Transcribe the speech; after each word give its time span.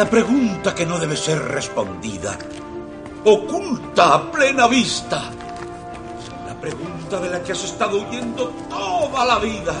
La 0.00 0.08
pregunta 0.08 0.74
que 0.74 0.86
no 0.86 0.98
debe 0.98 1.14
ser 1.14 1.38
respondida. 1.38 2.38
Oculta 3.22 4.14
a 4.14 4.32
plena 4.32 4.66
vista. 4.66 5.30
La 6.46 6.58
pregunta 6.58 7.20
de 7.20 7.28
la 7.28 7.42
que 7.42 7.52
has 7.52 7.62
estado 7.64 7.98
huyendo 7.98 8.46
toda 8.70 9.26
la 9.26 9.38
vida. 9.38 9.74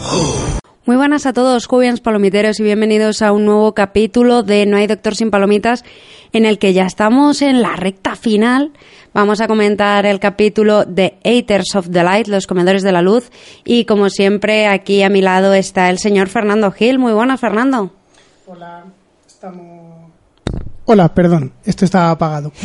Who. 0.00 0.60
Muy 0.86 0.96
buenas 0.96 1.26
a 1.26 1.34
todos, 1.34 1.66
jóvenes 1.66 2.00
palomiteros, 2.00 2.58
y 2.60 2.62
bienvenidos 2.62 3.20
a 3.20 3.32
un 3.32 3.44
nuevo 3.44 3.74
capítulo 3.74 4.42
de 4.42 4.64
No 4.64 4.78
hay 4.78 4.86
doctor 4.86 5.14
sin 5.14 5.30
palomitas, 5.30 5.84
en 6.32 6.46
el 6.46 6.58
que 6.58 6.72
ya 6.72 6.86
estamos 6.86 7.42
en 7.42 7.60
la 7.60 7.76
recta 7.76 8.16
final. 8.16 8.72
Vamos 9.12 9.40
a 9.40 9.48
comentar 9.48 10.06
el 10.06 10.20
capítulo 10.20 10.84
de 10.84 11.18
Haters 11.24 11.74
of 11.74 11.90
the 11.90 12.04
Light, 12.04 12.28
los 12.28 12.46
comedores 12.46 12.82
de 12.82 12.92
la 12.92 13.02
luz, 13.02 13.30
y 13.64 13.84
como 13.84 14.08
siempre, 14.08 14.68
aquí 14.68 15.02
a 15.02 15.08
mi 15.08 15.20
lado 15.20 15.52
está 15.52 15.90
el 15.90 15.98
señor 15.98 16.28
Fernando 16.28 16.70
Gil. 16.70 17.00
Muy 17.00 17.12
buenas, 17.12 17.40
Fernando. 17.40 17.90
Hola, 18.46 18.84
estamos... 19.26 20.12
Hola, 20.84 21.12
perdón, 21.12 21.52
esto 21.64 21.84
estaba 21.84 22.10
apagado. 22.10 22.52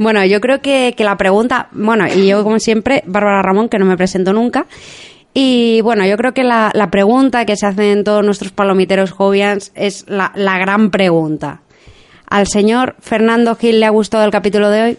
Bueno, 0.00 0.24
yo 0.24 0.40
creo 0.40 0.60
que, 0.60 0.92
que 0.96 1.04
la 1.04 1.16
pregunta, 1.16 1.68
bueno, 1.70 2.04
y 2.12 2.26
yo 2.26 2.42
como 2.42 2.58
siempre, 2.58 3.04
Bárbara 3.06 3.42
Ramón, 3.42 3.68
que 3.68 3.78
no 3.78 3.84
me 3.84 3.96
presento 3.96 4.32
nunca, 4.32 4.66
y 5.34 5.80
bueno, 5.82 6.04
yo 6.04 6.16
creo 6.16 6.34
que 6.34 6.42
la, 6.42 6.72
la 6.74 6.90
pregunta 6.90 7.44
que 7.44 7.56
se 7.56 7.64
hacen 7.64 8.02
todos 8.02 8.24
nuestros 8.24 8.50
palomiteros 8.50 9.12
jovians 9.12 9.70
es 9.76 10.04
la, 10.08 10.32
la 10.34 10.58
gran 10.58 10.90
pregunta. 10.90 11.60
¿Al 12.28 12.48
señor 12.48 12.96
Fernando 12.98 13.54
Gil 13.54 13.78
le 13.78 13.86
ha 13.86 13.90
gustado 13.90 14.24
el 14.24 14.32
capítulo 14.32 14.68
de 14.68 14.82
hoy? 14.82 14.98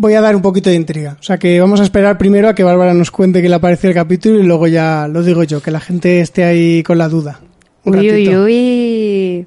Voy 0.00 0.14
a 0.14 0.22
dar 0.22 0.34
un 0.34 0.40
poquito 0.40 0.70
de 0.70 0.76
intriga. 0.76 1.18
O 1.20 1.22
sea 1.22 1.36
que 1.36 1.60
vamos 1.60 1.78
a 1.78 1.82
esperar 1.82 2.16
primero 2.16 2.48
a 2.48 2.54
que 2.54 2.62
Bárbara 2.62 2.94
nos 2.94 3.10
cuente 3.10 3.42
qué 3.42 3.50
le 3.50 3.60
parece 3.60 3.88
el 3.88 3.92
capítulo 3.92 4.38
y 4.38 4.44
luego 4.44 4.66
ya 4.66 5.06
lo 5.06 5.22
digo 5.22 5.42
yo, 5.44 5.60
que 5.60 5.70
la 5.70 5.78
gente 5.78 6.22
esté 6.22 6.44
ahí 6.44 6.82
con 6.82 6.96
la 6.96 7.10
duda. 7.10 7.40
Un 7.84 7.96
Uy, 7.98 8.10
uy, 8.10 8.24
ratito. 8.24 8.42
uy. 8.44 9.46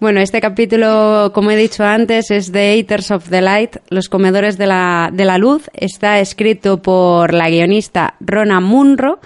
Bueno, 0.00 0.18
este 0.18 0.40
capítulo, 0.40 1.30
como 1.32 1.52
he 1.52 1.56
dicho 1.56 1.84
antes, 1.84 2.32
es 2.32 2.50
de 2.50 2.74
Eaters 2.74 3.12
of 3.12 3.28
the 3.30 3.40
Light, 3.40 3.76
los 3.88 4.08
comedores 4.08 4.58
de 4.58 4.66
la, 4.66 5.10
de 5.12 5.24
la 5.24 5.38
luz. 5.38 5.70
Está 5.72 6.18
escrito 6.18 6.82
por 6.82 7.32
la 7.32 7.48
guionista 7.48 8.14
Rona 8.18 8.58
Munro, 8.58 9.20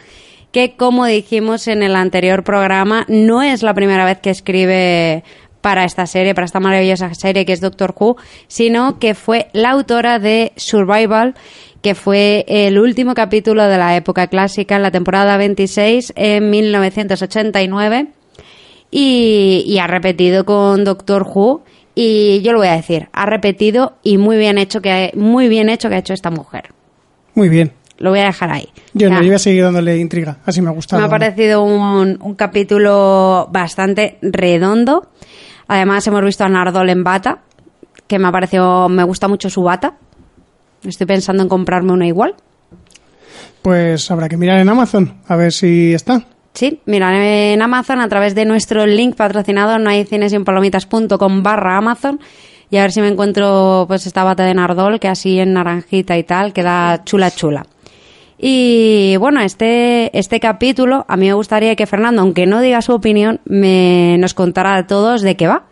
que 0.52 0.76
como 0.76 1.06
dijimos 1.06 1.66
en 1.66 1.82
el 1.82 1.96
anterior 1.96 2.44
programa, 2.44 3.06
no 3.08 3.42
es 3.42 3.62
la 3.62 3.72
primera 3.72 4.04
vez 4.04 4.18
que 4.18 4.28
escribe 4.28 5.24
para 5.68 5.84
esta 5.84 6.06
serie, 6.06 6.34
para 6.34 6.46
esta 6.46 6.60
maravillosa 6.60 7.12
serie 7.12 7.44
que 7.44 7.52
es 7.52 7.60
Doctor 7.60 7.94
Who, 7.94 8.16
sino 8.46 8.98
que 8.98 9.14
fue 9.14 9.48
la 9.52 9.72
autora 9.72 10.18
de 10.18 10.52
Survival, 10.56 11.34
que 11.82 11.94
fue 11.94 12.46
el 12.48 12.78
último 12.78 13.12
capítulo 13.12 13.66
de 13.66 13.76
la 13.76 13.94
época 13.94 14.28
clásica 14.28 14.76
en 14.76 14.82
la 14.82 14.90
temporada 14.90 15.36
26 15.36 16.14
en 16.16 16.48
1989 16.48 18.06
y, 18.90 19.62
y 19.66 19.78
ha 19.78 19.86
repetido 19.86 20.46
con 20.46 20.84
Doctor 20.84 21.26
Who 21.30 21.60
y 21.94 22.40
yo 22.40 22.52
lo 22.52 22.60
voy 22.60 22.68
a 22.68 22.76
decir, 22.76 23.10
ha 23.12 23.26
repetido 23.26 23.98
y 24.02 24.16
muy 24.16 24.38
bien 24.38 24.56
hecho 24.56 24.80
que 24.80 25.12
muy 25.14 25.50
bien 25.50 25.68
hecho 25.68 25.90
que 25.90 25.96
ha 25.96 25.98
hecho 25.98 26.14
esta 26.14 26.30
mujer. 26.30 26.70
Muy 27.34 27.50
bien. 27.50 27.72
Lo 27.98 28.08
voy 28.08 28.20
a 28.20 28.26
dejar 28.26 28.52
ahí. 28.52 28.68
Yo 28.94 29.08
O 29.08 29.10
no, 29.10 29.20
yo 29.20 29.26
voy 29.26 29.34
a 29.34 29.38
seguir 29.38 29.64
dándole 29.64 29.98
intriga. 29.98 30.38
Así 30.46 30.62
me 30.62 30.68
ha 30.70 30.72
gustado. 30.72 31.02
me 31.02 31.06
ha 31.06 31.10
parecido 31.10 31.62
un, 31.62 32.18
un 32.22 32.34
capítulo 32.36 33.48
bastante 33.52 34.16
redondo. 34.22 35.08
Además 35.68 36.06
hemos 36.06 36.24
visto 36.24 36.44
a 36.44 36.48
Nardol 36.48 36.90
en 36.90 37.04
bata, 37.04 37.38
que 38.06 38.18
me 38.18 38.26
ha 38.26 38.32
parecido, 38.32 38.88
me 38.88 39.04
gusta 39.04 39.28
mucho 39.28 39.50
su 39.50 39.62
bata. 39.62 39.94
Estoy 40.82 41.06
pensando 41.06 41.42
en 41.42 41.48
comprarme 41.48 41.92
una 41.92 42.06
igual. 42.06 42.34
Pues 43.62 44.10
habrá 44.10 44.28
que 44.28 44.36
mirar 44.36 44.60
en 44.60 44.68
Amazon 44.68 45.20
a 45.28 45.36
ver 45.36 45.52
si 45.52 45.92
está. 45.92 46.24
Sí, 46.54 46.80
mira, 46.86 47.52
en 47.52 47.60
Amazon 47.62 48.00
a 48.00 48.08
través 48.08 48.34
de 48.34 48.44
nuestro 48.44 48.86
link 48.86 49.14
patrocinado 49.14 49.78
no 49.78 49.90
hay 49.90 50.04
cinesinpalomitas.com 50.04 51.42
barra 51.42 51.76
Amazon 51.76 52.18
y 52.70 52.78
a 52.78 52.82
ver 52.82 52.92
si 52.92 53.00
me 53.00 53.08
encuentro 53.08 53.84
pues 53.86 54.06
esta 54.06 54.24
bata 54.24 54.44
de 54.44 54.54
Nardol 54.54 54.98
que 54.98 55.08
así 55.08 55.38
en 55.38 55.52
naranjita 55.52 56.16
y 56.16 56.24
tal 56.24 56.52
queda 56.52 57.04
chula 57.04 57.30
chula. 57.30 57.66
Y 58.38 59.16
bueno, 59.18 59.40
este, 59.40 60.16
este 60.16 60.38
capítulo 60.38 61.04
a 61.08 61.16
mí 61.16 61.26
me 61.26 61.34
gustaría 61.34 61.74
que 61.74 61.86
Fernando, 61.86 62.22
aunque 62.22 62.46
no 62.46 62.60
diga 62.60 62.80
su 62.82 62.92
opinión, 62.92 63.40
me, 63.44 64.16
nos 64.18 64.34
contara 64.34 64.76
a 64.76 64.86
todos 64.86 65.22
de 65.22 65.36
qué 65.36 65.48
va. 65.48 65.66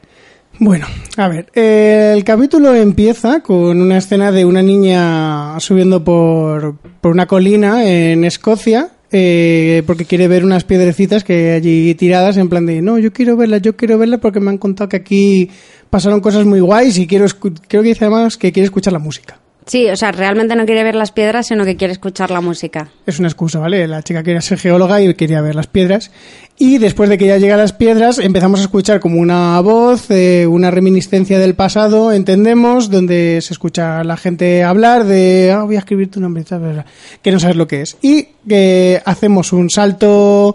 Bueno, 0.59 0.87
a 1.17 1.29
ver, 1.29 1.51
el 1.55 2.25
capítulo 2.25 2.75
empieza 2.75 3.41
con 3.41 3.81
una 3.81 3.99
escena 3.99 4.33
de 4.33 4.45
una 4.47 4.63
niña 4.63 5.61
subiendo 5.61 6.03
por, 6.03 6.77
por 7.01 7.13
una 7.13 7.27
colina 7.27 7.85
en 7.85 8.25
Escocia 8.25 8.91
eh, 9.13 9.83
porque 9.87 10.05
quiere 10.05 10.27
ver 10.27 10.45
unas 10.45 10.65
piedrecitas 10.65 11.23
que 11.23 11.51
hay 11.51 11.57
allí 11.57 11.95
tiradas 11.95 12.37
en 12.39 12.49
plan 12.49 12.67
de, 12.67 12.83
no, 12.83 12.99
yo 12.99 13.13
quiero 13.13 13.37
verlas, 13.37 13.63
yo 13.63 13.77
quiero 13.77 13.99
verlas 13.99 14.21
porque 14.21 14.41
me 14.41 14.51
han 14.51 14.59
contado 14.59 14.89
que 14.89 14.97
aquí 14.97 15.51
pasaron 15.91 16.21
cosas 16.21 16.45
muy 16.45 16.61
guays 16.61 16.99
y 16.99 17.07
quiero, 17.07 17.27
creo 17.69 17.83
que 17.83 17.89
dice 17.89 18.05
además 18.05 18.37
que 18.37 18.51
quiere 18.51 18.65
escuchar 18.65 18.93
la 18.93 18.99
música. 18.99 19.39
Sí, 19.67 19.91
o 19.91 19.97
sea, 19.97 20.13
realmente 20.13 20.55
no 20.55 20.65
quiere 20.65 20.85
ver 20.85 20.95
las 20.95 21.11
piedras, 21.11 21.49
sino 21.49 21.65
que 21.65 21.77
quiere 21.77 21.93
escuchar 21.93 22.31
la 22.31 22.41
música. 22.41 22.89
Es 23.05 23.19
una 23.19 23.27
excusa, 23.27 23.59
¿vale? 23.59 23.89
La 23.89 24.01
chica 24.01 24.23
quería 24.23 24.41
ser 24.41 24.59
geóloga 24.59 25.03
y 25.03 25.13
quería 25.15 25.41
ver 25.41 25.57
las 25.57 25.67
piedras. 25.67 26.13
Y 26.57 26.79
después 26.79 27.11
de 27.11 27.19
que 27.19 27.27
ya 27.27 27.39
llega 27.39 27.55
a 27.55 27.59
las 27.59 27.73
piedras, 27.73 28.21
empezamos 28.21 28.61
a 28.61 28.63
escuchar 28.63 29.01
como 29.01 29.21
una 29.21 29.61
voz, 29.61 30.09
eh, 30.13 30.47
una 30.47 30.71
reminiscencia 30.71 31.41
del 31.41 31.57
pasado, 31.57 32.13
entendemos, 32.13 32.91
donde 32.91 33.41
se 33.43 33.55
escucha 33.55 33.99
a 33.99 34.05
la 34.05 34.17
gente 34.17 34.63
hablar 34.63 35.05
de, 35.05 35.51
ah, 35.51 35.65
voy 35.65 35.75
a 35.75 35.81
escribir 35.81 36.13
tu 36.13 36.21
nombre, 36.21 36.45
tal, 36.45 36.61
tal, 36.61 36.75
tal", 36.77 36.85
que 37.21 37.33
no 37.33 37.41
sabes 37.41 37.57
lo 37.57 37.67
que 37.67 37.83
es. 37.83 37.97
Y 38.03 38.29
que 38.49 39.03
hacemos 39.05 39.53
un 39.53 39.69
salto 39.69 40.55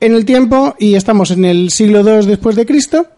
en 0.00 0.14
el 0.14 0.24
tiempo 0.24 0.74
y 0.78 0.94
estamos 0.94 1.32
en 1.32 1.44
el 1.44 1.70
siglo 1.70 2.00
II 2.00 2.26
después 2.26 2.56
de 2.56 2.64
Cristo 2.64 3.08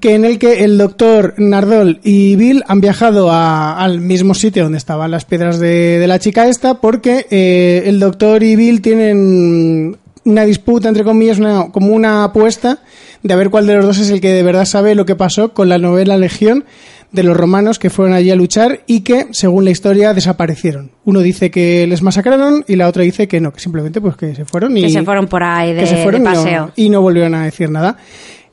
que 0.00 0.14
en 0.14 0.24
el 0.24 0.38
que 0.38 0.64
el 0.64 0.78
doctor 0.78 1.34
Nardol 1.36 2.00
y 2.02 2.34
Bill 2.36 2.62
han 2.66 2.80
viajado 2.80 3.30
a- 3.30 3.78
al 3.82 4.00
mismo 4.00 4.34
sitio 4.34 4.62
donde 4.64 4.78
estaban 4.78 5.10
las 5.10 5.24
piedras 5.24 5.58
de, 5.58 5.98
de 5.98 6.06
la 6.06 6.18
chica 6.18 6.48
esta, 6.48 6.80
porque 6.80 7.26
eh, 7.30 7.82
el 7.86 8.00
doctor 8.00 8.42
y 8.42 8.56
Bill 8.56 8.80
tienen 8.80 9.96
una 10.24 10.44
disputa, 10.44 10.88
entre 10.88 11.04
comillas, 11.04 11.38
una, 11.38 11.70
como 11.72 11.88
una 11.92 12.24
apuesta 12.24 12.78
de 13.22 13.34
a 13.34 13.36
ver 13.36 13.50
cuál 13.50 13.66
de 13.66 13.74
los 13.76 13.84
dos 13.84 13.98
es 13.98 14.10
el 14.10 14.20
que 14.20 14.32
de 14.32 14.42
verdad 14.42 14.64
sabe 14.64 14.94
lo 14.94 15.04
que 15.04 15.14
pasó 15.16 15.52
con 15.52 15.68
la 15.68 15.78
novela 15.78 16.16
Legión 16.16 16.64
de 17.12 17.22
los 17.24 17.36
romanos 17.36 17.78
que 17.78 17.90
fueron 17.90 18.14
allí 18.14 18.30
a 18.30 18.34
luchar 18.36 18.80
y 18.86 19.00
que, 19.00 19.26
según 19.32 19.64
la 19.66 19.70
historia, 19.70 20.14
desaparecieron. 20.14 20.92
Uno 21.04 21.20
dice 21.20 21.50
que 21.50 21.86
les 21.86 22.00
masacraron 22.02 22.64
y 22.66 22.76
la 22.76 22.88
otra 22.88 23.02
dice 23.02 23.28
que 23.28 23.38
no, 23.40 23.52
que 23.52 23.60
simplemente 23.60 24.00
pues 24.00 24.16
que 24.16 24.34
se 24.34 24.46
fueron 24.46 24.74
y 24.78 24.82
Que 24.82 24.88
se 24.90 25.02
fueron 25.02 25.26
por 25.28 25.42
ahí 25.42 25.74
de, 25.74 25.80
que 25.80 25.86
se 25.86 26.02
fueron 26.02 26.24
de 26.24 26.30
y 26.30 26.32
no- 26.32 26.42
paseo. 26.42 26.70
y 26.76 26.88
no 26.88 27.02
volvieron 27.02 27.34
a 27.34 27.44
decir 27.44 27.68
nada. 27.68 27.98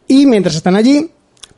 Y 0.10 0.26
mientras 0.26 0.56
están 0.56 0.76
allí, 0.76 1.10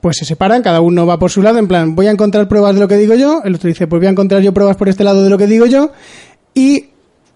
pues 0.01 0.17
se 0.17 0.25
separan, 0.25 0.61
cada 0.61 0.81
uno 0.81 1.05
va 1.05 1.19
por 1.19 1.31
su 1.31 1.41
lado, 1.41 1.59
en 1.59 1.67
plan, 1.67 1.95
voy 1.95 2.07
a 2.07 2.11
encontrar 2.11 2.47
pruebas 2.47 2.73
de 2.73 2.81
lo 2.81 2.87
que 2.87 2.97
digo 2.97 3.13
yo, 3.13 3.41
el 3.45 3.55
otro 3.55 3.67
dice, 3.67 3.87
pues 3.87 3.99
voy 3.99 4.07
a 4.07 4.11
encontrar 4.11 4.41
yo 4.41 4.53
pruebas 4.53 4.75
por 4.75 4.89
este 4.89 5.03
lado 5.03 5.23
de 5.23 5.29
lo 5.29 5.37
que 5.37 5.47
digo 5.47 5.65
yo, 5.67 5.91
y 6.53 6.89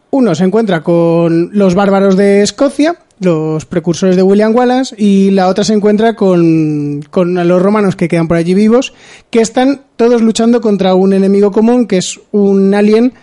uno 0.09 0.33
se 0.33 0.43
encuentra 0.43 0.81
con 0.81 1.49
los 1.53 1.75
bárbaros 1.75 2.17
de 2.17 2.41
Escocia, 2.41 2.95
los 3.19 3.65
precursores 3.65 4.15
de 4.15 4.23
William 4.23 4.55
Wallace, 4.55 4.95
y 4.97 5.31
la 5.31 5.47
otra 5.47 5.63
se 5.63 5.73
encuentra 5.73 6.15
con, 6.15 7.03
con 7.09 7.47
los 7.47 7.61
romanos 7.61 7.95
que 7.95 8.07
quedan 8.07 8.27
por 8.27 8.37
allí 8.37 8.53
vivos, 8.53 8.93
que 9.29 9.41
están 9.41 9.81
todos 9.95 10.21
luchando 10.21 10.61
contra 10.61 10.95
un 10.95 11.13
enemigo 11.13 11.51
común, 11.51 11.85
que 11.85 11.97
es 11.97 12.19
un 12.31 12.73
alien, 12.73 13.13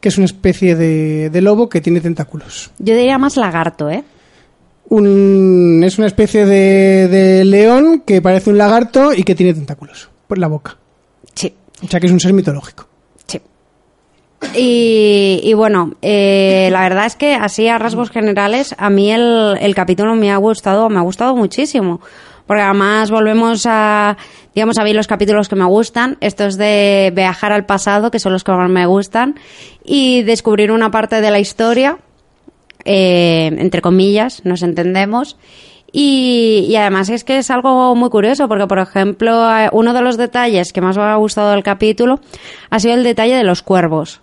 que 0.00 0.08
es 0.08 0.16
una 0.16 0.26
especie 0.26 0.74
de, 0.74 1.30
de 1.30 1.40
lobo 1.40 1.68
que 1.68 1.80
tiene 1.80 2.00
tentáculos 2.00 2.72
Yo 2.78 2.96
diría 2.96 3.18
más 3.18 3.36
lagarto, 3.36 3.88
¿eh? 3.88 4.04
Un, 4.96 5.82
es 5.84 5.98
una 5.98 6.06
especie 6.06 6.44
de, 6.44 7.08
de 7.08 7.44
león 7.44 8.02
que 8.06 8.20
parece 8.20 8.50
un 8.50 8.58
lagarto 8.58 9.12
y 9.14 9.22
que 9.22 9.34
tiene 9.34 9.54
tentáculos. 9.54 10.10
por 10.26 10.38
la 10.38 10.48
boca. 10.48 10.76
Sí, 11.34 11.54
O 11.82 11.88
sea 11.88 11.98
que 11.98 12.06
es 12.06 12.12
un 12.12 12.20
ser 12.20 12.32
mitológico. 12.32 12.86
sí. 13.26 13.40
Y, 14.54 15.40
y 15.44 15.54
bueno, 15.54 15.94
eh, 16.02 16.68
la 16.72 16.80
verdad 16.82 17.06
es 17.06 17.16
que 17.16 17.34
así 17.34 17.68
a 17.68 17.78
rasgos 17.78 18.10
generales, 18.10 18.74
a 18.76 18.90
mí 18.90 19.10
el, 19.12 19.56
el 19.60 19.74
capítulo 19.74 20.14
me 20.14 20.30
ha 20.30 20.36
gustado, 20.36 20.88
me 20.90 20.98
ha 20.98 21.02
gustado 21.02 21.34
muchísimo. 21.36 22.00
Porque 22.46 22.60
además 22.60 23.10
volvemos 23.10 23.64
a, 23.66 24.16
digamos, 24.54 24.76
a 24.78 24.82
ver 24.84 24.96
los 24.96 25.06
capítulos 25.06 25.48
que 25.48 25.54
me 25.54 25.64
gustan, 25.64 26.18
estos 26.20 26.58
de 26.58 27.12
viajar 27.14 27.52
al 27.52 27.64
pasado, 27.66 28.10
que 28.10 28.18
son 28.18 28.32
los 28.32 28.42
que 28.44 28.50
más 28.52 28.68
me 28.68 28.84
gustan, 28.84 29.36
y 29.84 30.22
descubrir 30.24 30.72
una 30.72 30.90
parte 30.90 31.20
de 31.20 31.30
la 31.30 31.38
historia, 31.38 31.98
eh, 32.84 33.46
entre 33.58 33.80
comillas, 33.82 34.44
nos 34.44 34.62
entendemos. 34.62 35.36
Y, 35.94 36.66
y 36.70 36.76
además 36.76 37.10
es 37.10 37.22
que 37.22 37.36
es 37.36 37.50
algo 37.50 37.94
muy 37.94 38.08
curioso, 38.08 38.48
porque 38.48 38.66
por 38.66 38.78
ejemplo, 38.78 39.46
eh, 39.58 39.68
uno 39.72 39.92
de 39.92 40.00
los 40.00 40.16
detalles 40.16 40.72
que 40.72 40.80
más 40.80 40.96
me 40.96 41.02
ha 41.02 41.16
gustado 41.16 41.50
del 41.50 41.62
capítulo 41.62 42.20
ha 42.70 42.78
sido 42.80 42.94
el 42.94 43.04
detalle 43.04 43.36
de 43.36 43.44
los 43.44 43.62
cuervos. 43.62 44.22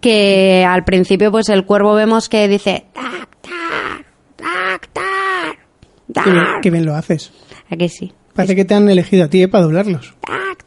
Que 0.00 0.64
al 0.68 0.84
principio, 0.84 1.30
pues 1.30 1.48
el 1.48 1.64
cuervo 1.64 1.94
vemos 1.94 2.28
que 2.28 2.48
dice 2.48 2.86
tac, 2.92 3.28
tac, 3.40 4.06
tac, 4.36 4.88
tac, 4.92 6.24
Qué 6.24 6.30
bien, 6.30 6.44
tac. 6.44 6.60
qué 6.62 6.70
bien 6.70 6.84
lo 6.84 6.94
haces. 6.94 7.32
Aquí 7.70 7.88
sí. 7.88 8.12
Parece 8.34 8.54
que 8.56 8.64
te 8.64 8.74
han 8.74 8.88
elegido 8.90 9.24
a 9.24 9.28
ti 9.28 9.42
eh, 9.42 9.48
para 9.48 9.64
doblarlos. 9.64 10.14
Tac. 10.20 10.66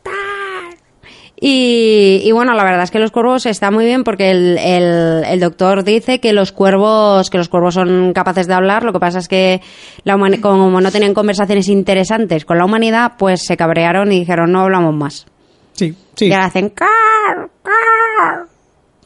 Y, 1.40 2.22
y 2.24 2.32
bueno, 2.32 2.54
la 2.54 2.64
verdad 2.64 2.84
es 2.84 2.92
que 2.92 3.00
los 3.00 3.12
cuervos 3.12 3.46
está 3.46 3.70
muy 3.70 3.86
bien 3.86 4.04
porque 4.04 4.32
el, 4.32 4.58
el, 4.58 5.24
el 5.26 5.40
doctor 5.40 5.84
dice 5.84 6.20
que 6.20 6.32
los 6.32 6.54
cuervos 6.54 7.30
que 7.30 7.38
los 7.38 7.50
cuervos 7.50 7.74
son 7.74 8.14
capaces 8.14 8.48
de 8.48 8.54
hablar. 8.54 8.84
Lo 8.84 8.94
que 8.94 9.00
pasa 9.00 9.20
es 9.20 9.28
que 9.28 9.62
la 10.04 10.16
como 10.42 10.80
no 10.80 10.92
tenían 10.92 11.14
conversaciones 11.14 11.68
interesantes 11.68 12.46
con 12.46 12.58
la 12.58 12.66
humanidad, 12.66 13.14
pues 13.18 13.44
se 13.46 13.58
cabrearon 13.58 14.12
y 14.12 14.20
dijeron 14.20 14.52
no 14.52 14.62
hablamos 14.62 14.96
más. 14.96 15.26
Sí, 15.74 15.94
sí. 16.16 16.28
Y 16.28 16.34
ahora 16.34 16.46
hacen 16.46 16.70
car, 16.70 16.88
car, 17.62 18.46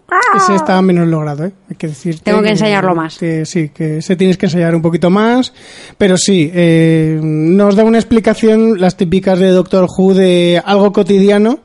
car. 0.07 0.19
Ese 0.37 0.55
está 0.55 0.81
menos 0.81 1.07
logrado, 1.07 1.45
¿eh? 1.45 1.51
Hay 1.69 1.75
que 1.75 1.87
decir. 1.87 2.19
Tengo 2.19 2.41
que 2.41 2.49
ensayarlo 2.49 2.95
más. 2.95 3.17
Que 3.17 3.45
sí, 3.45 3.69
que 3.69 4.01
se 4.01 4.15
tienes 4.15 4.37
que 4.37 4.45
ensayar 4.47 4.75
un 4.75 4.81
poquito 4.81 5.09
más. 5.09 5.53
Pero 5.97 6.17
sí, 6.17 6.51
eh, 6.53 7.19
nos 7.21 7.75
da 7.75 7.83
una 7.83 7.97
explicación, 7.97 8.79
las 8.79 8.97
típicas 8.97 9.39
de 9.39 9.49
Doctor 9.49 9.87
Who, 9.87 10.13
de 10.13 10.61
algo 10.63 10.91
cotidiano. 10.91 11.59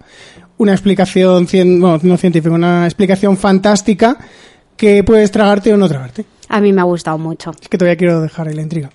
Una 0.58 0.72
explicación, 0.72 1.46
cien- 1.46 1.80
bueno, 1.80 1.98
no 2.02 2.16
científica, 2.16 2.54
una 2.54 2.84
explicación 2.86 3.36
fantástica 3.36 4.16
que 4.76 5.02
puedes 5.04 5.30
tragarte 5.30 5.72
o 5.72 5.76
no 5.76 5.88
tragarte. 5.88 6.24
A 6.48 6.60
mí 6.60 6.72
me 6.72 6.80
ha 6.80 6.84
gustado 6.84 7.18
mucho. 7.18 7.52
Es 7.60 7.68
que 7.68 7.78
todavía 7.78 7.96
quiero 7.96 8.20
dejar 8.20 8.48
ahí 8.48 8.54
la 8.54 8.62
intriga. 8.62 8.90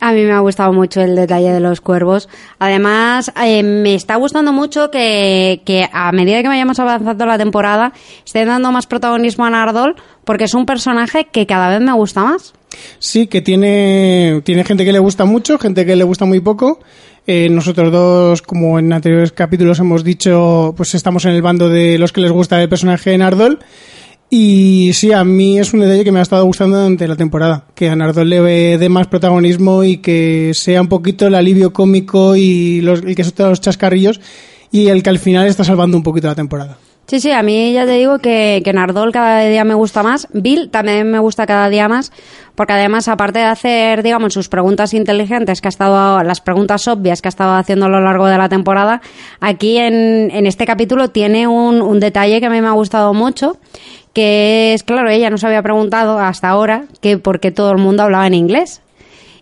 A 0.00 0.12
mí 0.12 0.22
me 0.24 0.30
ha 0.32 0.38
gustado 0.38 0.72
mucho 0.72 1.00
el 1.00 1.16
detalle 1.16 1.50
de 1.50 1.58
los 1.58 1.80
cuervos. 1.80 2.28
Además, 2.60 3.32
eh, 3.44 3.64
me 3.64 3.94
está 3.96 4.14
gustando 4.14 4.52
mucho 4.52 4.92
que, 4.92 5.60
que 5.64 5.88
a 5.92 6.12
medida 6.12 6.40
que 6.40 6.46
vayamos 6.48 6.78
avanzando 6.78 7.26
la 7.26 7.36
temporada, 7.36 7.92
esté 8.24 8.44
dando 8.44 8.70
más 8.70 8.86
protagonismo 8.86 9.44
a 9.44 9.50
Nardol, 9.50 9.96
porque 10.24 10.44
es 10.44 10.54
un 10.54 10.66
personaje 10.66 11.26
que 11.32 11.46
cada 11.46 11.68
vez 11.68 11.80
me 11.80 11.92
gusta 11.92 12.22
más. 12.22 12.54
Sí, 13.00 13.26
que 13.26 13.40
tiene, 13.40 14.40
tiene 14.44 14.62
gente 14.62 14.84
que 14.84 14.92
le 14.92 14.98
gusta 15.00 15.24
mucho, 15.24 15.58
gente 15.58 15.84
que 15.84 15.96
le 15.96 16.04
gusta 16.04 16.24
muy 16.26 16.38
poco. 16.38 16.78
Eh, 17.30 17.50
nosotros 17.50 17.92
dos, 17.92 18.40
como 18.40 18.78
en 18.78 18.90
anteriores 18.90 19.32
capítulos 19.32 19.78
hemos 19.80 20.02
dicho, 20.02 20.72
pues 20.74 20.94
estamos 20.94 21.26
en 21.26 21.32
el 21.32 21.42
bando 21.42 21.68
de 21.68 21.98
los 21.98 22.10
que 22.10 22.22
les 22.22 22.32
gusta 22.32 22.62
el 22.62 22.70
personaje 22.70 23.10
de 23.10 23.18
Nardol. 23.18 23.58
Y 24.30 24.92
sí, 24.94 25.12
a 25.12 25.24
mí 25.24 25.58
es 25.58 25.74
un 25.74 25.80
detalle 25.80 26.04
que 26.04 26.10
me 26.10 26.20
ha 26.20 26.22
estado 26.22 26.46
gustando 26.46 26.78
durante 26.78 27.06
la 27.06 27.16
temporada, 27.16 27.66
que 27.74 27.90
a 27.90 27.96
Nardol 27.96 28.30
le 28.30 28.78
dé 28.78 28.88
más 28.88 29.08
protagonismo 29.08 29.84
y 29.84 29.98
que 29.98 30.52
sea 30.54 30.80
un 30.80 30.88
poquito 30.88 31.26
el 31.26 31.34
alivio 31.34 31.74
cómico 31.74 32.34
y 32.34 32.80
los, 32.80 33.02
el 33.02 33.14
que 33.14 33.24
suelta 33.24 33.50
los 33.50 33.60
chascarrillos 33.60 34.22
y 34.72 34.86
el 34.86 35.02
que 35.02 35.10
al 35.10 35.18
final 35.18 35.48
está 35.48 35.64
salvando 35.64 35.98
un 35.98 36.02
poquito 36.02 36.28
la 36.28 36.34
temporada. 36.34 36.78
Sí, 37.08 37.20
sí, 37.20 37.30
a 37.30 37.42
mí 37.42 37.72
ya 37.72 37.86
te 37.86 37.92
digo 37.92 38.18
que, 38.18 38.60
que 38.62 38.74
Nardol 38.74 39.12
cada 39.12 39.40
día 39.40 39.64
me 39.64 39.72
gusta 39.72 40.02
más. 40.02 40.28
Bill 40.34 40.68
también 40.68 41.10
me 41.10 41.18
gusta 41.18 41.46
cada 41.46 41.70
día 41.70 41.88
más, 41.88 42.12
porque 42.54 42.74
además, 42.74 43.08
aparte 43.08 43.38
de 43.38 43.46
hacer, 43.46 44.02
digamos, 44.02 44.34
sus 44.34 44.50
preguntas 44.50 44.92
inteligentes, 44.92 45.62
que 45.62 45.68
ha 45.68 45.70
estado, 45.70 46.22
las 46.22 46.42
preguntas 46.42 46.86
obvias 46.86 47.22
que 47.22 47.28
ha 47.28 47.30
estado 47.30 47.54
haciendo 47.54 47.86
a 47.86 47.88
lo 47.88 48.02
largo 48.02 48.26
de 48.26 48.36
la 48.36 48.50
temporada, 48.50 49.00
aquí 49.40 49.78
en, 49.78 50.30
en 50.30 50.46
este 50.46 50.66
capítulo 50.66 51.08
tiene 51.08 51.46
un, 51.46 51.80
un 51.80 51.98
detalle 51.98 52.40
que 52.40 52.46
a 52.46 52.50
mí 52.50 52.60
me 52.60 52.68
ha 52.68 52.72
gustado 52.72 53.14
mucho, 53.14 53.56
que 54.12 54.74
es, 54.74 54.82
claro, 54.82 55.08
ella 55.08 55.30
no 55.30 55.38
se 55.38 55.46
había 55.46 55.62
preguntado 55.62 56.18
hasta 56.18 56.50
ahora 56.50 56.84
que 57.00 57.16
por 57.16 57.40
qué 57.40 57.50
todo 57.50 57.72
el 57.72 57.78
mundo 57.78 58.02
hablaba 58.02 58.26
en 58.26 58.34
inglés. 58.34 58.82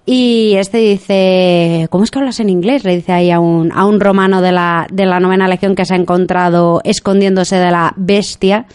Y 0.08 0.54
este 0.56 0.78
dice, 0.78 1.88
¿cómo 1.90 2.04
es 2.04 2.12
que 2.12 2.20
hablas 2.20 2.38
en 2.38 2.48
inglés? 2.48 2.84
Le 2.84 2.94
dice 2.94 3.12
ahí 3.12 3.32
a 3.32 3.40
un, 3.40 3.72
a 3.72 3.84
un 3.84 3.98
romano 3.98 4.40
de 4.40 4.52
la, 4.52 4.86
de 4.92 5.04
la 5.04 5.18
novena 5.18 5.48
legión 5.48 5.74
que 5.74 5.84
se 5.84 5.94
ha 5.94 5.96
encontrado 5.96 6.80
escondiéndose 6.84 7.56
de 7.56 7.72
la 7.72 7.92
bestia, 7.96 8.66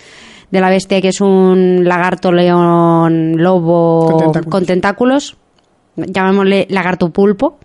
de 0.51 0.59
la 0.59 0.69
bestia 0.69 0.99
que 1.01 1.07
es 1.07 1.21
un 1.21 1.85
lagarto, 1.85 2.33
león, 2.33 3.37
lobo 3.37 4.07
Con 4.07 4.17
tentáculos. 4.19 4.51
con 4.51 4.65
tentáculos, 4.65 5.37
llamémosle 5.95 6.67
lagarto 6.69 7.09
pulpo, 7.11 7.57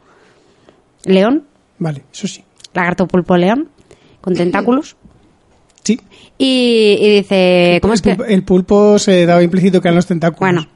león, 1.04 1.42
Vale, 1.80 2.04
eso 2.12 2.28
sí. 2.28 2.44
lagarto 2.72 3.08
pulpo 3.08 3.36
león, 3.36 3.68
con 4.20 4.34
tentáculos. 4.34 4.96
Sí. 5.82 6.00
Y, 6.38 6.98
y 7.00 7.10
dice, 7.16 7.78
¿cómo 7.82 7.94
el, 7.94 7.96
es 7.96 8.02
que...? 8.02 8.10
pulpo, 8.14 8.24
el 8.30 8.44
pulpo 8.44 8.98
se 9.00 9.26
daba 9.26 9.42
implícito 9.42 9.80
que 9.80 9.88
eran 9.88 9.96
los 9.96 10.06
tentáculos. 10.06 10.38
Bueno, 10.40 10.66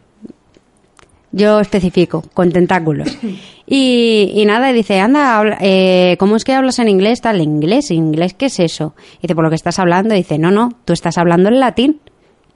yo 1.32 1.60
especifico, 1.60 2.22
con 2.34 2.50
tentáculos. 2.52 3.16
Y, 3.72 4.32
y 4.34 4.44
nada, 4.46 4.68
y 4.72 4.74
dice, 4.74 4.98
anda, 4.98 5.38
habla- 5.38 5.58
eh, 5.60 6.16
¿cómo 6.18 6.34
es 6.34 6.42
que 6.42 6.54
hablas 6.54 6.80
en 6.80 6.88
inglés? 6.88 7.20
Tal, 7.20 7.40
inglés, 7.40 7.92
inglés, 7.92 8.34
¿qué 8.34 8.46
es 8.46 8.58
eso? 8.58 8.96
Y 9.18 9.22
dice, 9.22 9.36
por 9.36 9.44
lo 9.44 9.48
que 9.50 9.54
estás 9.54 9.78
hablando. 9.78 10.12
Y 10.12 10.18
dice, 10.18 10.38
no, 10.38 10.50
no, 10.50 10.70
tú 10.84 10.92
estás 10.92 11.18
hablando 11.18 11.48
en 11.50 11.60
latín. 11.60 12.00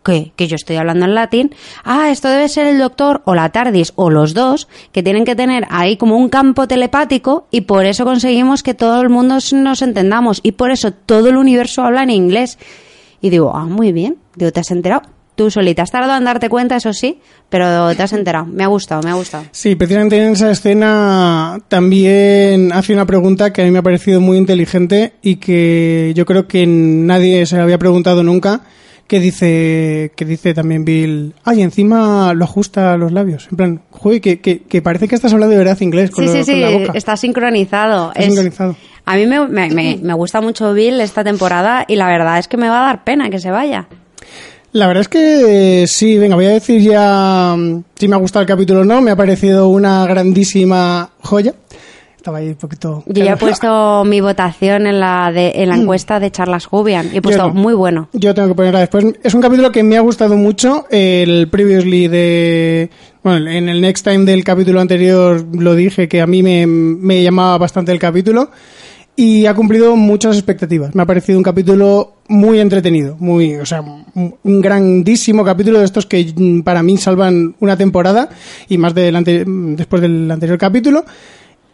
¿Qué? 0.04 0.32
¿Que 0.34 0.48
yo 0.48 0.56
estoy 0.56 0.74
hablando 0.74 1.04
en 1.06 1.14
latín? 1.14 1.54
Ah, 1.84 2.10
esto 2.10 2.26
debe 2.28 2.48
ser 2.48 2.66
el 2.66 2.80
doctor 2.80 3.22
o 3.26 3.36
la 3.36 3.50
TARDIS 3.50 3.92
o 3.94 4.10
los 4.10 4.34
dos 4.34 4.66
que 4.90 5.04
tienen 5.04 5.24
que 5.24 5.36
tener 5.36 5.68
ahí 5.70 5.96
como 5.96 6.16
un 6.16 6.28
campo 6.28 6.66
telepático 6.66 7.46
y 7.52 7.60
por 7.60 7.86
eso 7.86 8.04
conseguimos 8.04 8.64
que 8.64 8.74
todo 8.74 9.00
el 9.00 9.08
mundo 9.08 9.38
nos 9.52 9.82
entendamos 9.82 10.40
y 10.42 10.50
por 10.52 10.72
eso 10.72 10.90
todo 10.90 11.28
el 11.28 11.36
universo 11.36 11.82
habla 11.84 12.02
en 12.02 12.10
inglés. 12.10 12.58
Y 13.20 13.30
digo, 13.30 13.52
ah, 13.54 13.66
muy 13.66 13.92
bien. 13.92 14.16
Digo, 14.34 14.50
¿te 14.50 14.58
has 14.58 14.72
enterado? 14.72 15.02
Tú 15.36 15.50
solita. 15.50 15.82
Has 15.82 15.90
tardado 15.90 16.16
en 16.16 16.24
darte 16.24 16.48
cuenta, 16.48 16.76
eso 16.76 16.92
sí, 16.92 17.18
pero 17.48 17.92
te 17.96 18.02
has 18.04 18.12
enterado. 18.12 18.46
Me 18.46 18.62
ha 18.62 18.68
gustado, 18.68 19.02
me 19.02 19.10
ha 19.10 19.14
gustado. 19.14 19.44
Sí, 19.50 19.74
precisamente 19.74 20.16
en 20.24 20.32
esa 20.34 20.50
escena 20.50 21.58
también 21.68 22.72
hace 22.72 22.92
una 22.92 23.04
pregunta 23.04 23.52
que 23.52 23.62
a 23.62 23.64
mí 23.64 23.70
me 23.72 23.80
ha 23.80 23.82
parecido 23.82 24.20
muy 24.20 24.36
inteligente 24.38 25.14
y 25.22 25.36
que 25.36 26.12
yo 26.14 26.24
creo 26.24 26.46
que 26.46 26.66
nadie 26.68 27.46
se 27.46 27.56
la 27.56 27.64
había 27.64 27.78
preguntado 27.78 28.22
nunca, 28.22 28.60
que 29.08 29.18
dice 29.20 30.12
que 30.16 30.24
dice 30.24 30.54
también 30.54 30.84
Bill, 30.84 31.34
ay, 31.44 31.62
encima 31.62 32.32
lo 32.32 32.44
ajusta 32.44 32.92
a 32.92 32.96
los 32.96 33.10
labios. 33.12 33.48
En 33.50 33.56
plan, 33.56 33.82
joder, 33.90 34.20
que, 34.20 34.40
que, 34.40 34.62
que 34.62 34.82
parece 34.82 35.08
que 35.08 35.16
estás 35.16 35.32
hablando 35.32 35.52
de 35.52 35.58
verdad 35.58 35.78
inglés 35.80 36.10
con, 36.12 36.24
Sí, 36.28 36.38
lo- 36.38 36.44
sí, 36.44 36.52
con 36.52 36.54
sí, 36.54 36.60
la 36.60 36.70
boca. 36.70 36.92
está 36.94 37.16
sincronizado. 37.16 38.10
Está 38.12 38.22
sincronizado. 38.22 38.76
A 39.04 39.16
mí 39.16 39.26
me, 39.26 39.46
me, 39.48 39.68
me- 39.70 39.98
me 40.00 40.14
gusta 40.14 40.40
mucho 40.40 40.72
Bill 40.72 41.00
esta 41.00 41.24
temporada 41.24 41.84
y 41.88 41.96
la 41.96 42.06
verdad 42.06 42.38
es 42.38 42.46
que 42.48 42.56
me 42.56 42.68
va 42.68 42.84
a 42.84 42.86
dar 42.86 43.04
pena 43.04 43.28
que 43.30 43.40
se 43.40 43.50
vaya. 43.50 43.88
La 44.74 44.88
verdad 44.88 45.02
es 45.02 45.08
que 45.08 45.82
eh, 45.82 45.86
sí, 45.86 46.18
venga, 46.18 46.34
voy 46.34 46.46
a 46.46 46.50
decir 46.50 46.82
ya 46.82 47.54
mm, 47.56 47.84
si 47.94 48.08
me 48.08 48.16
ha 48.16 48.18
gustado 48.18 48.40
el 48.40 48.48
capítulo 48.48 48.80
o 48.80 48.84
no. 48.84 49.00
Me 49.00 49.12
ha 49.12 49.16
parecido 49.16 49.68
una 49.68 50.04
grandísima 50.04 51.10
joya. 51.22 51.54
Estaba 52.16 52.38
ahí 52.38 52.48
un 52.48 52.56
poquito... 52.56 53.04
Yo 53.06 53.24
ya 53.24 53.34
he 53.34 53.36
puesto 53.36 54.02
mi 54.04 54.20
votación 54.20 54.88
en 54.88 54.98
la, 54.98 55.30
de, 55.30 55.52
en 55.54 55.68
la 55.68 55.76
encuesta 55.76 56.18
de 56.18 56.32
Charlas 56.32 56.66
Jubian 56.66 57.08
y 57.12 57.18
he 57.18 57.22
puesto 57.22 57.46
no. 57.46 57.54
muy 57.54 57.72
bueno. 57.72 58.08
Yo 58.14 58.34
tengo 58.34 58.48
que 58.48 58.54
ponerla 58.56 58.80
después. 58.80 59.04
Es 59.22 59.32
un 59.34 59.42
capítulo 59.42 59.70
que 59.70 59.84
me 59.84 59.96
ha 59.96 60.00
gustado 60.00 60.36
mucho. 60.36 60.86
El 60.90 61.48
previously 61.50 62.08
de. 62.08 62.90
Bueno, 63.22 63.48
en 63.48 63.68
el 63.68 63.80
next 63.80 64.04
time 64.04 64.24
del 64.24 64.42
capítulo 64.42 64.80
anterior 64.80 65.46
lo 65.52 65.76
dije 65.76 66.08
que 66.08 66.20
a 66.20 66.26
mí 66.26 66.42
me, 66.42 66.66
me 66.66 67.22
llamaba 67.22 67.58
bastante 67.58 67.92
el 67.92 68.00
capítulo. 68.00 68.50
Y 69.16 69.46
ha 69.46 69.54
cumplido 69.54 69.94
muchas 69.94 70.36
expectativas. 70.36 70.92
Me 70.94 71.02
ha 71.02 71.06
parecido 71.06 71.38
un 71.38 71.44
capítulo 71.44 72.14
muy 72.26 72.58
entretenido. 72.58 73.16
Muy, 73.20 73.54
o 73.54 73.64
sea, 73.66 73.80
un 73.80 74.60
grandísimo 74.60 75.44
capítulo 75.44 75.78
de 75.78 75.84
estos 75.84 76.04
que 76.06 76.32
para 76.64 76.82
mí 76.82 76.96
salvan 76.96 77.54
una 77.60 77.76
temporada. 77.76 78.28
Y 78.68 78.76
más 78.76 78.92
del 78.94 79.14
ante- 79.14 79.44
después 79.46 80.02
del 80.02 80.28
anterior 80.30 80.58
capítulo. 80.58 81.04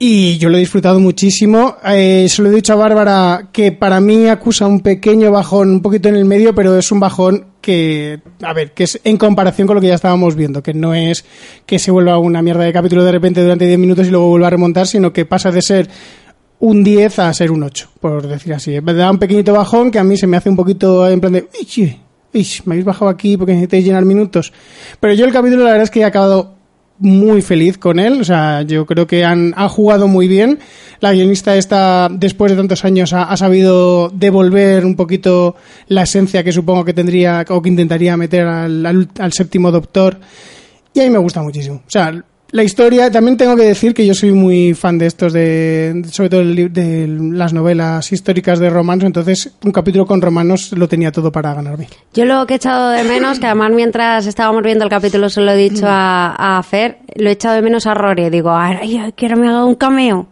Y 0.02 0.38
yo 0.38 0.48
lo 0.50 0.56
he 0.56 0.60
disfrutado 0.60 0.98
muchísimo. 1.00 1.76
Eh, 1.86 2.26
se 2.28 2.42
lo 2.42 2.50
he 2.50 2.54
dicho 2.54 2.72
a 2.74 2.76
Bárbara 2.76 3.48
que 3.52 3.72
para 3.72 4.00
mí 4.00 4.28
acusa 4.28 4.66
un 4.66 4.80
pequeño 4.80 5.30
bajón, 5.30 5.70
un 5.70 5.82
poquito 5.82 6.08
en 6.08 6.16
el 6.16 6.24
medio, 6.26 6.54
pero 6.54 6.76
es 6.78 6.90
un 6.90 7.00
bajón 7.00 7.46
que, 7.60 8.20
a 8.42 8.54
ver, 8.54 8.72
que 8.72 8.84
es 8.84 8.98
en 9.04 9.18
comparación 9.18 9.66
con 9.66 9.74
lo 9.76 9.80
que 9.82 9.88
ya 9.88 9.94
estábamos 9.94 10.36
viendo, 10.36 10.62
que 10.62 10.72
no 10.72 10.94
es 10.94 11.26
que 11.66 11.78
se 11.78 11.90
vuelva 11.90 12.16
una 12.18 12.40
mierda 12.40 12.64
de 12.64 12.72
capítulo 12.72 13.04
de 13.04 13.12
repente 13.12 13.42
durante 13.42 13.66
10 13.66 13.78
minutos 13.78 14.06
y 14.06 14.10
luego 14.10 14.28
vuelva 14.30 14.46
a 14.46 14.50
remontar, 14.50 14.86
sino 14.86 15.12
que 15.12 15.26
pasa 15.26 15.50
de 15.50 15.60
ser 15.60 15.90
un 16.60 16.84
10 16.84 17.18
a 17.18 17.32
ser 17.34 17.50
un 17.50 17.62
8, 17.62 17.88
por 18.00 18.26
decir 18.26 18.52
así. 18.54 18.78
Da 18.80 19.10
un 19.10 19.18
pequeñito 19.18 19.52
bajón 19.52 19.90
que 19.90 19.98
a 19.98 20.04
mí 20.04 20.16
se 20.16 20.26
me 20.26 20.36
hace 20.36 20.48
un 20.50 20.56
poquito 20.56 21.08
en 21.08 21.20
plan 21.20 21.32
de, 21.32 21.48
"Uy, 21.58 21.66
che, 21.66 21.98
uy, 22.34 22.46
me 22.66 22.74
habéis 22.74 22.84
bajado 22.84 23.08
aquí 23.10 23.36
porque 23.36 23.52
necesitáis 23.52 23.84
llenar 23.84 24.04
minutos. 24.04 24.52
Pero 25.00 25.14
yo 25.14 25.24
el 25.24 25.32
capítulo 25.32 25.64
la 25.64 25.70
verdad 25.70 25.84
es 25.84 25.90
que 25.90 26.00
he 26.00 26.04
acabado 26.04 26.54
muy 26.98 27.40
feliz 27.40 27.78
con 27.78 27.98
él. 27.98 28.20
O 28.20 28.24
sea, 28.24 28.60
yo 28.60 28.84
creo 28.84 29.06
que 29.06 29.24
han, 29.24 29.54
ha 29.56 29.68
jugado 29.70 30.06
muy 30.06 30.28
bien. 30.28 30.58
La 31.00 31.12
guionista 31.14 31.56
esta, 31.56 32.08
después 32.12 32.52
de 32.52 32.58
tantos 32.58 32.84
años, 32.84 33.14
ha, 33.14 33.34
sabido 33.38 34.10
devolver 34.10 34.84
un 34.84 34.96
poquito 34.96 35.56
la 35.88 36.02
esencia 36.02 36.44
que 36.44 36.52
supongo 36.52 36.84
que 36.84 36.92
tendría 36.92 37.42
o 37.48 37.62
que 37.62 37.70
intentaría 37.70 38.18
meter 38.18 38.46
al, 38.46 38.84
al- 38.84 39.08
al 39.18 39.32
séptimo 39.32 39.70
doctor. 39.72 40.18
Y 40.92 41.00
a 41.00 41.04
mí 41.04 41.08
me 41.10 41.16
gusta 41.18 41.40
muchísimo. 41.42 41.76
O 41.86 41.90
sea, 41.90 42.22
la 42.52 42.62
historia, 42.64 43.10
también 43.10 43.36
tengo 43.36 43.56
que 43.56 43.62
decir 43.62 43.94
que 43.94 44.06
yo 44.06 44.14
soy 44.14 44.32
muy 44.32 44.74
fan 44.74 44.98
de 44.98 45.06
estos, 45.06 45.32
de, 45.32 46.02
sobre 46.10 46.28
todo 46.30 46.44
de 46.44 47.06
las 47.08 47.52
novelas 47.52 48.12
históricas 48.12 48.58
de 48.58 48.70
romanos, 48.70 49.04
entonces 49.04 49.52
un 49.64 49.72
capítulo 49.72 50.06
con 50.06 50.20
romanos 50.20 50.72
lo 50.72 50.88
tenía 50.88 51.12
todo 51.12 51.30
para 51.30 51.54
ganarme. 51.54 51.88
Yo 52.14 52.24
lo 52.24 52.46
que 52.46 52.54
he 52.54 52.56
echado 52.56 52.90
de 52.90 53.04
menos, 53.04 53.38
que 53.38 53.46
además 53.46 53.70
mientras 53.72 54.26
estábamos 54.26 54.62
viendo 54.62 54.84
el 54.84 54.90
capítulo 54.90 55.28
se 55.28 55.40
lo 55.40 55.52
he 55.52 55.56
dicho 55.56 55.86
a, 55.86 56.58
a 56.58 56.62
Fer, 56.62 56.98
lo 57.16 57.28
he 57.28 57.32
echado 57.32 57.54
de 57.54 57.62
menos 57.62 57.86
a 57.86 57.94
Rory. 57.94 58.30
Digo, 58.30 58.50
ay, 58.50 59.12
quiero 59.16 59.36
me 59.36 59.48
haga 59.48 59.64
un 59.64 59.74
cameo. 59.74 60.28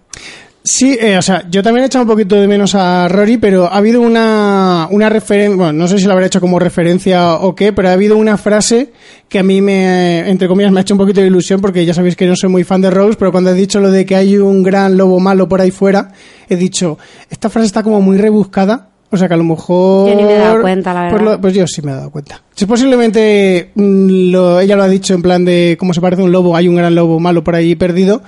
Sí, 0.64 0.98
eh, 1.00 1.16
o 1.16 1.22
sea, 1.22 1.44
yo 1.50 1.62
también 1.62 1.84
he 1.84 1.86
echado 1.86 2.02
un 2.04 2.10
poquito 2.10 2.34
de 2.36 2.46
menos 2.46 2.74
a 2.74 3.08
Rory, 3.08 3.38
pero 3.38 3.66
ha 3.72 3.76
habido 3.78 4.02
una, 4.02 4.86
una 4.90 5.08
referencia, 5.08 5.56
bueno, 5.56 5.72
no 5.72 5.88
sé 5.88 5.98
si 5.98 6.04
la 6.06 6.12
habrá 6.12 6.26
hecho 6.26 6.40
como 6.42 6.58
referencia 6.58 7.36
o 7.36 7.54
qué, 7.54 7.72
pero 7.72 7.88
ha 7.88 7.92
habido 7.92 8.18
una 8.18 8.36
frase 8.36 8.92
que 9.30 9.38
a 9.38 9.42
mí 9.42 9.62
me, 9.62 10.28
entre 10.28 10.46
comillas, 10.46 10.70
me 10.72 10.80
ha 10.80 10.82
hecho 10.82 10.92
un 10.92 10.98
poquito 10.98 11.22
de 11.22 11.28
ilusión 11.28 11.60
porque 11.62 11.86
ya 11.86 11.94
sabéis 11.94 12.16
que 12.16 12.26
no 12.26 12.36
soy 12.36 12.50
muy 12.50 12.64
fan 12.64 12.82
de 12.82 12.90
Rose, 12.90 13.16
pero 13.18 13.32
cuando 13.32 13.50
he 13.50 13.54
dicho 13.54 13.80
lo 13.80 13.90
de 13.90 14.04
que 14.04 14.14
hay 14.16 14.36
un 14.36 14.62
gran 14.62 14.98
lobo 14.98 15.20
malo 15.20 15.48
por 15.48 15.62
ahí 15.62 15.70
fuera, 15.70 16.10
he 16.50 16.56
dicho, 16.56 16.98
esta 17.30 17.48
frase 17.48 17.66
está 17.66 17.82
como 17.82 18.02
muy 18.02 18.18
rebuscada, 18.18 18.90
o 19.10 19.16
sea 19.16 19.26
que 19.26 19.34
a 19.34 19.38
lo 19.38 19.44
mejor... 19.44 20.10
Yo 20.10 20.16
ni 20.16 20.24
me 20.24 20.34
he 20.34 20.38
dado 20.38 20.60
cuenta, 20.60 20.92
la 20.92 21.08
Pues, 21.08 21.22
verdad. 21.22 21.34
lo- 21.36 21.40
pues 21.40 21.54
yo 21.54 21.66
sí 21.66 21.80
me 21.80 21.92
he 21.92 21.94
dado 21.94 22.10
cuenta. 22.10 22.42
Si 22.54 22.66
posiblemente 22.66 23.70
mm, 23.74 24.30
lo- 24.32 24.60
ella 24.60 24.76
lo 24.76 24.82
ha 24.82 24.88
dicho 24.88 25.14
en 25.14 25.22
plan 25.22 25.46
de 25.46 25.76
cómo 25.78 25.94
se 25.94 26.02
parece 26.02 26.20
a 26.20 26.24
un 26.26 26.32
lobo, 26.32 26.54
hay 26.56 26.68
un 26.68 26.74
gran 26.76 26.94
lobo 26.94 27.18
malo 27.20 27.42
por 27.42 27.54
ahí 27.54 27.74
perdido, 27.74 28.22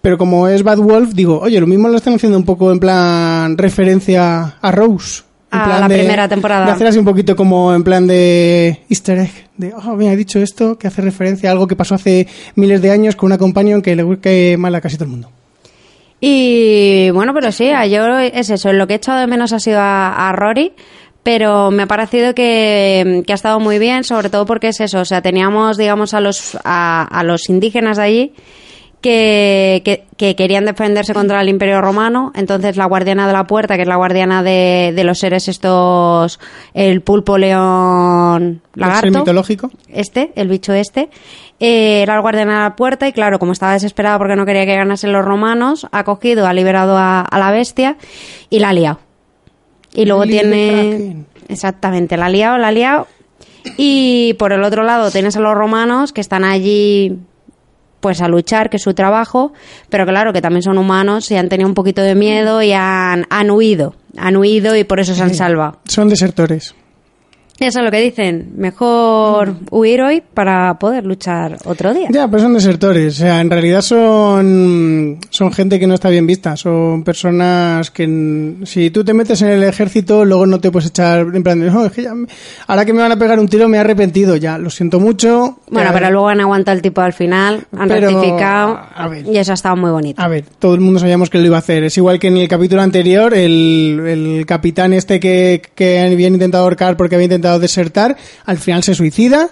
pero 0.00 0.16
como 0.18 0.48
es 0.48 0.62
Bad 0.62 0.78
Wolf, 0.78 1.12
digo, 1.14 1.40
oye, 1.40 1.60
lo 1.60 1.66
mismo 1.66 1.88
lo 1.88 1.96
están 1.96 2.14
haciendo 2.14 2.38
un 2.38 2.44
poco 2.44 2.70
en 2.72 2.78
plan 2.80 3.56
referencia 3.58 4.56
a 4.60 4.70
Rose. 4.70 5.22
En 5.50 5.58
A 5.60 5.64
plan 5.64 5.80
la 5.80 5.88
de- 5.88 5.98
primera 5.98 6.28
temporada. 6.28 6.66
De 6.66 6.72
hacer 6.72 6.86
así 6.88 6.98
un 6.98 7.04
poquito 7.06 7.34
como 7.34 7.72
en 7.74 7.82
plan 7.82 8.06
de 8.06 8.82
easter 8.90 9.18
egg. 9.18 9.32
De, 9.56 9.72
oh, 9.74 9.96
mira, 9.96 10.12
he 10.12 10.16
dicho 10.16 10.38
esto, 10.40 10.76
que 10.78 10.86
hace 10.86 11.00
referencia 11.00 11.48
a 11.48 11.52
algo 11.52 11.66
que 11.66 11.74
pasó 11.74 11.94
hace 11.94 12.26
miles 12.54 12.82
de 12.82 12.90
años 12.90 13.16
con 13.16 13.26
una 13.28 13.38
companion 13.38 13.80
que 13.80 13.96
le 13.96 14.04
cae 14.20 14.56
mal 14.58 14.74
a 14.74 14.80
casi 14.82 14.96
todo 14.96 15.06
el 15.06 15.10
mundo. 15.12 15.30
Y 16.20 17.10
bueno, 17.10 17.32
pero 17.32 17.52
sí, 17.52 17.68
a 17.70 17.86
yo 17.86 18.18
es 18.18 18.50
eso. 18.50 18.72
Lo 18.72 18.86
que 18.86 18.94
he 18.94 18.96
echado 18.96 19.20
de 19.20 19.26
menos 19.26 19.52
ha 19.52 19.60
sido 19.60 19.78
a, 19.80 20.28
a 20.28 20.32
Rory, 20.32 20.72
pero 21.22 21.70
me 21.70 21.84
ha 21.84 21.86
parecido 21.86 22.34
que, 22.34 23.22
que 23.26 23.32
ha 23.32 23.36
estado 23.36 23.60
muy 23.60 23.78
bien, 23.78 24.04
sobre 24.04 24.28
todo 24.28 24.44
porque 24.44 24.68
es 24.68 24.80
eso. 24.80 25.00
O 25.00 25.04
sea, 25.04 25.22
teníamos, 25.22 25.76
digamos, 25.76 26.14
a 26.14 26.20
los, 26.20 26.58
a, 26.64 27.04
a 27.04 27.22
los 27.24 27.48
indígenas 27.48 27.96
de 27.98 28.02
allí 28.02 28.32
que, 29.00 29.82
que, 29.84 30.04
que 30.16 30.34
querían 30.34 30.64
defenderse 30.64 31.14
contra 31.14 31.40
el 31.40 31.48
Imperio 31.48 31.80
Romano. 31.80 32.32
Entonces, 32.34 32.76
la 32.76 32.86
guardiana 32.86 33.26
de 33.26 33.32
la 33.32 33.46
puerta, 33.46 33.76
que 33.76 33.82
es 33.82 33.88
la 33.88 33.96
guardiana 33.96 34.42
de, 34.42 34.92
de 34.94 35.04
los 35.04 35.18
seres 35.18 35.48
estos, 35.48 36.40
el 36.74 37.00
pulpo, 37.02 37.38
león, 37.38 38.62
¿El 38.74 38.80
lagarto 38.80 39.18
mitológico? 39.20 39.70
este, 39.88 40.32
el 40.34 40.48
bicho 40.48 40.72
este, 40.72 41.10
eh, 41.60 42.02
era 42.02 42.16
el 42.16 42.20
guardián 42.22 42.50
a 42.50 42.62
la 42.62 42.76
puerta 42.76 43.06
y 43.08 43.12
claro, 43.12 43.38
como 43.38 43.52
estaba 43.52 43.72
desesperada 43.72 44.18
porque 44.18 44.36
no 44.36 44.46
quería 44.46 44.66
que 44.66 44.74
ganasen 44.76 45.12
los 45.12 45.24
romanos, 45.24 45.86
ha 45.92 46.04
cogido, 46.04 46.46
ha 46.46 46.52
liberado 46.52 46.96
a, 46.96 47.20
a 47.20 47.38
la 47.38 47.50
bestia 47.50 47.96
y 48.50 48.58
la 48.58 48.70
ha 48.70 48.72
liado. 48.72 49.00
Y 49.94 50.04
luego 50.04 50.24
tiene... 50.24 51.24
Exactamente, 51.48 52.16
la 52.18 52.26
ha 52.26 52.28
liado, 52.28 52.58
la 52.58 52.68
ha 52.68 52.72
liado. 52.72 53.06
Y 53.76 54.34
por 54.34 54.52
el 54.52 54.62
otro 54.64 54.82
lado 54.82 55.10
tienes 55.10 55.36
a 55.36 55.40
los 55.40 55.54
romanos 55.54 56.12
que 56.12 56.20
están 56.20 56.44
allí 56.44 57.18
pues 58.00 58.20
a 58.20 58.28
luchar, 58.28 58.70
que 58.70 58.76
es 58.76 58.82
su 58.82 58.94
trabajo, 58.94 59.52
pero 59.88 60.06
claro, 60.06 60.32
que 60.32 60.40
también 60.40 60.62
son 60.62 60.78
humanos 60.78 61.30
y 61.30 61.36
han 61.36 61.48
tenido 61.48 61.68
un 61.68 61.74
poquito 61.74 62.02
de 62.02 62.14
miedo 62.14 62.62
y 62.62 62.72
han, 62.72 63.26
han 63.30 63.50
huido, 63.50 63.94
han 64.16 64.36
huido 64.36 64.76
y 64.76 64.84
por 64.84 65.00
eso 65.00 65.14
se 65.14 65.22
han 65.22 65.34
salvado. 65.34 65.78
Son 65.84 66.08
desertores. 66.08 66.74
Eso 67.60 67.80
es 67.80 67.84
lo 67.84 67.90
que 67.90 68.00
dicen. 68.00 68.52
Mejor 68.56 69.54
huir 69.70 70.00
hoy 70.02 70.22
para 70.34 70.78
poder 70.78 71.04
luchar 71.04 71.56
otro 71.64 71.92
día. 71.92 72.08
Ya, 72.10 72.28
pero 72.28 72.42
son 72.44 72.54
desertores. 72.54 73.14
O 73.16 73.18
sea, 73.18 73.40
en 73.40 73.50
realidad 73.50 73.82
son, 73.82 75.18
son 75.30 75.52
gente 75.52 75.78
que 75.80 75.86
no 75.86 75.94
está 75.94 76.08
bien 76.08 76.26
vista. 76.26 76.56
Son 76.56 77.02
personas 77.02 77.90
que, 77.90 78.06
mm, 78.06 78.64
si 78.64 78.90
tú 78.90 79.04
te 79.04 79.12
metes 79.12 79.42
en 79.42 79.48
el 79.48 79.62
ejército, 79.64 80.24
luego 80.24 80.46
no 80.46 80.60
te 80.60 80.70
puedes 80.70 80.88
echar 80.90 81.26
en 81.34 81.42
plan 81.42 81.58
de, 81.60 81.68
"Oh, 81.70 81.86
es 81.86 81.92
que 81.92 82.02
ya 82.04 82.12
ahora 82.66 82.84
que 82.84 82.92
me 82.92 83.00
van 83.02 83.12
a 83.12 83.16
pegar 83.18 83.38
un 83.40 83.48
tiro 83.48 83.68
me 83.68 83.76
he 83.76 83.80
arrepentido. 83.80 84.36
Ya, 84.36 84.56
lo 84.58 84.70
siento 84.70 85.00
mucho. 85.00 85.58
Bueno, 85.70 85.88
Ya- 85.90 85.94
pero 85.94 86.10
luego 86.10 86.28
han 86.28 86.40
aguantado 86.40 86.76
el 86.76 86.82
tipo 86.82 87.00
al 87.00 87.12
final, 87.12 87.64
han 87.76 87.88
Pero, 87.88 88.08
rectificado 88.10 88.78
a 88.94 89.08
ver. 89.08 89.26
y 89.26 89.36
eso 89.36 89.50
ha 89.52 89.54
estado 89.54 89.76
muy 89.76 89.90
bonito. 89.90 90.22
A 90.22 90.28
ver, 90.28 90.44
todo 90.60 90.74
el 90.74 90.80
mundo 90.80 91.00
sabíamos 91.00 91.28
que 91.30 91.38
lo 91.38 91.46
iba 91.46 91.56
a 91.56 91.60
hacer. 91.60 91.82
Es 91.84 91.96
igual 91.96 92.18
que 92.20 92.28
en 92.28 92.36
el 92.36 92.46
capítulo 92.48 92.82
anterior, 92.82 93.34
el, 93.34 94.00
el 94.06 94.46
capitán 94.46 94.92
este 94.92 95.18
que, 95.18 95.60
que 95.74 96.00
había 96.00 96.28
intentado 96.28 96.62
ahorcar 96.64 96.96
porque 96.96 97.16
había 97.16 97.24
intentado 97.24 97.47
desertar, 97.58 98.16
al 98.44 98.58
final 98.58 98.82
se 98.82 98.94
suicida 98.94 99.48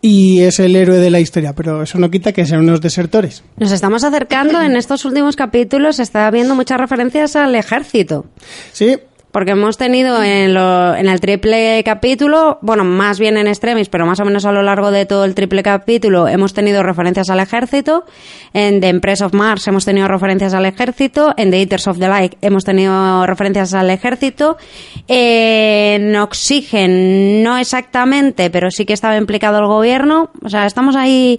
y 0.00 0.42
es 0.42 0.60
el 0.60 0.76
héroe 0.76 0.98
de 0.98 1.10
la 1.10 1.20
historia. 1.20 1.54
Pero 1.54 1.82
eso 1.82 1.98
no 1.98 2.10
quita 2.10 2.32
que 2.32 2.46
sean 2.46 2.60
unos 2.60 2.80
desertores. 2.80 3.42
Nos 3.56 3.72
estamos 3.72 4.04
acercando, 4.04 4.60
en 4.60 4.76
estos 4.76 5.04
últimos 5.04 5.36
capítulos 5.36 5.96
se 5.96 6.02
está 6.02 6.30
viendo 6.30 6.54
muchas 6.54 6.78
referencias 6.78 7.36
al 7.36 7.54
ejército. 7.54 8.26
Sí, 8.72 8.98
Porque 9.38 9.52
hemos 9.52 9.76
tenido 9.78 10.20
en, 10.20 10.52
lo- 10.52 10.96
en 10.96 11.08
el 11.08 11.20
triple 11.20 11.80
capítulo, 11.84 12.58
bueno, 12.60 12.82
más 12.82 13.20
bien 13.20 13.36
en 13.36 13.46
extremis, 13.46 13.88
pero 13.88 14.04
más 14.04 14.18
o 14.18 14.24
menos 14.24 14.44
a 14.46 14.50
lo 14.50 14.62
largo 14.64 14.90
de 14.90 15.06
todo 15.06 15.24
el 15.24 15.36
triple 15.36 15.62
capítulo, 15.62 16.26
hemos 16.26 16.54
tenido 16.54 16.82
referencias 16.82 17.30
al 17.30 17.38
ejército. 17.38 18.04
En 18.52 18.80
The 18.80 18.88
Empress 18.88 19.22
of 19.22 19.34
Mars 19.34 19.68
hemos 19.68 19.84
tenido 19.84 20.08
referencias 20.08 20.54
al 20.54 20.66
ejército. 20.66 21.34
En 21.36 21.52
The 21.52 21.60
Eaters 21.60 21.86
of 21.86 22.00
the 22.00 22.08
Light 22.08 22.34
hemos 22.40 22.64
tenido 22.64 23.24
referencias 23.26 23.74
al 23.74 23.90
ejército. 23.90 24.56
En 25.06 26.16
Oxygen, 26.16 27.44
no 27.44 27.58
exactamente, 27.58 28.50
pero 28.50 28.72
sí 28.72 28.86
que 28.86 28.92
estaba 28.92 29.16
implicado 29.18 29.60
el 29.60 29.66
gobierno. 29.66 30.30
O 30.44 30.48
sea, 30.48 30.66
estamos 30.66 30.96
ahí. 30.96 31.38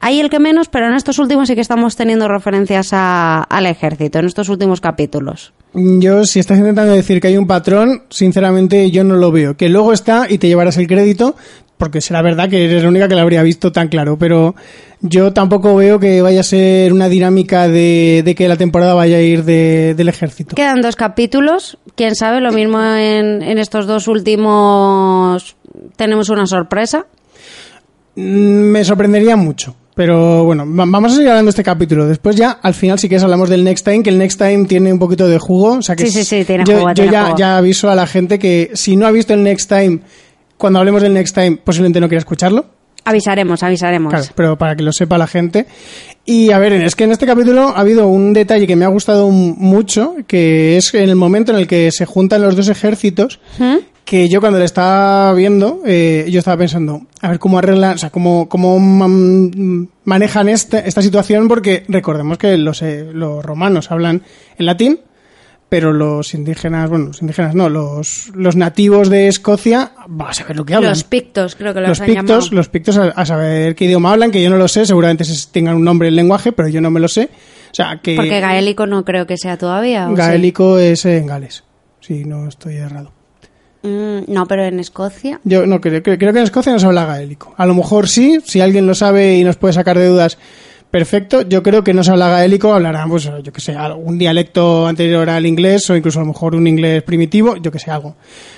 Hay 0.00 0.20
el 0.20 0.30
que 0.30 0.38
menos, 0.38 0.68
pero 0.68 0.86
en 0.88 0.94
estos 0.94 1.18
últimos 1.18 1.48
sí 1.48 1.54
que 1.54 1.60
estamos 1.60 1.96
teniendo 1.96 2.28
referencias 2.28 2.90
a- 2.92 3.42
al 3.42 3.66
ejército, 3.66 4.18
en 4.18 4.26
estos 4.26 4.48
últimos 4.48 4.80
capítulos. 4.80 5.52
Yo, 5.74 6.24
si 6.24 6.38
estás 6.40 6.58
intentando 6.58 6.92
decir 6.92 7.20
que 7.20 7.28
hay 7.28 7.36
un 7.36 7.46
patrón, 7.46 8.02
sinceramente 8.08 8.90
yo 8.90 9.04
no 9.04 9.16
lo 9.16 9.32
veo. 9.32 9.56
Que 9.56 9.68
luego 9.68 9.92
está 9.92 10.26
y 10.28 10.38
te 10.38 10.48
llevarás 10.48 10.76
el 10.78 10.86
crédito, 10.86 11.34
porque 11.76 12.00
será 12.00 12.22
verdad 12.22 12.48
que 12.48 12.64
eres 12.64 12.82
la 12.82 12.88
única 12.88 13.08
que 13.08 13.14
lo 13.14 13.20
habría 13.20 13.42
visto 13.42 13.72
tan 13.72 13.88
claro, 13.88 14.16
pero 14.18 14.54
yo 15.02 15.32
tampoco 15.34 15.74
veo 15.76 16.00
que 16.00 16.22
vaya 16.22 16.40
a 16.40 16.44
ser 16.44 16.92
una 16.94 17.08
dinámica 17.10 17.68
de, 17.68 18.22
de 18.24 18.34
que 18.34 18.48
la 18.48 18.56
temporada 18.56 18.94
vaya 18.94 19.18
a 19.18 19.20
ir 19.20 19.44
de- 19.44 19.94
del 19.94 20.08
ejército. 20.08 20.54
Quedan 20.54 20.80
dos 20.80 20.96
capítulos, 20.96 21.76
quién 21.94 22.14
sabe, 22.14 22.40
lo 22.40 22.52
mismo 22.52 22.80
en, 22.80 23.42
en 23.42 23.58
estos 23.58 23.86
dos 23.86 24.08
últimos 24.08 25.56
tenemos 25.96 26.30
una 26.30 26.46
sorpresa. 26.46 27.06
Mm, 28.14 28.20
Me 28.72 28.84
sorprendería 28.84 29.36
mucho. 29.36 29.76
Pero 29.96 30.44
bueno, 30.44 30.64
va- 30.66 30.84
vamos 30.86 31.12
a 31.12 31.14
seguir 31.16 31.30
hablando 31.30 31.46
de 31.48 31.50
este 31.50 31.64
capítulo. 31.64 32.06
Después 32.06 32.36
ya, 32.36 32.50
al 32.62 32.74
final 32.74 32.98
sí 32.98 33.08
que 33.08 33.16
hablamos 33.16 33.48
del 33.48 33.64
Next 33.64 33.82
Time, 33.84 34.02
que 34.02 34.10
el 34.10 34.18
Next 34.18 34.38
Time 34.38 34.66
tiene 34.66 34.92
un 34.92 34.98
poquito 34.98 35.26
de 35.26 35.38
jugo. 35.38 35.78
O 35.78 35.82
sea 35.82 35.96
que 35.96 36.04
Sí, 36.06 36.12
sí, 36.12 36.24
sí, 36.24 36.44
tiene 36.44 36.64
yo, 36.66 36.76
jugo, 36.76 36.88
yo 36.90 36.94
tiene 36.94 37.12
ya, 37.12 37.24
jugo. 37.24 37.38
ya 37.38 37.56
aviso 37.56 37.90
a 37.90 37.94
la 37.94 38.06
gente 38.06 38.38
que 38.38 38.70
si 38.74 38.94
no 38.96 39.06
ha 39.06 39.10
visto 39.10 39.32
el 39.32 39.42
Next 39.42 39.70
Time, 39.70 40.00
cuando 40.58 40.78
hablemos 40.80 41.00
del 41.00 41.14
Next 41.14 41.34
Time, 41.34 41.56
posiblemente 41.64 41.98
no 42.00 42.08
quiera 42.08 42.18
escucharlo. 42.18 42.66
Avisaremos, 43.06 43.62
avisaremos. 43.62 44.12
Claro, 44.12 44.26
pero 44.34 44.58
para 44.58 44.76
que 44.76 44.82
lo 44.82 44.92
sepa 44.92 45.16
la 45.16 45.26
gente. 45.28 45.66
Y 46.26 46.50
a 46.50 46.58
ver, 46.58 46.74
es 46.74 46.94
que 46.94 47.04
en 47.04 47.12
este 47.12 47.24
capítulo 47.24 47.68
ha 47.68 47.80
habido 47.80 48.06
un 48.08 48.32
detalle 48.34 48.66
que 48.66 48.76
me 48.76 48.84
ha 48.84 48.88
gustado 48.88 49.30
mucho, 49.30 50.14
que 50.26 50.76
es 50.76 50.92
en 50.92 51.08
el 51.08 51.16
momento 51.16 51.52
en 51.52 51.58
el 51.58 51.66
que 51.68 51.90
se 51.92 52.04
juntan 52.04 52.42
los 52.42 52.54
dos 52.56 52.68
ejércitos, 52.68 53.40
¿Mm? 53.58 53.76
Que 54.06 54.28
yo 54.30 54.40
cuando 54.40 54.58
le 54.58 54.64
estaba 54.64 55.34
viendo, 55.34 55.82
eh, 55.84 56.26
yo 56.30 56.38
estaba 56.38 56.56
pensando, 56.56 57.02
a 57.20 57.28
ver 57.28 57.38
cómo 57.38 57.58
arreglan, 57.58 57.96
o 57.96 57.98
sea, 57.98 58.08
cómo, 58.10 58.48
cómo 58.48 58.78
man- 58.78 59.90
manejan 60.04 60.48
esta, 60.48 60.78
esta 60.78 61.02
situación, 61.02 61.48
porque 61.48 61.84
recordemos 61.88 62.38
que 62.38 62.56
los, 62.56 62.80
eh, 62.82 63.10
los 63.12 63.44
romanos 63.44 63.90
hablan 63.90 64.22
en 64.58 64.66
latín, 64.66 65.00
pero 65.68 65.92
los 65.92 66.32
indígenas, 66.34 66.88
bueno, 66.88 67.06
los 67.06 67.20
indígenas 67.20 67.56
no, 67.56 67.68
los, 67.68 68.30
los 68.34 68.54
nativos 68.54 69.10
de 69.10 69.26
Escocia, 69.26 69.90
vas 70.06 70.40
a 70.40 70.44
ver 70.44 70.56
lo 70.56 70.64
que 70.64 70.74
hablan 70.74 70.90
Los 70.92 71.02
pictos, 71.02 71.56
creo 71.56 71.74
que 71.74 71.80
los, 71.80 71.88
los 71.88 72.00
han 72.00 72.06
pictos, 72.06 72.26
llamado. 72.44 72.48
los 72.56 72.68
pictos 72.68 72.96
a, 72.98 73.08
a 73.08 73.26
saber 73.26 73.74
qué 73.74 73.86
idioma 73.86 74.12
hablan, 74.12 74.30
que 74.30 74.40
yo 74.40 74.48
no 74.50 74.56
lo 74.56 74.68
sé, 74.68 74.86
seguramente 74.86 75.24
se- 75.24 75.48
tengan 75.50 75.74
un 75.74 75.82
nombre 75.84 76.06
en 76.06 76.14
lenguaje, 76.14 76.52
pero 76.52 76.68
yo 76.68 76.80
no 76.80 76.92
me 76.92 77.00
lo 77.00 77.08
sé. 77.08 77.28
O 77.72 77.74
sea, 77.74 77.98
que 78.00 78.14
Porque 78.14 78.38
gaélico 78.40 78.86
no 78.86 79.04
creo 79.04 79.26
que 79.26 79.36
sea 79.36 79.58
todavía. 79.58 80.08
gaélico 80.08 80.78
es 80.78 81.04
en 81.04 81.26
Gales, 81.26 81.64
si 82.00 82.24
no 82.24 82.46
estoy 82.46 82.76
errado. 82.76 83.10
Mm, 83.86 84.32
no, 84.32 84.46
pero 84.46 84.64
en 84.64 84.80
Escocia. 84.80 85.40
Yo 85.44 85.64
no 85.64 85.80
creo, 85.80 86.02
creo, 86.02 86.18
creo 86.18 86.32
que 86.32 86.38
en 86.40 86.44
Escocia 86.44 86.72
no 86.72 86.80
se 86.80 86.86
habla 86.86 87.06
gaélico. 87.06 87.54
A 87.56 87.66
lo 87.66 87.74
mejor 87.74 88.08
sí, 88.08 88.40
si 88.44 88.60
alguien 88.60 88.86
lo 88.86 88.96
sabe 88.96 89.36
y 89.36 89.44
nos 89.44 89.56
puede 89.56 89.74
sacar 89.74 89.96
de 89.96 90.08
dudas, 90.08 90.38
perfecto. 90.90 91.42
Yo 91.42 91.62
creo 91.62 91.84
que 91.84 91.94
no 91.94 92.02
se 92.02 92.10
habla 92.10 92.28
gaélico, 92.28 92.74
hablarán, 92.74 93.08
pues, 93.08 93.30
yo 93.44 93.52
que 93.52 93.60
sé, 93.60 93.76
algún 93.76 94.18
dialecto 94.18 94.88
anterior 94.88 95.30
al 95.30 95.46
inglés 95.46 95.88
o 95.88 95.96
incluso 95.96 96.18
a 96.18 96.22
lo 96.22 96.28
mejor 96.28 96.56
un 96.56 96.66
inglés 96.66 97.04
primitivo, 97.04 97.56
yo 97.56 97.70
que 97.70 97.78
sé, 97.78 97.92
algo. 97.92 98.16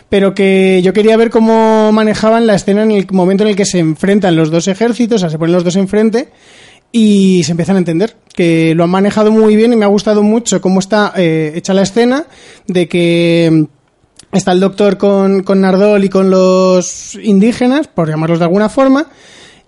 Pero 0.08 0.34
que 0.34 0.80
yo 0.82 0.94
quería 0.94 1.18
ver 1.18 1.28
cómo 1.28 1.92
manejaban 1.92 2.46
la 2.46 2.54
escena 2.54 2.82
en 2.82 2.92
el 2.92 3.06
momento 3.10 3.44
en 3.44 3.50
el 3.50 3.56
que 3.56 3.66
se 3.66 3.80
enfrentan 3.80 4.34
los 4.34 4.50
dos 4.50 4.66
ejércitos, 4.66 5.16
o 5.16 5.18
sea, 5.18 5.30
se 5.30 5.38
ponen 5.38 5.52
los 5.52 5.64
dos 5.64 5.76
enfrente 5.76 6.30
y 6.90 7.42
se 7.44 7.50
empiezan 7.50 7.76
a 7.76 7.80
entender 7.80 8.16
que 8.34 8.74
lo 8.74 8.84
han 8.84 8.90
manejado 8.90 9.30
muy 9.30 9.56
bien 9.56 9.74
y 9.74 9.76
me 9.76 9.84
ha 9.84 9.88
gustado 9.88 10.22
mucho 10.22 10.62
cómo 10.62 10.80
está 10.80 11.12
eh, 11.16 11.52
hecha 11.54 11.74
la 11.74 11.82
escena 11.82 12.24
de 12.66 12.88
que 12.88 13.66
está 14.32 14.52
el 14.52 14.60
doctor 14.60 14.98
con, 14.98 15.42
con 15.42 15.60
Nardol 15.60 16.04
y 16.04 16.08
con 16.08 16.30
los 16.30 17.14
indígenas, 17.22 17.88
por 17.88 18.08
llamarlos 18.08 18.38
de 18.38 18.44
alguna 18.44 18.68
forma, 18.68 19.06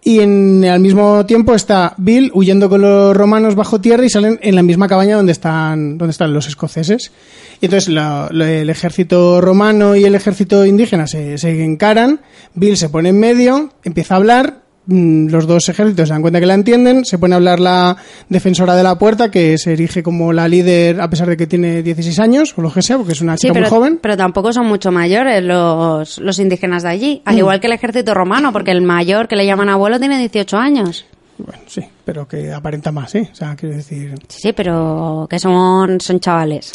y 0.03 0.21
en, 0.21 0.65
al 0.65 0.81
mismo 0.81 1.27
tiempo 1.27 1.55
está 1.55 1.93
Bill 1.99 2.31
huyendo 2.33 2.71
con 2.71 2.81
los 2.81 3.15
romanos 3.15 3.55
bajo 3.55 3.83
tierra 3.83 4.05
y 4.05 4.09
salen 4.09 4.39
en 4.43 4.55
la 4.55 4.63
misma 4.63 4.89
cabaña 4.89 5.17
donde 5.17 5.33
están, 5.33 5.99
donde 5.99 6.13
están 6.13 6.33
los 6.33 6.47
escoceses. 6.49 7.13
Y 7.61 7.67
entonces 7.67 7.91
lo- 7.91 8.29
el 8.31 8.71
ejército 8.71 9.43
romano 9.43 9.95
y 9.97 10.05
el 10.05 10.15
ejército 10.15 10.65
indígena 10.65 11.07
se, 11.07 11.37
se 11.37 11.63
encaran, 11.65 12.21
Bill 12.55 12.79
se 12.79 12.89
pone 12.89 13.11
en 13.11 13.21
medio, 13.21 13.75
empieza 13.85 14.15
a 14.15 14.17
hablar, 14.17 14.60
los 14.87 15.47
dos 15.47 15.69
ejércitos 15.69 16.09
se 16.09 16.15
dan 16.15 16.23
cuenta 16.23 16.41
que 16.41 16.47
la 16.47 16.55
entienden, 16.55 17.05
se 17.05 17.19
pone 17.19 17.35
a 17.35 17.37
hablar 17.37 17.61
la 17.61 17.97
defensora 18.29 18.75
de 18.75 18.83
la 18.83 18.99
puerta, 18.99 19.31
que 19.31 19.57
se 19.59 19.75
erige 19.75 20.03
como 20.03 20.33
la 20.33 20.49
líder 20.49 21.01
a 21.01 21.09
pesar 21.09 21.29
de 21.29 21.37
que 21.37 21.47
tiene 21.47 21.83
16 21.83 22.19
años, 22.19 22.55
o 22.57 22.63
lo 22.63 22.73
que 22.73 22.83
sea, 22.83 22.97
porque 22.97 23.13
es 23.13 23.21
una 23.21 23.37
Sí, 23.37 23.43
chica 23.43 23.53
pero, 23.55 23.67
muy 23.67 23.71
joven. 23.71 23.99
pero 24.03 24.17
tampoco 24.17 24.53
son 24.53 24.67
mucho 24.67 24.91
mayores 24.91 25.45
los, 25.45 26.19
los 26.19 26.39
indígenas 26.39 26.83
de 26.83 26.89
allí, 26.89 27.23
al 27.25 27.39
igual 27.39 27.61
que 27.61 27.69
el 27.69 27.75
ejército 27.75 28.15
romano, 28.15 28.53
porque 28.53 28.73
el 28.73 28.83
mayor 28.83 29.29
que 29.29 29.37
le 29.37 29.47
llaman 29.47 29.69
abuelo 29.69 29.99
tiene 30.01 30.19
18 30.19 30.57
años. 30.57 31.05
Bueno, 31.39 31.63
sí, 31.67 31.83
pero 32.05 32.27
que 32.29 32.53
aparenta 32.53 32.91
más, 32.93 33.13
¿sí? 33.13 33.21
O 33.33 33.35
sea, 33.35 33.55
quiero 33.57 33.77
decir... 33.77 34.15
Sí, 34.29 34.39
sí, 34.43 34.53
pero 34.53 35.27
que 35.31 35.39
son, 35.39 36.01
son 36.01 36.21
chavales. 36.21 36.73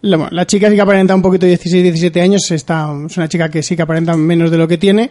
La, 0.00 0.46
chica 0.46 0.68
sí 0.70 0.76
que 0.76 0.80
aparenta 0.80 1.14
un 1.14 1.22
poquito 1.22 1.44
16, 1.44 1.82
17 1.82 2.20
años, 2.20 2.48
está, 2.52 2.88
es 3.06 3.16
una 3.16 3.28
chica 3.28 3.48
que 3.48 3.62
sí 3.64 3.74
que 3.74 3.82
aparenta 3.82 4.16
menos 4.16 4.50
de 4.50 4.56
lo 4.56 4.68
que 4.68 4.78
tiene, 4.78 5.10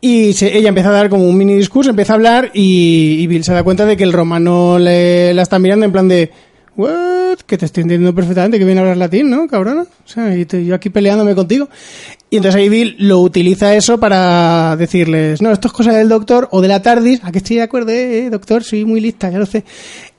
y 0.00 0.34
se- 0.34 0.56
ella 0.56 0.68
empieza 0.68 0.90
a 0.90 0.92
dar 0.92 1.08
como 1.08 1.26
un 1.26 1.36
mini 1.38 1.54
discurso, 1.54 1.88
empieza 1.90 2.12
a 2.12 2.16
hablar, 2.16 2.50
y, 2.52 3.26
Bill 3.28 3.44
se 3.44 3.54
da 3.54 3.62
cuenta 3.62 3.86
de 3.86 3.96
que 3.96 4.04
el 4.04 4.12
romano 4.12 4.78
le, 4.78 5.32
la 5.32 5.40
está 5.42 5.58
mirando 5.58 5.86
en 5.86 5.92
plan 5.92 6.06
de, 6.06 6.30
¿what? 6.76 7.38
Que 7.46 7.56
te 7.56 7.64
estoy 7.64 7.82
entendiendo 7.82 8.14
perfectamente, 8.14 8.58
que 8.58 8.66
viene 8.66 8.80
a 8.80 8.82
hablar 8.82 8.98
latín, 8.98 9.30
¿no, 9.30 9.46
cabrona? 9.48 9.82
O 9.82 10.08
sea, 10.08 10.36
y 10.36 10.44
te- 10.44 10.66
yo 10.66 10.74
aquí 10.74 10.90
peleándome 10.90 11.34
contigo. 11.34 11.70
Y 12.28 12.36
entonces 12.36 12.60
ahí 12.60 12.68
Bill 12.68 12.96
lo 12.98 13.20
utiliza 13.20 13.74
eso 13.74 13.98
para 13.98 14.76
decirles, 14.76 15.40
no, 15.40 15.50
esto 15.50 15.68
es 15.68 15.72
cosa 15.72 15.92
del 15.92 16.10
doctor 16.10 16.48
o 16.50 16.60
de 16.60 16.68
la 16.68 16.82
TARDIS, 16.82 17.20
a 17.24 17.32
que 17.32 17.38
estoy 17.38 17.56
de 17.56 17.62
acuerdo, 17.62 17.90
eh, 17.92 18.26
eh, 18.26 18.30
doctor, 18.30 18.62
soy 18.62 18.84
muy 18.84 19.00
lista, 19.00 19.30
ya 19.30 19.38
lo 19.38 19.46
sé. 19.46 19.64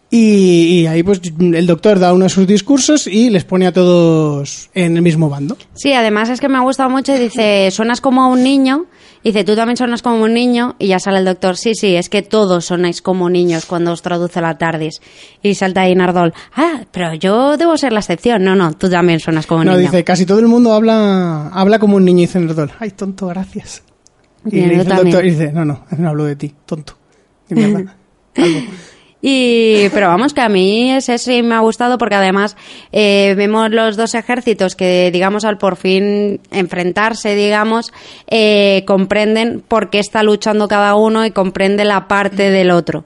Y, 0.10 0.82
y 0.82 0.88
ahí 0.88 1.04
pues 1.04 1.20
el 1.38 1.68
doctor 1.68 2.00
da 2.00 2.14
uno 2.14 2.24
de 2.24 2.30
sus 2.30 2.48
discursos 2.48 3.08
y 3.08 3.30
les 3.30 3.44
pone 3.44 3.68
a 3.68 3.74
todos 3.74 4.70
en 4.74 4.96
el 4.96 5.02
mismo 5.02 5.30
bando. 5.30 5.58
Sí, 5.74 5.92
además 5.92 6.30
es 6.30 6.40
que 6.40 6.48
me 6.48 6.58
ha 6.58 6.62
gustado 6.62 6.90
mucho 6.90 7.14
y 7.14 7.20
dice, 7.20 7.70
suenas 7.72 8.00
como 8.00 8.30
un 8.30 8.42
niño. 8.44 8.86
Y 9.24 9.32
dice, 9.32 9.44
tú 9.44 9.56
también 9.56 9.76
sonas 9.76 10.02
como 10.02 10.24
un 10.24 10.34
niño. 10.34 10.76
Y 10.80 10.88
ya 10.88 11.00
sale 11.00 11.18
el 11.18 11.26
doctor, 11.26 11.58
sí, 11.58 11.74
sí, 11.76 11.96
es 11.96 12.08
que 12.08 12.22
todos 12.22 12.66
sonáis 12.66 13.02
como 13.02 13.30
niños 13.30 13.66
cuando 13.66 13.92
os 13.92 14.02
traduce 14.02 14.40
la 14.40 14.58
TARDIS. 14.58 15.02
Y 15.44 15.56
salta 15.56 15.82
ahí 15.82 15.94
Nardol, 15.96 16.34
ah, 16.56 16.82
pero 16.92 17.14
yo 17.16 17.58
debo 17.58 17.76
ser 17.78 17.92
la 17.92 18.00
excepción. 18.00 18.44
No, 18.46 18.56
no, 18.56 18.72
tú 18.74 18.90
también 18.90 19.20
sonas 19.20 19.46
como 19.46 19.62
un 19.62 19.66
No, 19.66 19.72
niño. 19.74 19.84
dice, 19.92 20.06
casi 20.06 20.26
todo 20.26 20.40
el 20.40 20.48
mundo 20.48 20.72
habla 20.72 21.50
habla 21.50 21.80
como 21.80 21.98
un 21.98 22.06
niño 22.06 22.20
y 22.20 22.28
dice 22.28 22.40
Nerdol, 22.40 22.72
ay, 22.80 22.92
tonto, 22.92 23.28
gracias. 23.28 23.84
Y 24.46 24.62
yo 24.62 24.70
dice 24.70 24.82
el 24.84 24.88
doctor, 24.88 25.26
y 25.26 25.32
dice, 25.32 25.52
no, 25.52 25.66
no, 25.66 25.84
no 25.98 26.08
hablo 26.10 26.24
de 26.24 26.38
ti, 26.38 26.54
tonto. 26.66 26.94
De 27.50 27.56
mierda. 27.56 27.98
Algo. 28.38 28.60
Y, 29.22 29.90
pero 29.90 30.08
vamos, 30.08 30.34
que 30.34 30.42
a 30.42 30.50
mí 30.50 30.92
ese 30.92 31.18
sí 31.18 31.42
me 31.42 31.56
ha 31.56 31.60
gustado 31.60 31.98
porque 31.98 32.16
además 32.16 32.56
eh, 32.92 33.34
vemos 33.36 33.72
los 33.72 33.98
dos 33.98 34.14
ejércitos 34.14 34.76
que, 34.76 35.10
digamos, 35.12 35.44
al 35.44 35.58
por 35.58 35.76
fin 35.76 36.40
enfrentarse, 36.52 37.36
digamos, 37.36 37.94
eh, 38.28 38.84
comprenden 38.86 39.64
por 39.68 39.90
qué 39.90 40.00
está 40.00 40.22
luchando 40.22 40.68
cada 40.68 40.96
uno 40.96 41.26
y 41.26 41.32
comprende 41.32 41.84
la 41.84 42.08
parte 42.08 42.52
del 42.52 42.70
otro. 42.70 43.06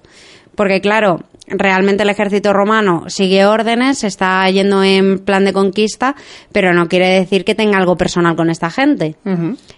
Porque 0.56 0.82
claro, 0.82 1.22
realmente 1.52 2.04
el 2.04 2.10
ejército 2.10 2.54
romano 2.54 3.06
sigue 3.08 3.46
órdenes, 3.46 4.04
está 4.04 4.50
yendo 4.50 4.84
en 4.84 5.20
plan 5.20 5.46
de 5.46 5.54
conquista, 5.54 6.16
pero 6.52 6.74
no 6.74 6.88
quiere 6.88 7.08
decir 7.10 7.46
que 7.46 7.56
tenga 7.56 7.78
algo 7.78 7.98
personal 7.98 8.36
con 8.36 8.50
esta 8.50 8.70
gente. 8.70 9.16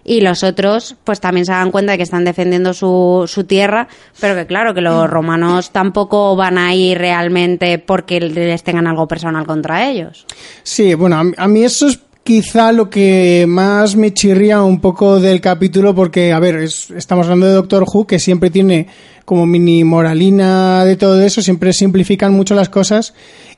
Y 0.03 0.21
los 0.21 0.43
otros, 0.43 0.95
pues 1.03 1.19
también 1.19 1.45
se 1.45 1.51
dan 1.51 1.71
cuenta 1.71 1.93
de 1.93 1.97
que 1.97 2.03
están 2.03 2.25
defendiendo 2.25 2.73
su, 2.73 3.25
su 3.27 3.43
tierra, 3.45 3.87
pero 4.19 4.35
que 4.35 4.45
claro, 4.45 4.73
que 4.73 4.81
los 4.81 5.09
romanos 5.09 5.71
tampoco 5.71 6.35
van 6.35 6.57
a 6.57 6.73
ir 6.73 6.97
realmente 6.97 7.79
porque 7.79 8.19
les 8.19 8.63
tengan 8.63 8.87
algo 8.87 9.07
personal 9.07 9.45
contra 9.45 9.87
ellos. 9.87 10.25
Sí, 10.63 10.93
bueno, 10.93 11.17
a 11.17 11.23
mí, 11.23 11.33
a 11.37 11.47
mí 11.47 11.63
eso 11.63 11.87
es 11.87 11.99
quizá 12.23 12.71
lo 12.71 12.89
que 12.89 13.45
más 13.47 13.95
me 13.95 14.13
chirría 14.13 14.61
un 14.63 14.79
poco 14.79 15.19
del 15.19 15.41
capítulo 15.41 15.93
porque, 15.93 16.31
a 16.31 16.39
ver, 16.39 16.55
es- 16.57 16.89
estamos 16.91 17.25
hablando 17.25 17.47
de 17.47 17.53
Doctor 17.53 17.83
Who 17.91 18.07
que 18.07 18.19
siempre 18.19 18.49
tiene 18.49 18.87
como 19.25 19.45
mini 19.45 19.83
moralina 19.83 20.83
de 20.85 20.95
todo 20.95 21.21
eso, 21.21 21.41
siempre 21.41 21.73
simplifican 21.73 22.33
mucho 22.33 22.55
las 22.55 22.69
cosas 22.69 23.13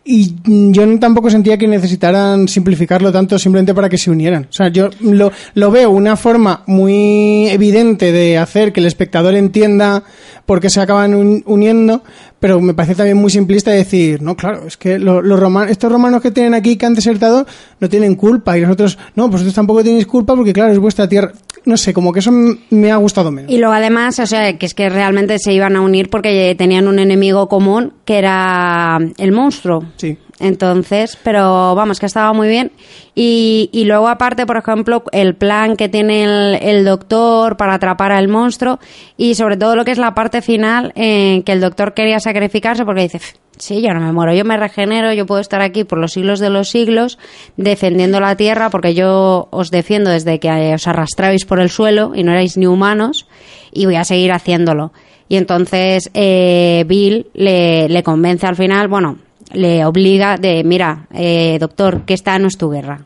y 0.07 0.35
yo 0.45 0.99
tampoco 0.99 1.31
sentía 1.31 1.57
que 1.57 1.67
necesitaran 1.67 2.47
simplificarlo 2.47 3.11
tanto 3.11 3.39
simplemente 3.39 3.73
para 3.73 3.89
que 3.89 3.97
se 3.97 4.11
unieran. 4.11 4.43
O 4.49 4.53
sea, 4.53 4.67
yo 4.67 4.89
lo, 5.01 5.31
lo 5.55 5.71
veo 5.71 5.89
una 5.89 6.15
forma 6.15 6.61
muy 6.67 7.47
evidente 7.49 8.11
de 8.11 8.37
hacer 8.37 8.71
que 8.71 8.81
el 8.81 8.85
espectador 8.85 9.33
entienda 9.33 10.03
por 10.45 10.59
qué 10.59 10.69
se 10.69 10.79
acaban 10.79 11.15
un- 11.15 11.41
uniendo, 11.47 12.03
pero 12.39 12.61
me 12.61 12.75
parece 12.75 12.93
también 12.93 13.17
muy 13.17 13.31
simplista 13.31 13.71
decir, 13.71 14.21
no, 14.21 14.35
claro, 14.37 14.67
es 14.67 14.77
que 14.77 14.99
lo- 14.99 15.23
los 15.23 15.39
romanos, 15.39 15.71
estos 15.71 15.91
romanos 15.91 16.21
que 16.21 16.29
tienen 16.29 16.53
aquí 16.53 16.75
que 16.75 16.85
han 16.85 16.93
desertado 16.93 17.47
no 17.79 17.89
tienen 17.89 18.13
culpa 18.13 18.55
y 18.57 18.61
los 18.61 18.69
otros, 18.69 18.99
no, 19.15 19.27
vosotros 19.27 19.55
tampoco 19.55 19.83
tenéis 19.83 20.05
culpa 20.05 20.35
porque 20.35 20.53
claro, 20.53 20.71
es 20.71 20.77
vuestra 20.77 21.09
tierra. 21.09 21.31
No 21.65 21.77
sé, 21.77 21.93
como 21.93 22.13
que 22.13 22.19
eso 22.19 22.31
me 22.69 22.91
ha 22.91 22.95
gustado 22.97 23.31
menos. 23.31 23.51
Y 23.51 23.57
luego 23.57 23.73
además, 23.73 24.19
o 24.19 24.25
sea, 24.25 24.57
que 24.57 24.65
es 24.65 24.73
que 24.73 24.89
realmente 24.89 25.37
se 25.39 25.53
iban 25.53 25.75
a 25.75 25.81
unir 25.81 26.09
porque 26.09 26.55
tenían 26.57 26.87
un 26.87 26.99
enemigo 26.99 27.47
común 27.47 27.93
que 28.05 28.17
era 28.17 28.99
el 29.17 29.31
monstruo. 29.31 29.83
Sí. 29.97 30.17
Entonces, 30.39 31.17
pero 31.23 31.75
vamos, 31.75 31.99
que 31.99 32.05
estaba 32.05 32.33
muy 32.33 32.49
bien. 32.49 32.71
Y, 33.13 33.69
y 33.71 33.85
luego 33.85 34.09
aparte, 34.09 34.45
por 34.45 34.57
ejemplo, 34.57 35.03
el 35.13 35.35
plan 35.35 35.77
que 35.77 35.87
tiene 35.87 36.59
el, 36.59 36.83
doctor 36.83 37.55
para 37.55 37.75
atrapar 37.75 38.11
al 38.11 38.27
monstruo 38.27 38.79
y 39.15 39.35
sobre 39.35 39.55
todo 39.55 39.77
lo 39.77 39.85
que 39.85 39.91
es 39.91 39.97
la 39.97 40.13
parte 40.13 40.41
final 40.41 40.91
en 40.95 41.43
que 41.43 41.53
el 41.53 41.61
doctor 41.61 41.93
quería 41.93 42.19
sacrificarse 42.19 42.83
porque 42.83 43.03
dice, 43.03 43.19
"Pff, 43.19 43.33
sí, 43.57 43.81
yo 43.81 43.93
no 43.93 44.01
me 44.01 44.11
muero, 44.11 44.33
yo 44.33 44.43
me 44.43 44.57
regenero, 44.57 45.13
yo 45.13 45.25
puedo 45.25 45.39
estar 45.39 45.61
aquí 45.61 45.85
por 45.85 45.99
los 45.99 46.11
siglos 46.11 46.41
de 46.41 46.49
los 46.49 46.69
siglos 46.69 47.17
defendiendo 47.55 48.19
la 48.19 48.35
tierra 48.35 48.69
porque 48.69 48.93
yo 48.93 49.47
os 49.51 49.71
defiendo 49.71 50.11
desde 50.11 50.39
que 50.41 50.49
eh, 50.49 50.73
os 50.73 50.85
arrastrabais 50.85 51.45
por 51.45 51.61
el 51.61 51.69
suelo 51.69 52.11
y 52.13 52.23
no 52.23 52.33
erais 52.33 52.57
ni 52.57 52.67
humanos 52.67 53.25
y 53.71 53.85
voy 53.85 53.95
a 53.95 54.03
seguir 54.03 54.33
haciéndolo. 54.33 54.91
Y 55.29 55.37
entonces 55.37 56.11
eh, 56.13 56.83
Bill 56.87 57.27
le, 57.33 57.87
le 57.87 58.03
convence 58.03 58.45
al 58.45 58.57
final, 58.57 58.89
bueno, 58.89 59.17
le 59.53 59.85
obliga 59.85 60.37
de, 60.37 60.63
mira, 60.63 61.07
eh, 61.13 61.57
doctor, 61.59 62.01
que 62.05 62.13
esta 62.13 62.37
no 62.39 62.47
es 62.47 62.57
tu 62.57 62.69
guerra. 62.69 63.01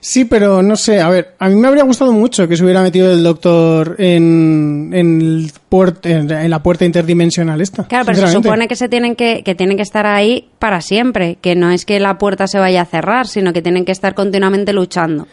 Sí, 0.00 0.24
pero 0.24 0.62
no 0.62 0.76
sé, 0.76 1.00
a 1.00 1.08
ver, 1.08 1.34
a 1.38 1.48
mí 1.48 1.54
me 1.56 1.68
habría 1.68 1.82
gustado 1.84 2.12
mucho 2.12 2.46
que 2.48 2.56
se 2.56 2.64
hubiera 2.64 2.82
metido 2.82 3.12
el 3.12 3.22
doctor 3.22 3.96
en, 3.98 4.90
en, 4.92 5.20
el 5.20 5.52
puert- 5.70 6.04
en, 6.04 6.30
en 6.30 6.50
la 6.50 6.62
puerta 6.62 6.84
interdimensional 6.84 7.60
esta. 7.60 7.84
Claro, 7.86 8.06
pero 8.06 8.18
se 8.26 8.32
supone 8.32 8.66
que 8.68 8.76
se 8.76 8.88
tienen 8.88 9.14
que, 9.16 9.42
que 9.44 9.54
tienen 9.54 9.76
que 9.76 9.82
estar 9.82 10.06
ahí 10.06 10.48
para 10.58 10.80
siempre, 10.80 11.36
que 11.40 11.54
no 11.54 11.70
es 11.70 11.84
que 11.84 11.98
la 12.00 12.18
puerta 12.18 12.46
se 12.46 12.58
vaya 12.58 12.82
a 12.82 12.86
cerrar, 12.86 13.26
sino 13.26 13.52
que 13.52 13.62
tienen 13.62 13.84
que 13.84 13.92
estar 13.92 14.14
continuamente 14.14 14.72
luchando. 14.72 15.26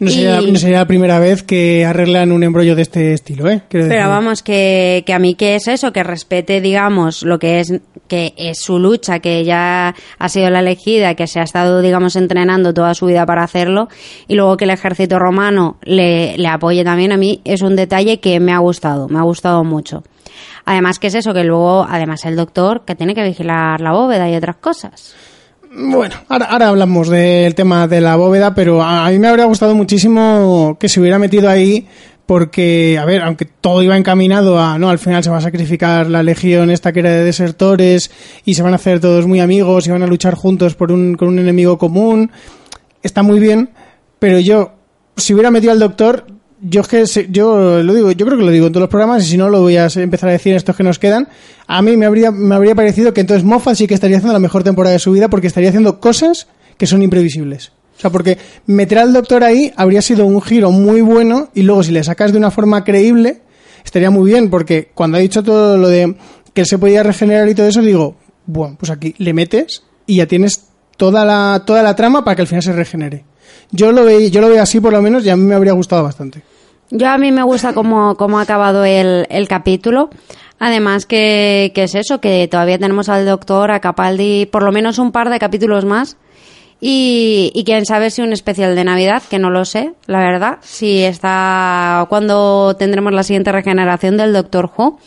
No 0.00 0.10
sería, 0.10 0.40
no 0.40 0.58
sería 0.58 0.78
la 0.78 0.86
primera 0.86 1.18
vez 1.18 1.42
que 1.42 1.84
arreglan 1.84 2.30
un 2.32 2.44
embrollo 2.44 2.76
de 2.76 2.82
este 2.82 3.12
estilo, 3.12 3.48
¿eh? 3.48 3.62
Quiero 3.68 3.88
Pero 3.88 4.00
decir. 4.04 4.08
vamos, 4.08 4.42
que, 4.42 5.02
que 5.06 5.12
a 5.12 5.18
mí 5.18 5.34
que 5.34 5.56
es 5.56 5.66
eso, 5.68 5.92
que 5.92 6.02
respete, 6.02 6.60
digamos, 6.60 7.22
lo 7.24 7.38
que 7.38 7.60
es, 7.60 7.72
que 8.06 8.32
es 8.36 8.60
su 8.60 8.78
lucha, 8.78 9.18
que 9.18 9.38
ella 9.38 9.94
ha 10.18 10.28
sido 10.28 10.50
la 10.50 10.60
elegida, 10.60 11.14
que 11.14 11.26
se 11.26 11.40
ha 11.40 11.42
estado, 11.42 11.82
digamos, 11.82 12.14
entrenando 12.16 12.72
toda 12.72 12.94
su 12.94 13.06
vida 13.06 13.26
para 13.26 13.42
hacerlo, 13.42 13.88
y 14.28 14.34
luego 14.36 14.56
que 14.56 14.64
el 14.64 14.70
ejército 14.70 15.18
romano 15.18 15.78
le, 15.82 16.38
le 16.38 16.48
apoye 16.48 16.84
también, 16.84 17.12
a 17.12 17.16
mí 17.16 17.40
es 17.44 17.62
un 17.62 17.74
detalle 17.74 18.20
que 18.20 18.38
me 18.40 18.52
ha 18.52 18.58
gustado, 18.58 19.08
me 19.08 19.18
ha 19.18 19.22
gustado 19.22 19.64
mucho. 19.64 20.04
Además, 20.64 20.98
que 20.98 21.06
es 21.06 21.14
eso, 21.14 21.32
que 21.32 21.44
luego, 21.44 21.86
además 21.88 22.24
el 22.24 22.36
doctor, 22.36 22.84
que 22.84 22.94
tiene 22.94 23.14
que 23.14 23.24
vigilar 23.24 23.80
la 23.80 23.92
bóveda 23.92 24.30
y 24.30 24.36
otras 24.36 24.56
cosas. 24.56 25.14
Bueno, 25.70 26.14
ahora, 26.28 26.46
ahora 26.46 26.68
hablamos 26.68 27.08
del 27.08 27.54
tema 27.54 27.86
de 27.86 28.00
la 28.00 28.16
bóveda, 28.16 28.54
pero 28.54 28.82
a, 28.82 29.10
mí 29.10 29.18
me 29.18 29.28
habría 29.28 29.44
gustado 29.44 29.74
muchísimo 29.74 30.76
que 30.80 30.88
se 30.88 30.98
hubiera 30.98 31.18
metido 31.18 31.50
ahí 31.50 31.86
porque, 32.24 32.98
a 32.98 33.04
ver, 33.04 33.22
aunque 33.22 33.44
todo 33.44 33.82
iba 33.82 33.96
encaminado 33.96 34.58
a, 34.58 34.78
no, 34.78 34.88
al 34.88 34.98
final 34.98 35.22
se 35.22 35.30
va 35.30 35.38
a 35.38 35.42
sacrificar 35.42 36.08
la 36.08 36.22
legión 36.22 36.70
esta 36.70 36.92
que 36.92 37.00
era 37.00 37.10
de 37.10 37.24
desertores 37.24 38.10
y 38.44 38.54
se 38.54 38.62
van 38.62 38.72
a 38.72 38.76
hacer 38.76 39.00
todos 39.00 39.26
muy 39.26 39.40
amigos 39.40 39.86
y 39.86 39.90
van 39.90 40.02
a 40.02 40.06
luchar 40.06 40.34
juntos 40.34 40.74
por 40.74 40.90
un, 40.90 41.14
con 41.14 41.28
un 41.28 41.38
enemigo 41.38 41.76
común, 41.76 42.30
está 43.02 43.22
muy 43.22 43.38
bien, 43.38 43.70
pero 44.18 44.38
yo, 44.38 44.72
si 45.16 45.34
hubiera 45.34 45.50
metido 45.50 45.72
al 45.72 45.78
doctor, 45.78 46.26
yo 46.60 46.80
es 46.80 46.88
que 46.88 47.28
yo 47.30 47.82
lo 47.82 47.94
digo, 47.94 48.10
yo 48.12 48.26
creo 48.26 48.38
que 48.38 48.44
lo 48.44 48.50
digo 48.50 48.66
en 48.66 48.72
todos 48.72 48.82
los 48.82 48.90
programas 48.90 49.24
y 49.24 49.30
si 49.30 49.36
no 49.36 49.48
lo 49.48 49.60
voy 49.60 49.76
a 49.76 49.88
empezar 49.94 50.28
a 50.28 50.32
decir 50.32 50.52
en 50.52 50.56
estos 50.56 50.76
que 50.76 50.82
nos 50.82 50.98
quedan. 50.98 51.28
A 51.66 51.82
mí 51.82 51.96
me 51.96 52.06
habría 52.06 52.30
me 52.30 52.54
habría 52.54 52.74
parecido 52.74 53.12
que 53.14 53.20
entonces 53.20 53.44
Moffat 53.44 53.76
sí 53.76 53.86
que 53.86 53.94
estaría 53.94 54.16
haciendo 54.16 54.32
la 54.32 54.38
mejor 54.38 54.64
temporada 54.64 54.92
de 54.92 54.98
su 54.98 55.12
vida 55.12 55.28
porque 55.28 55.46
estaría 55.46 55.68
haciendo 55.68 56.00
cosas 56.00 56.48
que 56.76 56.86
son 56.86 57.02
imprevisibles. 57.02 57.72
O 57.96 58.00
sea, 58.00 58.10
porque 58.10 58.38
meter 58.66 58.98
al 58.98 59.12
doctor 59.12 59.42
ahí 59.42 59.72
habría 59.76 60.02
sido 60.02 60.24
un 60.24 60.40
giro 60.40 60.70
muy 60.70 61.00
bueno 61.00 61.50
y 61.54 61.62
luego 61.62 61.82
si 61.82 61.90
le 61.92 62.04
sacas 62.04 62.32
de 62.32 62.38
una 62.38 62.50
forma 62.50 62.84
creíble 62.84 63.42
estaría 63.84 64.10
muy 64.10 64.30
bien 64.30 64.50
porque 64.50 64.90
cuando 64.94 65.16
ha 65.16 65.20
dicho 65.20 65.42
todo 65.42 65.76
lo 65.76 65.88
de 65.88 66.14
que 66.54 66.62
él 66.62 66.66
se 66.66 66.78
podía 66.78 67.02
regenerar 67.02 67.48
y 67.48 67.54
todo 67.54 67.66
eso, 67.66 67.82
digo, 67.82 68.16
bueno, 68.46 68.76
pues 68.78 68.90
aquí 68.90 69.14
le 69.18 69.32
metes 69.32 69.82
y 70.06 70.16
ya 70.16 70.26
tienes 70.26 70.68
toda 70.96 71.24
la, 71.24 71.62
toda 71.64 71.82
la 71.82 71.94
trama 71.94 72.24
para 72.24 72.36
que 72.36 72.42
al 72.42 72.48
final 72.48 72.62
se 72.62 72.72
regenere. 72.72 73.24
Yo 73.70 73.92
lo, 73.92 74.04
ve, 74.04 74.30
yo 74.30 74.40
lo 74.40 74.48
veo 74.48 74.62
así 74.62 74.80
por 74.80 74.92
lo 74.92 75.02
menos 75.02 75.24
y 75.24 75.30
a 75.30 75.36
mí 75.36 75.42
me 75.42 75.54
habría 75.54 75.72
gustado 75.72 76.02
bastante. 76.02 76.42
Yo 76.90 77.08
a 77.08 77.18
mí 77.18 77.32
me 77.32 77.42
gusta 77.42 77.74
cómo, 77.74 78.16
cómo 78.16 78.38
ha 78.38 78.42
acabado 78.42 78.84
el, 78.84 79.26
el 79.28 79.46
capítulo. 79.46 80.08
Además 80.58 81.06
que, 81.06 81.70
que 81.74 81.84
es 81.84 81.94
eso, 81.94 82.20
que 82.20 82.48
todavía 82.50 82.78
tenemos 82.78 83.08
al 83.08 83.26
doctor, 83.26 83.70
a 83.70 83.80
Capaldi, 83.80 84.46
por 84.46 84.62
lo 84.62 84.72
menos 84.72 84.98
un 84.98 85.12
par 85.12 85.30
de 85.30 85.38
capítulos 85.38 85.84
más. 85.84 86.16
Y, 86.80 87.50
y 87.54 87.64
quién 87.64 87.84
sabe 87.84 88.10
si 88.10 88.22
un 88.22 88.32
especial 88.32 88.74
de 88.74 88.84
Navidad, 88.84 89.22
que 89.28 89.38
no 89.38 89.50
lo 89.50 89.64
sé, 89.64 89.92
la 90.06 90.20
verdad, 90.20 90.58
si 90.62 91.02
está 91.02 92.06
cuando 92.08 92.76
tendremos 92.78 93.12
la 93.12 93.24
siguiente 93.24 93.52
regeneración 93.52 94.16
del 94.16 94.32
Doctor 94.32 94.70
Who. 94.76 94.98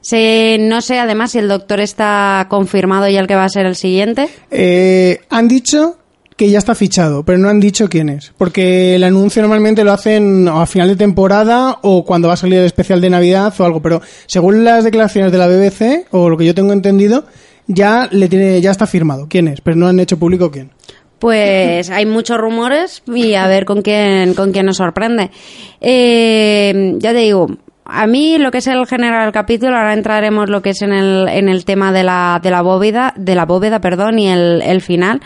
Se, 0.00 0.56
no 0.58 0.80
sé 0.80 0.98
además 0.98 1.32
si 1.32 1.38
el 1.38 1.48
doctor 1.48 1.78
está 1.78 2.46
confirmado 2.48 3.06
ya 3.06 3.20
el 3.20 3.26
que 3.26 3.34
va 3.34 3.44
a 3.44 3.50
ser 3.50 3.66
el 3.66 3.76
siguiente. 3.76 4.30
Eh, 4.50 5.20
han 5.28 5.46
dicho 5.46 5.98
que 6.40 6.48
ya 6.48 6.56
está 6.56 6.74
fichado, 6.74 7.22
pero 7.22 7.36
no 7.36 7.50
han 7.50 7.60
dicho 7.60 7.90
quién 7.90 8.08
es. 8.08 8.32
Porque 8.38 8.94
el 8.94 9.04
anuncio 9.04 9.42
normalmente 9.42 9.84
lo 9.84 9.92
hacen 9.92 10.48
a 10.48 10.64
final 10.64 10.88
de 10.88 10.96
temporada 10.96 11.80
o 11.82 12.02
cuando 12.06 12.28
va 12.28 12.34
a 12.34 12.36
salir 12.38 12.60
el 12.60 12.64
especial 12.64 12.98
de 13.02 13.10
Navidad 13.10 13.52
o 13.58 13.64
algo. 13.66 13.82
Pero 13.82 14.00
según 14.24 14.64
las 14.64 14.82
declaraciones 14.82 15.32
de 15.32 15.36
la 15.36 15.48
BBC, 15.48 16.06
o 16.12 16.30
lo 16.30 16.38
que 16.38 16.46
yo 16.46 16.54
tengo 16.54 16.72
entendido, 16.72 17.26
ya, 17.66 18.08
le 18.10 18.26
tiene, 18.30 18.58
ya 18.62 18.70
está 18.70 18.86
firmado 18.86 19.26
quién 19.28 19.48
es, 19.48 19.60
pero 19.60 19.76
no 19.76 19.86
han 19.86 20.00
hecho 20.00 20.18
público 20.18 20.50
quién. 20.50 20.70
Pues 21.18 21.90
hay 21.90 22.06
muchos 22.06 22.38
rumores 22.38 23.02
y 23.06 23.34
a 23.34 23.46
ver 23.46 23.66
con 23.66 23.82
quién, 23.82 24.32
con 24.32 24.52
quién 24.52 24.64
nos 24.64 24.78
sorprende. 24.78 25.30
Eh, 25.78 26.94
ya 26.96 27.12
te 27.12 27.18
digo, 27.18 27.48
a 27.90 28.06
mí 28.06 28.38
lo 28.38 28.50
que 28.50 28.58
es 28.58 28.66
el 28.66 28.86
general 28.86 29.24
del 29.24 29.32
capítulo, 29.32 29.76
ahora 29.76 29.94
entraremos 29.94 30.48
lo 30.48 30.62
que 30.62 30.70
es 30.70 30.82
en 30.82 30.92
el, 30.92 31.28
en 31.28 31.48
el 31.48 31.64
tema 31.64 31.92
de 31.92 32.04
la, 32.04 32.40
de 32.42 32.50
la 32.50 32.62
bóveda, 32.62 33.12
de 33.16 33.34
la 33.34 33.46
bóveda, 33.46 33.80
perdón, 33.80 34.18
y 34.18 34.28
el, 34.28 34.62
el 34.62 34.80
final, 34.80 35.20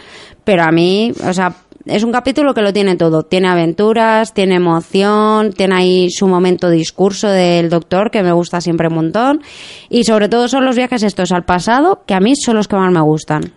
pero 0.44 0.62
a 0.64 0.70
mí, 0.70 1.12
o 1.26 1.32
sea, 1.32 1.54
es 1.86 2.02
un 2.02 2.12
capítulo 2.12 2.54
que 2.54 2.62
lo 2.62 2.72
tiene 2.72 2.96
todo. 2.96 3.24
Tiene 3.24 3.48
aventuras, 3.48 4.32
tiene 4.32 4.56
emoción, 4.56 5.52
tiene 5.52 5.74
ahí 5.74 6.10
su 6.10 6.26
momento 6.26 6.70
discurso 6.70 7.28
del 7.28 7.68
doctor, 7.68 8.10
que 8.10 8.22
me 8.22 8.32
gusta 8.32 8.60
siempre 8.60 8.88
un 8.88 8.94
montón. 8.94 9.42
Y 9.90 10.04
sobre 10.04 10.28
todo 10.28 10.48
son 10.48 10.64
los 10.64 10.76
viajes 10.76 11.02
estos 11.02 11.32
al 11.32 11.44
pasado, 11.44 12.02
que 12.06 12.14
a 12.14 12.20
mí 12.20 12.36
son 12.36 12.56
los 12.56 12.68
que 12.68 12.76
más 12.76 12.90
me 12.90 13.02
gustan. 13.02 13.52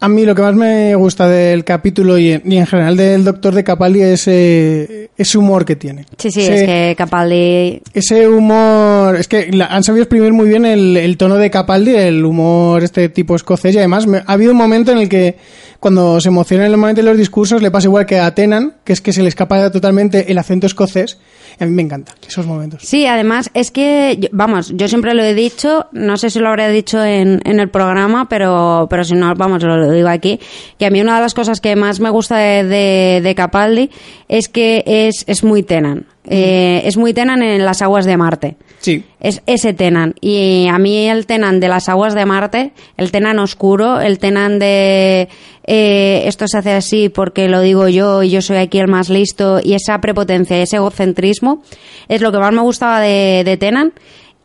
A 0.00 0.08
mí 0.08 0.24
lo 0.24 0.32
que 0.34 0.42
más 0.42 0.54
me 0.54 0.94
gusta 0.94 1.28
del 1.28 1.64
capítulo 1.64 2.18
y 2.18 2.30
en, 2.30 2.42
y 2.52 2.56
en 2.58 2.66
general 2.66 2.96
del 2.96 3.24
Doctor 3.24 3.52
de 3.52 3.64
Capaldi 3.64 4.00
es 4.02 4.28
eh, 4.28 5.10
ese 5.18 5.38
humor 5.38 5.64
que 5.64 5.74
tiene. 5.74 6.04
Sí, 6.16 6.30
sí, 6.30 6.40
Ese- 6.42 6.54
es 6.54 6.62
que 6.66 6.94
Capaldi... 6.96 7.82
Ese 7.92 8.28
humor, 8.28 9.16
es 9.16 9.26
que 9.26 9.50
la- 9.50 9.66
han 9.66 9.82
sabido 9.82 10.04
exprimir 10.04 10.32
muy 10.32 10.48
bien 10.48 10.64
el, 10.64 10.96
el 10.96 11.16
tono 11.16 11.34
de 11.34 11.50
Capaldi, 11.50 11.96
el 11.96 12.24
humor 12.24 12.84
este 12.84 13.08
tipo 13.08 13.34
escocés 13.34 13.74
y 13.74 13.78
además 13.78 14.06
me- 14.06 14.18
ha 14.24 14.32
habido 14.34 14.52
un 14.52 14.58
momento 14.58 14.92
en 14.92 14.98
el 14.98 15.08
que 15.08 15.34
cuando 15.80 16.20
se 16.20 16.28
emociona 16.28 16.66
en 16.66 16.74
momento 16.78 17.00
de 17.02 17.08
los 17.08 17.16
discursos 17.16 17.62
le 17.62 17.70
pasa 17.70 17.86
igual 17.86 18.04
que 18.04 18.18
a 18.18 18.34
Tenan, 18.34 18.74
que 18.84 18.92
es 18.92 19.00
que 19.00 19.12
se 19.12 19.22
le 19.22 19.28
escapa 19.28 19.70
totalmente 19.70 20.30
el 20.32 20.38
acento 20.38 20.66
escocés 20.66 21.18
y 21.60 21.62
a 21.62 21.66
mí 21.66 21.72
me 21.72 21.82
encantan 21.82 22.16
esos 22.26 22.46
momentos. 22.46 22.82
Sí, 22.82 23.06
además 23.06 23.50
es 23.54 23.70
que, 23.70 24.16
yo- 24.20 24.28
vamos, 24.32 24.72
yo 24.74 24.88
siempre 24.88 25.14
lo 25.14 25.22
he 25.22 25.34
dicho, 25.34 25.86
no 25.92 26.16
sé 26.16 26.30
si 26.30 26.40
lo 26.40 26.48
habré 26.48 26.68
dicho 26.70 27.02
en, 27.04 27.40
en 27.44 27.60
el 27.60 27.68
programa, 27.68 28.28
pero, 28.28 28.86
pero 28.90 29.04
si 29.04 29.14
no, 29.14 29.32
vamos, 29.36 29.62
lo, 29.62 29.76
lo 29.76 29.90
digo 29.92 30.08
aquí, 30.08 30.40
que 30.78 30.86
a 30.86 30.90
mí 30.90 31.00
una 31.00 31.14
de 31.16 31.22
las 31.22 31.34
cosas 31.34 31.60
que 31.60 31.76
más 31.76 32.00
me 32.00 32.10
gusta 32.10 32.36
de, 32.38 32.64
de, 32.64 33.20
de 33.22 33.34
Capaldi 33.34 33.90
es 34.28 34.48
que 34.48 34.82
es, 34.86 35.24
es 35.28 35.44
muy 35.44 35.62
Tenan. 35.62 36.06
Eh, 36.30 36.82
es 36.84 36.96
muy 36.96 37.14
Tenan 37.14 37.42
en 37.42 37.64
las 37.64 37.82
aguas 37.82 38.04
de 38.04 38.16
Marte. 38.16 38.56
Sí. 38.80 39.04
Es 39.20 39.42
ese 39.46 39.72
Tenan. 39.72 40.14
Y 40.20 40.68
a 40.68 40.78
mí 40.78 41.08
el 41.08 41.26
Tenan 41.26 41.58
de 41.60 41.68
las 41.68 41.88
aguas 41.88 42.14
de 42.14 42.24
Marte, 42.26 42.72
el 42.96 43.10
Tenan 43.10 43.38
oscuro, 43.40 44.00
el 44.00 44.18
Tenan 44.18 44.58
de 44.60 45.28
eh, 45.64 46.22
esto 46.26 46.46
se 46.46 46.58
hace 46.58 46.72
así 46.72 47.08
porque 47.08 47.48
lo 47.48 47.60
digo 47.60 47.88
yo 47.88 48.22
y 48.22 48.30
yo 48.30 48.40
soy 48.40 48.58
aquí 48.58 48.78
el 48.78 48.88
más 48.88 49.08
listo 49.10 49.60
y 49.62 49.74
esa 49.74 50.00
prepotencia 50.00 50.58
y 50.58 50.62
ese 50.62 50.76
egocentrismo 50.76 51.62
es 52.08 52.20
lo 52.20 52.30
que 52.32 52.38
más 52.38 52.52
me 52.52 52.60
gustaba 52.62 53.00
de, 53.00 53.42
de 53.44 53.56
Tenan. 53.56 53.92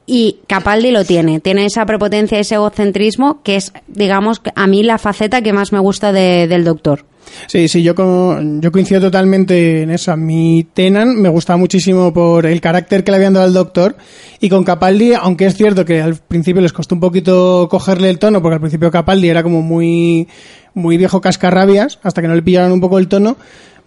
Y 0.06 0.40
Capaldi 0.48 0.92
lo 0.92 1.06
tiene, 1.06 1.40
tiene 1.40 1.66
esa 1.66 1.86
prepotencia 1.86 2.38
ese 2.38 2.56
egocentrismo 2.56 3.42
que 3.42 3.56
es, 3.56 3.72
digamos, 3.88 4.42
a 4.56 4.68
mí 4.68 4.84
la 4.84 4.98
faceta 4.98 5.42
que 5.42 5.54
más 5.54 5.72
me 5.72 5.80
gusta 5.80 6.12
de- 6.12 6.48
del 6.48 6.66
doctor. 6.66 7.06
Sí, 7.48 7.68
sí, 7.68 7.84
yo, 7.84 7.94
yo 8.60 8.72
coincido 8.72 9.02
totalmente 9.02 9.84
en 9.84 9.92
eso. 9.92 10.12
A 10.12 10.16
mí 10.16 10.68
Tenan 10.74 11.16
me 11.16 11.30
gustaba 11.30 11.58
muchísimo 11.58 12.14
por 12.14 12.46
el 12.46 12.62
carácter 12.62 13.04
que 13.04 13.12
le 13.12 13.18
habían 13.18 13.34
dado 13.34 13.46
al 13.46 13.54
doctor. 13.54 13.96
Y 14.40 14.50
con 14.50 14.64
Capaldi, 14.64 15.14
aunque 15.14 15.46
es 15.46 15.56
cierto 15.56 15.86
que 15.86 16.02
al 16.02 16.16
principio 16.16 16.62
les 16.62 16.74
costó 16.74 16.96
un 16.96 17.02
poquito 17.02 17.68
cogerle 17.70 18.10
el 18.10 18.20
tono, 18.20 18.42
porque 18.42 18.56
al 18.56 18.62
principio 18.62 18.92
Capaldi 18.92 19.30
era 19.30 19.44
como 19.44 19.62
muy, 19.62 20.28
muy 20.74 20.98
viejo 20.98 21.22
cascarrabias, 21.22 22.00
hasta 22.04 22.22
que 22.22 22.28
no 22.28 22.36
le 22.36 22.42
pillaron 22.42 22.72
un 22.72 22.82
poco 22.82 23.00
el 23.00 23.08
tono. 23.08 23.38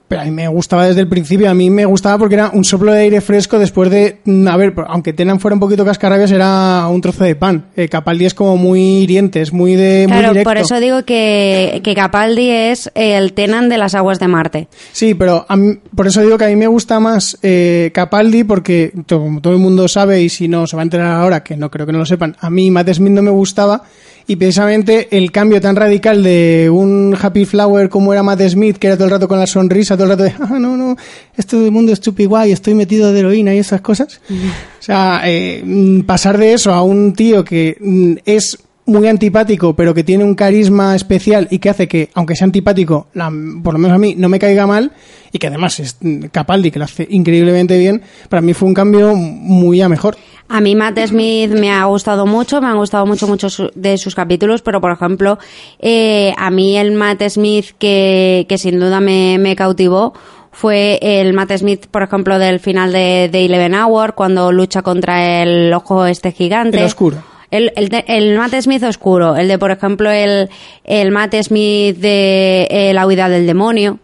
Pero 0.08 0.20
a 0.20 0.24
mí 0.24 0.30
me 0.30 0.46
gustaba 0.46 0.86
desde 0.86 1.00
el 1.00 1.08
principio, 1.08 1.50
a 1.50 1.54
mí 1.54 1.68
me 1.68 1.84
gustaba 1.84 2.16
porque 2.16 2.36
era 2.36 2.50
un 2.54 2.62
soplo 2.64 2.92
de 2.92 3.00
aire 3.00 3.20
fresco 3.20 3.58
después 3.58 3.90
de, 3.90 4.18
mm, 4.24 4.46
a 4.46 4.56
ver, 4.56 4.72
aunque 4.86 5.12
Tenan 5.12 5.40
fuera 5.40 5.54
un 5.54 5.60
poquito 5.60 5.84
cascarrabias, 5.84 6.30
era 6.30 6.86
un 6.88 7.00
trozo 7.00 7.24
de 7.24 7.34
pan. 7.34 7.66
Eh, 7.76 7.88
Capaldi 7.88 8.24
es 8.24 8.32
como 8.34 8.56
muy 8.56 8.80
hiriente, 9.02 9.40
es 9.40 9.52
muy 9.52 9.74
de, 9.74 10.06
muy 10.06 10.16
Claro, 10.18 10.28
directo. 10.32 10.48
por 10.50 10.58
eso 10.58 10.78
digo 10.78 11.02
que, 11.04 11.80
que 11.82 11.94
Capaldi 11.96 12.48
es 12.50 12.88
el 12.94 13.32
Tenan 13.32 13.68
de 13.68 13.78
las 13.78 13.96
aguas 13.96 14.20
de 14.20 14.28
Marte. 14.28 14.68
Sí, 14.92 15.14
pero 15.14 15.44
a 15.48 15.56
mí- 15.56 15.78
por 15.96 16.06
eso 16.06 16.20
digo 16.22 16.38
que 16.38 16.44
a 16.44 16.48
mí 16.48 16.56
me 16.56 16.68
gusta 16.68 17.00
más 17.00 17.36
eh, 17.42 17.90
Capaldi 17.92 18.44
porque, 18.44 18.92
como 19.08 19.40
todo 19.40 19.54
el 19.54 19.58
mundo 19.58 19.88
sabe 19.88 20.22
y 20.22 20.28
si 20.28 20.46
no 20.46 20.68
se 20.68 20.76
va 20.76 20.82
a 20.82 20.84
enterar 20.84 21.20
ahora, 21.20 21.42
que 21.42 21.56
no 21.56 21.68
creo 21.68 21.84
que 21.84 21.92
no 21.92 21.98
lo 21.98 22.06
sepan, 22.06 22.36
a 22.38 22.48
mí 22.48 22.70
Matt 22.70 22.90
Smith 22.92 23.10
no 23.12 23.22
me 23.22 23.30
gustaba 23.32 23.82
y 24.28 24.36
precisamente 24.36 25.08
el 25.16 25.30
cambio 25.30 25.60
tan 25.60 25.76
radical 25.76 26.22
de 26.22 26.68
un 26.72 27.16
Happy 27.20 27.44
Flower 27.44 27.88
como 27.88 28.12
era 28.12 28.22
Matt 28.22 28.42
Smith, 28.48 28.76
que 28.76 28.88
era 28.88 28.96
todo 28.96 29.04
el 29.04 29.10
rato 29.12 29.28
con 29.28 29.38
la 29.38 29.46
sonrisa, 29.46 29.94
todo 29.96 30.04
el 30.04 30.10
rato 30.10 30.24
de, 30.24 30.32
ah, 30.40 30.58
no, 30.58 30.76
no, 30.76 30.96
esto 31.36 31.60
del 31.60 31.70
mundo 31.70 31.92
es 31.92 32.00
guay, 32.26 32.50
estoy 32.52 32.74
metido 32.74 33.12
de 33.12 33.20
heroína 33.20 33.54
y 33.54 33.58
esas 33.58 33.80
cosas. 33.80 34.20
O 34.28 34.82
sea, 34.82 35.22
eh, 35.24 36.02
pasar 36.06 36.38
de 36.38 36.54
eso 36.54 36.72
a 36.72 36.82
un 36.82 37.12
tío 37.12 37.44
que 37.44 37.76
mm, 37.80 38.12
es 38.24 38.58
muy 38.86 39.08
antipático, 39.08 39.74
pero 39.74 39.92
que 39.94 40.04
tiene 40.04 40.22
un 40.22 40.34
carisma 40.36 40.94
especial 40.94 41.48
y 41.50 41.58
que 41.58 41.70
hace 41.70 41.88
que, 41.88 42.08
aunque 42.14 42.36
sea 42.36 42.44
antipático, 42.44 43.08
la- 43.14 43.32
por 43.62 43.74
lo 43.74 43.78
menos 43.80 43.96
a 43.96 43.98
mí, 43.98 44.14
no 44.16 44.28
me 44.28 44.38
caiga 44.38 44.64
mal, 44.66 44.92
y 45.32 45.38
que 45.38 45.48
además 45.48 45.80
es 45.80 45.96
mm, 46.00 46.26
Capaldi, 46.32 46.70
que 46.70 46.78
lo 46.78 46.84
hace 46.84 47.06
increíblemente 47.10 47.76
bien, 47.78 48.00
para 48.28 48.40
mí 48.42 48.54
fue 48.54 48.68
un 48.68 48.74
cambio 48.74 49.14
muy 49.16 49.80
a 49.82 49.88
mejor. 49.88 50.16
A 50.48 50.60
mí 50.60 50.76
Matt 50.76 50.98
Smith 51.06 51.50
me 51.50 51.72
ha 51.72 51.84
gustado 51.86 52.24
mucho, 52.24 52.60
me 52.60 52.68
han 52.68 52.76
gustado 52.76 53.04
mucho 53.04 53.26
muchos 53.26 53.62
de 53.74 53.98
sus 53.98 54.14
capítulos, 54.14 54.62
pero 54.62 54.80
por 54.80 54.92
ejemplo, 54.92 55.38
eh, 55.80 56.32
a 56.36 56.50
mí 56.50 56.76
el 56.76 56.92
Matt 56.92 57.22
Smith 57.28 57.72
que, 57.78 58.46
que 58.48 58.56
sin 58.56 58.78
duda 58.78 59.00
me, 59.00 59.38
me 59.38 59.56
cautivó 59.56 60.12
fue 60.56 60.98
el 61.02 61.34
Matt 61.34 61.52
Smith, 61.58 61.86
por 61.90 62.02
ejemplo, 62.02 62.38
del 62.38 62.60
final 62.60 62.90
de, 62.90 63.28
de 63.30 63.44
Eleven 63.44 63.74
Hour, 63.74 64.14
cuando 64.14 64.52
lucha 64.52 64.80
contra 64.80 65.42
el 65.42 65.70
ojo 65.74 66.06
este 66.06 66.32
gigante. 66.32 66.78
El 66.78 66.84
oscuro. 66.84 67.18
El, 67.50 67.72
el, 67.76 68.04
el 68.06 68.38
Matt 68.38 68.54
Smith 68.60 68.82
oscuro, 68.84 69.36
el 69.36 69.48
de, 69.48 69.58
por 69.58 69.70
ejemplo, 69.70 70.10
el, 70.10 70.48
el 70.84 71.10
Matt 71.10 71.34
Smith 71.42 71.98
de 71.98 72.66
eh, 72.70 72.92
La 72.94 73.06
huida 73.06 73.28
del 73.28 73.46
demonio. 73.46 73.98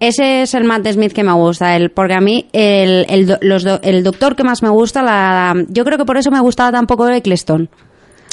Ese 0.00 0.42
es 0.42 0.54
el 0.54 0.64
Matt 0.64 0.86
Smith 0.88 1.12
que 1.12 1.22
me 1.24 1.32
gusta, 1.32 1.74
el, 1.76 1.90
porque 1.90 2.14
a 2.14 2.20
mí 2.20 2.46
el, 2.52 3.06
el, 3.08 3.26
do- 3.26 3.38
los 3.40 3.64
do- 3.64 3.80
el 3.82 4.02
doctor 4.04 4.36
que 4.36 4.44
más 4.44 4.62
me 4.62 4.68
gusta, 4.68 5.02
la, 5.02 5.54
yo 5.68 5.84
creo 5.84 5.98
que 5.98 6.04
por 6.04 6.16
eso 6.16 6.30
me 6.30 6.40
gustaba 6.40 6.70
tampoco 6.72 7.08
Eccleston, 7.08 7.68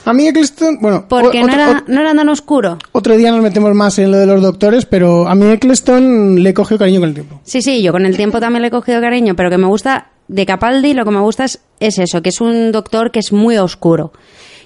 A 0.06 0.14
mí 0.14 0.28
Eccleston, 0.28 0.78
bueno, 0.82 1.06
porque 1.10 1.40
o- 1.42 1.48
no 1.48 1.54
otro, 1.54 1.56
era, 1.56 1.84
no 1.88 2.02
era 2.02 2.14
tan 2.14 2.30
oscuro. 2.30 2.78
otro 2.92 3.18
día 3.18 3.32
nos 3.32 3.42
metemos 3.42 3.74
más 3.74 3.98
en 3.98 4.12
lo 4.12 4.18
de 4.18 4.28
los 4.28 4.42
doctores, 4.42 4.86
pero 4.86 5.28
a 5.28 5.34
mí 5.36 5.48
Eccleston 5.52 6.44
le 6.44 6.50
he 6.52 6.54
cogido 6.54 6.78
cariño 6.78 7.00
con 7.00 7.10
el 7.10 7.16
tiempo. 7.16 7.40
Sí, 7.44 7.62
sí, 7.64 7.82
yo 7.82 7.92
con 7.92 8.06
el 8.06 8.16
tiempo 8.16 8.40
también 8.40 8.62
le 8.62 8.68
he 8.68 8.72
cogido 8.72 9.02
cariño, 9.02 9.36
pero 9.36 9.50
que 9.50 9.58
me 9.58 9.68
gusta 9.68 10.10
de 10.28 10.46
Capaldi, 10.46 10.94
lo 10.94 11.06
que 11.06 11.12
me 11.12 11.20
gusta 11.22 11.46
es, 11.46 11.60
es 11.80 11.98
eso, 12.00 12.22
que 12.22 12.30
es 12.30 12.40
un 12.40 12.72
doctor 12.72 13.10
que 13.12 13.20
es 13.20 13.32
muy 13.34 13.58
oscuro. 13.58 14.12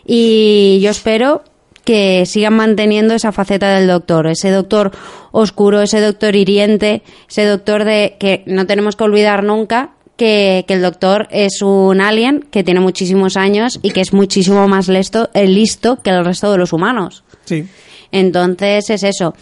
Y 0.06 0.80
yo 0.82 0.90
espero 0.90 1.44
que 1.90 2.28
sigan 2.28 2.54
manteniendo 2.54 3.16
esa 3.16 3.32
faceta 3.32 3.74
del 3.74 3.88
doctor, 3.88 4.28
ese 4.28 4.52
doctor 4.52 4.92
oscuro, 5.32 5.82
ese 5.82 6.00
doctor 6.00 6.36
hiriente, 6.36 7.02
ese 7.28 7.46
doctor 7.46 7.84
de 7.84 8.16
que 8.20 8.44
no 8.46 8.68
tenemos 8.68 8.96
que 8.96 9.06
olvidar 9.06 9.44
nunca 9.44 9.96
que, 10.16 10.66
que 10.68 10.76
el 10.76 10.84
doctor 10.84 11.28
es 11.32 11.64
un 11.64 12.00
alien 12.00 12.46
que 12.52 12.64
tiene 12.64 12.80
muchísimos 12.80 13.38
años 13.38 13.80
y 13.82 13.90
que 13.90 14.02
es 14.02 14.14
muchísimo 14.14 14.68
más 14.68 14.88
listo, 14.88 15.32
eh, 15.34 15.48
listo 15.48 15.96
que 16.04 16.12
el 16.12 16.24
resto 16.24 16.52
de 16.52 16.60
los 16.60 16.74
humanos. 16.74 17.24
Sí. 17.46 17.68
Entonces 18.12 18.88
es 18.92 19.02
eso. 19.02 19.34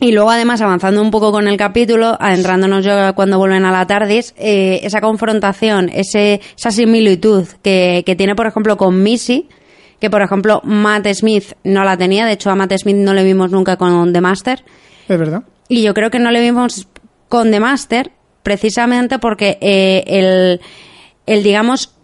Y 0.00 0.12
luego, 0.12 0.30
además, 0.30 0.62
avanzando 0.62 1.02
un 1.02 1.10
poco 1.10 1.30
con 1.30 1.46
el 1.46 1.58
capítulo, 1.58 2.16
adentrándonos 2.18 2.86
ya 2.86 3.12
cuando 3.12 3.36
vuelven 3.36 3.66
a 3.66 3.70
la 3.70 3.86
TARDIS, 3.86 4.32
eh, 4.38 4.80
esa 4.82 5.02
confrontación, 5.02 5.90
ese, 5.90 6.40
esa 6.56 6.70
similitud 6.70 7.46
que, 7.62 8.02
que 8.06 8.16
tiene, 8.16 8.34
por 8.34 8.46
ejemplo, 8.46 8.78
con 8.78 9.02
Missy, 9.02 9.46
que, 10.00 10.10
por 10.10 10.22
ejemplo, 10.22 10.60
Matt 10.64 11.06
Smith 11.14 11.52
no 11.64 11.84
la 11.84 11.96
tenía. 11.96 12.26
De 12.26 12.32
hecho, 12.32 12.50
a 12.50 12.54
Matt 12.54 12.72
Smith 12.78 12.96
no 12.96 13.14
le 13.14 13.24
vimos 13.24 13.50
nunca 13.50 13.76
con 13.76 14.12
The 14.12 14.20
Master. 14.20 14.64
Es 15.08 15.18
verdad. 15.18 15.42
Y 15.68 15.82
yo 15.82 15.94
creo 15.94 16.10
que 16.10 16.18
no 16.18 16.30
le 16.30 16.40
vimos 16.40 16.88
con 17.28 17.50
The 17.50 17.60
Master 17.60 18.10
precisamente 18.42 19.18
porque 19.18 19.58
eh, 19.60 20.04
el, 20.06 20.60
el, 21.26 21.42
digamos, 21.42 21.94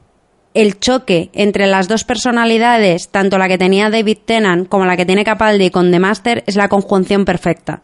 el 0.54 0.80
choque 0.80 1.30
entre 1.32 1.66
las 1.66 1.86
dos 1.86 2.04
personalidades, 2.04 3.08
tanto 3.08 3.38
la 3.38 3.48
que 3.48 3.58
tenía 3.58 3.90
David 3.90 4.18
Tennant 4.24 4.68
como 4.68 4.86
la 4.86 4.96
que 4.96 5.06
tiene 5.06 5.24
Capaldi 5.24 5.70
con 5.70 5.90
The 5.90 5.98
Master, 5.98 6.44
es 6.46 6.56
la 6.56 6.68
conjunción 6.68 7.24
perfecta. 7.24 7.82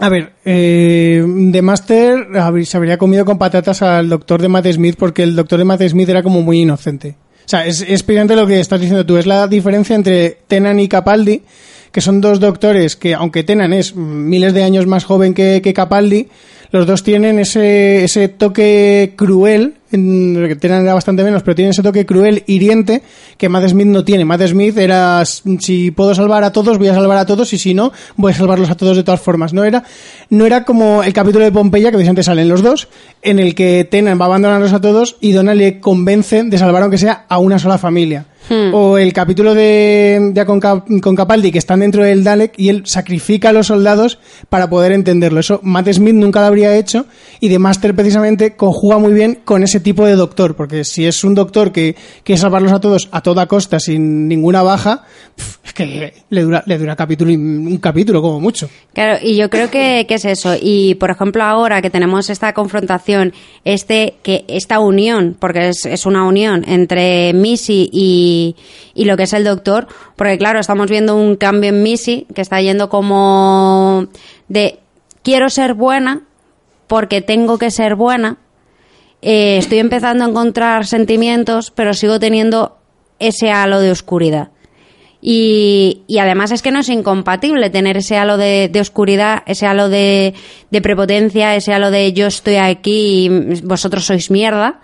A 0.00 0.08
ver, 0.08 0.34
eh, 0.44 1.24
The 1.52 1.60
Master 1.60 2.28
se 2.64 2.76
habría 2.76 2.98
comido 2.98 3.24
con 3.24 3.36
patatas 3.36 3.82
al 3.82 4.08
doctor 4.08 4.40
de 4.40 4.48
Matt 4.48 4.66
Smith 4.68 4.94
porque 4.96 5.24
el 5.24 5.34
doctor 5.34 5.58
de 5.58 5.64
Matt 5.64 5.82
Smith 5.82 6.08
era 6.08 6.22
como 6.22 6.40
muy 6.40 6.60
inocente. 6.60 7.16
Sea, 7.48 7.64
es, 7.64 7.80
es 7.80 8.04
lo 8.06 8.46
que 8.46 8.60
estás 8.60 8.78
diciendo 8.78 9.06
tú. 9.06 9.16
Es 9.16 9.24
la 9.24 9.48
diferencia 9.48 9.96
entre 9.96 10.36
Tenan 10.48 10.78
y 10.80 10.86
Capaldi, 10.86 11.40
que 11.90 12.02
son 12.02 12.20
dos 12.20 12.40
doctores 12.40 12.94
que, 12.94 13.14
aunque 13.14 13.42
Tenan 13.42 13.72
es 13.72 13.96
miles 13.96 14.52
de 14.52 14.64
años 14.64 14.86
más 14.86 15.06
joven 15.06 15.32
que, 15.32 15.62
que 15.62 15.72
Capaldi, 15.72 16.28
los 16.72 16.86
dos 16.86 17.02
tienen 17.02 17.38
ese, 17.38 18.04
ese 18.04 18.28
toque 18.28 19.14
cruel, 19.16 19.76
que 19.90 20.58
era 20.60 20.94
bastante 20.94 21.24
menos, 21.24 21.42
pero 21.42 21.54
tienen 21.54 21.70
ese 21.70 21.82
toque 21.82 22.06
cruel, 22.06 22.44
hiriente, 22.46 23.02
que 23.36 23.48
Matt 23.48 23.68
Smith 23.68 23.86
no 23.86 24.04
tiene. 24.04 24.24
Matt 24.24 24.42
Smith 24.46 24.76
era, 24.76 25.24
si 25.24 25.90
puedo 25.90 26.14
salvar 26.14 26.44
a 26.44 26.52
todos, 26.52 26.78
voy 26.78 26.88
a 26.88 26.94
salvar 26.94 27.18
a 27.18 27.26
todos, 27.26 27.52
y 27.52 27.58
si 27.58 27.74
no, 27.74 27.92
voy 28.16 28.32
a 28.32 28.34
salvarlos 28.34 28.70
a 28.70 28.76
todos 28.76 28.96
de 28.96 29.02
todas 29.02 29.20
formas. 29.20 29.52
No 29.52 29.64
era, 29.64 29.84
no 30.30 30.46
era 30.46 30.64
como 30.64 31.02
el 31.02 31.12
capítulo 31.12 31.44
de 31.44 31.52
Pompeya, 31.52 31.90
que 31.90 31.96
precisamente 31.96 32.22
salen 32.22 32.48
los 32.48 32.62
dos, 32.62 32.88
en 33.22 33.38
el 33.38 33.54
que 33.54 33.86
Tenan 33.90 34.20
va 34.20 34.24
a 34.24 34.28
abandonarlos 34.28 34.72
a 34.72 34.80
todos 34.80 35.16
y 35.20 35.32
Donna 35.32 35.54
le 35.54 35.80
convence 35.80 36.42
de 36.44 36.58
salvar 36.58 36.82
aunque 36.82 36.98
sea 36.98 37.24
a 37.28 37.38
una 37.38 37.58
sola 37.58 37.78
familia. 37.78 38.26
O 38.72 38.98
el 38.98 39.12
capítulo 39.12 39.54
de, 39.54 40.32
con, 40.46 40.60
con 40.60 41.16
Capaldi, 41.16 41.52
que 41.52 41.58
están 41.58 41.80
dentro 41.80 42.02
del 42.02 42.24
Dalek 42.24 42.54
y 42.56 42.68
él 42.68 42.82
sacrifica 42.86 43.50
a 43.50 43.52
los 43.52 43.66
soldados 43.66 44.18
para 44.48 44.70
poder 44.70 44.92
entenderlo. 44.92 45.40
Eso 45.40 45.60
Matt 45.62 45.92
Smith 45.92 46.14
nunca 46.14 46.40
lo 46.40 46.46
habría 46.46 46.74
hecho 46.76 47.06
y 47.40 47.48
The 47.48 47.58
Master 47.58 47.94
precisamente 47.94 48.56
conjuga 48.56 48.98
muy 48.98 49.12
bien 49.12 49.40
con 49.44 49.62
ese 49.62 49.80
tipo 49.80 50.04
de 50.06 50.14
doctor, 50.14 50.56
porque 50.56 50.84
si 50.84 51.06
es 51.06 51.24
un 51.24 51.34
doctor 51.34 51.72
que 51.72 51.96
quiere 52.24 52.40
salvarlos 52.40 52.72
a 52.72 52.80
todos 52.80 53.08
a 53.12 53.20
toda 53.22 53.46
costa 53.46 53.78
sin 53.80 54.28
ninguna 54.28 54.62
baja, 54.62 55.04
es 55.64 55.72
que 55.72 56.14
le 56.30 56.42
dura, 56.42 56.62
le 56.66 56.78
dura 56.78 56.96
capítulo 56.96 57.32
un 57.32 57.78
capítulo 57.78 58.22
como 58.22 58.40
mucho. 58.40 58.68
Claro, 58.92 59.18
y 59.22 59.36
yo 59.36 59.50
creo 59.50 59.70
que, 59.70 60.06
que 60.08 60.14
es 60.14 60.24
eso. 60.24 60.54
Y 60.60 60.94
por 60.96 61.10
ejemplo, 61.10 61.44
ahora 61.44 61.82
que 61.82 61.90
tenemos 61.90 62.30
esta 62.30 62.52
confrontación, 62.52 63.32
este, 63.64 64.14
que 64.22 64.44
esta 64.48 64.80
unión, 64.80 65.36
porque 65.38 65.68
es, 65.68 65.86
es 65.86 66.06
una 66.06 66.26
unión 66.26 66.64
entre 66.66 67.32
Missy 67.32 67.88
y, 67.92 68.37
y 68.94 69.04
lo 69.04 69.16
que 69.16 69.24
es 69.24 69.32
el 69.32 69.44
doctor, 69.44 69.86
porque 70.16 70.38
claro, 70.38 70.60
estamos 70.60 70.90
viendo 70.90 71.16
un 71.16 71.36
cambio 71.36 71.70
en 71.70 71.82
Missy 71.82 72.26
que 72.34 72.42
está 72.42 72.60
yendo 72.60 72.88
como 72.88 74.06
de 74.48 74.80
quiero 75.22 75.50
ser 75.50 75.74
buena 75.74 76.22
porque 76.86 77.20
tengo 77.20 77.58
que 77.58 77.70
ser 77.70 77.94
buena. 77.94 78.38
Eh, 79.20 79.58
estoy 79.58 79.78
empezando 79.78 80.24
a 80.24 80.28
encontrar 80.28 80.86
sentimientos, 80.86 81.70
pero 81.70 81.94
sigo 81.94 82.18
teniendo 82.18 82.78
ese 83.18 83.50
halo 83.50 83.80
de 83.80 83.90
oscuridad. 83.90 84.50
Y, 85.20 86.02
y 86.06 86.18
además 86.18 86.52
es 86.52 86.62
que 86.62 86.70
no 86.70 86.78
es 86.78 86.88
incompatible 86.88 87.70
tener 87.70 87.96
ese 87.96 88.16
halo 88.16 88.36
de, 88.36 88.68
de 88.72 88.80
oscuridad, 88.80 89.42
ese 89.46 89.66
halo 89.66 89.88
de, 89.88 90.34
de 90.70 90.80
prepotencia, 90.80 91.56
ese 91.56 91.72
halo 91.72 91.90
de 91.90 92.12
yo 92.12 92.28
estoy 92.28 92.56
aquí 92.56 93.26
y 93.26 93.60
vosotros 93.62 94.06
sois 94.06 94.30
mierda, 94.30 94.80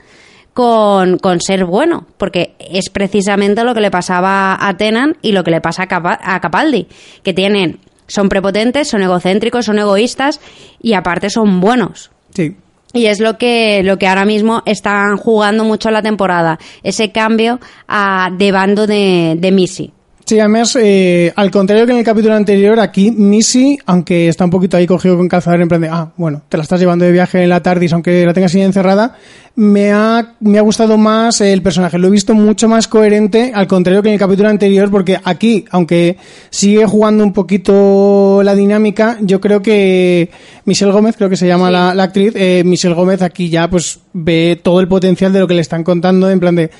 con, 0.54 1.18
con 1.18 1.40
ser 1.40 1.64
bueno, 1.66 2.06
porque 2.16 2.54
es 2.58 2.88
precisamente 2.88 3.64
lo 3.64 3.74
que 3.74 3.80
le 3.80 3.90
pasaba 3.90 4.56
a 4.58 4.76
Tenan 4.76 5.16
y 5.20 5.32
lo 5.32 5.44
que 5.44 5.50
le 5.50 5.60
pasa 5.60 5.82
a, 5.82 5.88
Capa- 5.88 6.20
a 6.22 6.40
Capaldi, 6.40 6.86
que 7.22 7.34
tienen, 7.34 7.80
son 8.06 8.28
prepotentes, 8.28 8.88
son 8.88 9.02
egocéntricos, 9.02 9.66
son 9.66 9.78
egoístas 9.78 10.40
y 10.80 10.94
aparte 10.94 11.28
son 11.28 11.60
buenos. 11.60 12.10
Sí. 12.34 12.56
Y 12.92 13.06
es 13.06 13.18
lo 13.18 13.36
que, 13.38 13.82
lo 13.82 13.98
que 13.98 14.06
ahora 14.06 14.24
mismo 14.24 14.62
están 14.66 15.16
jugando 15.16 15.64
mucho 15.64 15.90
la 15.90 16.00
temporada, 16.02 16.60
ese 16.84 17.10
cambio 17.10 17.58
a, 17.88 18.30
de 18.32 18.52
bando 18.52 18.86
de, 18.86 19.34
de 19.36 19.50
Missy. 19.50 19.92
Sí, 20.26 20.40
además, 20.40 20.74
eh, 20.80 21.34
al 21.36 21.50
contrario 21.50 21.84
que 21.84 21.92
en 21.92 21.98
el 21.98 22.04
capítulo 22.04 22.34
anterior, 22.34 22.80
aquí 22.80 23.10
Missy, 23.10 23.78
aunque 23.84 24.28
está 24.28 24.46
un 24.46 24.50
poquito 24.50 24.78
ahí 24.78 24.86
cogido 24.86 25.18
con 25.18 25.28
calzador 25.28 25.60
en 25.60 25.68
plan 25.68 25.82
de, 25.82 25.88
ah, 25.88 26.12
bueno, 26.16 26.40
te 26.48 26.56
la 26.56 26.62
estás 26.62 26.80
llevando 26.80 27.04
de 27.04 27.12
viaje 27.12 27.42
en 27.42 27.50
la 27.50 27.62
TARDIS, 27.62 27.92
aunque 27.92 28.24
la 28.24 28.32
tengas 28.32 28.54
ahí 28.54 28.62
encerrada, 28.62 29.18
me 29.56 29.92
ha, 29.92 30.36
me 30.40 30.58
ha 30.58 30.62
gustado 30.62 30.96
más 30.96 31.42
el 31.42 31.60
personaje. 31.60 31.98
Lo 31.98 32.08
he 32.08 32.10
visto 32.10 32.32
mucho 32.32 32.68
más 32.68 32.88
coherente, 32.88 33.52
al 33.54 33.66
contrario 33.66 34.02
que 34.02 34.08
en 34.08 34.14
el 34.14 34.18
capítulo 34.18 34.48
anterior, 34.48 34.90
porque 34.90 35.20
aquí, 35.22 35.66
aunque 35.70 36.16
sigue 36.48 36.86
jugando 36.86 37.22
un 37.22 37.34
poquito 37.34 38.40
la 38.42 38.54
dinámica, 38.54 39.18
yo 39.20 39.42
creo 39.42 39.60
que 39.60 40.30
Michelle 40.64 40.92
Gómez, 40.92 41.16
creo 41.18 41.28
que 41.28 41.36
se 41.36 41.46
llama 41.46 41.70
la, 41.70 41.94
la 41.94 42.04
actriz, 42.04 42.32
eh, 42.34 42.62
Michelle 42.64 42.94
Gómez 42.94 43.20
aquí 43.20 43.50
ya 43.50 43.68
pues 43.68 44.00
ve 44.14 44.58
todo 44.62 44.80
el 44.80 44.88
potencial 44.88 45.34
de 45.34 45.40
lo 45.40 45.46
que 45.46 45.54
le 45.54 45.60
están 45.60 45.84
contando, 45.84 46.30
en 46.30 46.40
plan 46.40 46.56
de, 46.56 46.70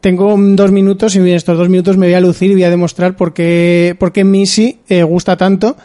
tengo 0.00 0.34
dos 0.38 0.72
minutos 0.72 1.14
y 1.14 1.18
en 1.18 1.28
estos 1.28 1.58
dos 1.58 1.68
minutos 1.68 1.96
me 1.96 2.06
voy 2.06 2.14
a 2.14 2.20
lucir 2.20 2.50
y 2.50 2.54
voy 2.54 2.64
a 2.64 2.70
demostrar 2.70 3.16
por 3.16 3.32
qué, 3.32 3.96
por 3.98 4.12
qué 4.12 4.24
Missy 4.24 4.78
eh, 4.88 5.02
gusta 5.02 5.36
tanto. 5.36 5.76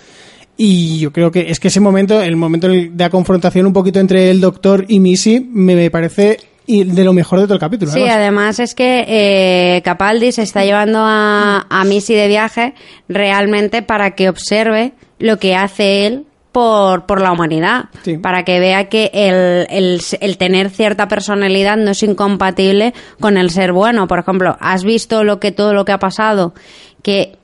Y 0.57 0.99
yo 0.99 1.11
creo 1.11 1.31
que 1.31 1.51
es 1.51 1.59
que 1.59 1.67
ese 1.67 1.81
momento, 1.81 2.21
el 2.21 2.37
momento 2.37 2.69
de 2.69 2.91
la 2.97 3.09
confrontación 3.09 3.65
un 3.65 3.73
poquito 3.73 3.99
entre 3.99 4.31
el 4.31 4.39
doctor 4.39 4.85
y 4.87 4.99
Missy, 4.99 5.45
me, 5.51 5.75
me 5.75 5.91
parece 5.91 6.39
y 6.67 6.83
de 6.83 7.03
lo 7.03 7.13
mejor 7.13 7.39
de 7.39 7.45
todo 7.45 7.55
el 7.55 7.59
capítulo. 7.59 7.91
Sí, 7.91 7.99
además. 7.99 8.15
además 8.15 8.59
es 8.59 8.73
que 8.73 9.05
eh, 9.07 9.81
Capaldi 9.83 10.31
se 10.31 10.41
está 10.41 10.63
llevando 10.63 10.99
a, 11.01 11.67
a 11.69 11.83
Missy 11.83 12.15
de 12.15 12.27
viaje 12.27 12.73
realmente 13.07 13.81
para 13.81 14.11
que 14.11 14.29
observe 14.29 14.93
lo 15.19 15.37
que 15.37 15.55
hace 15.55 16.07
él 16.07 16.25
por, 16.55 17.05
por 17.05 17.19
la 17.19 17.33
humanidad, 17.33 17.89
Sí. 18.03 18.17
para 18.17 18.45
que 18.45 18.61
vea 18.61 18.87
que 18.87 19.11
el, 19.13 19.67
el, 19.69 20.01
el 20.21 20.37
tener 20.37 20.69
cierta 20.69 21.09
personalidad 21.09 21.75
no 21.75 21.91
es 21.91 22.01
incompatible 22.01 22.93
con 23.19 23.35
el 23.35 23.49
ser 23.49 23.73
bueno. 23.73 24.07
Por 24.07 24.19
ejemplo, 24.19 24.55
¿has 24.61 24.85
visto 24.85 25.25
lo 25.25 25.41
que 25.41 25.51
todo 25.51 25.73
lo 25.73 25.83
que 25.83 25.91
ha 25.91 25.99
pasado? 25.99 26.53
Que 27.03 27.35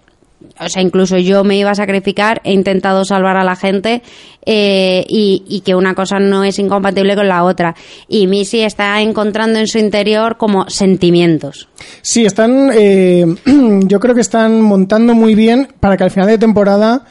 o 0.59 0.69
sea, 0.69 0.81
incluso 0.81 1.17
yo 1.17 1.43
me 1.43 1.57
iba 1.57 1.71
a 1.71 1.75
sacrificar, 1.75 2.39
he 2.45 2.53
intentado 2.53 3.03
salvar 3.03 3.35
a 3.35 3.43
la 3.43 3.57
gente 3.57 4.01
eh, 4.45 5.03
y, 5.09 5.43
y 5.45 5.59
que 5.59 5.75
una 5.75 5.93
cosa 5.93 6.17
no 6.19 6.45
es 6.45 6.57
incompatible 6.57 7.15
con 7.15 7.27
la 7.27 7.43
otra. 7.43 7.75
Y 8.07 8.27
Missy 8.27 8.61
está 8.61 9.01
encontrando 9.01 9.59
en 9.59 9.67
su 9.67 9.77
interior 9.77 10.37
como 10.37 10.69
sentimientos. 10.69 11.67
Sí, 12.01 12.25
están, 12.25 12.71
eh, 12.73 13.25
yo 13.85 13.99
creo 13.99 14.15
que 14.15 14.21
están 14.21 14.61
montando 14.61 15.13
muy 15.15 15.35
bien 15.35 15.67
para 15.81 15.97
que 15.97 16.05
al 16.05 16.11
final 16.11 16.27
de 16.29 16.37
temporada 16.37 17.03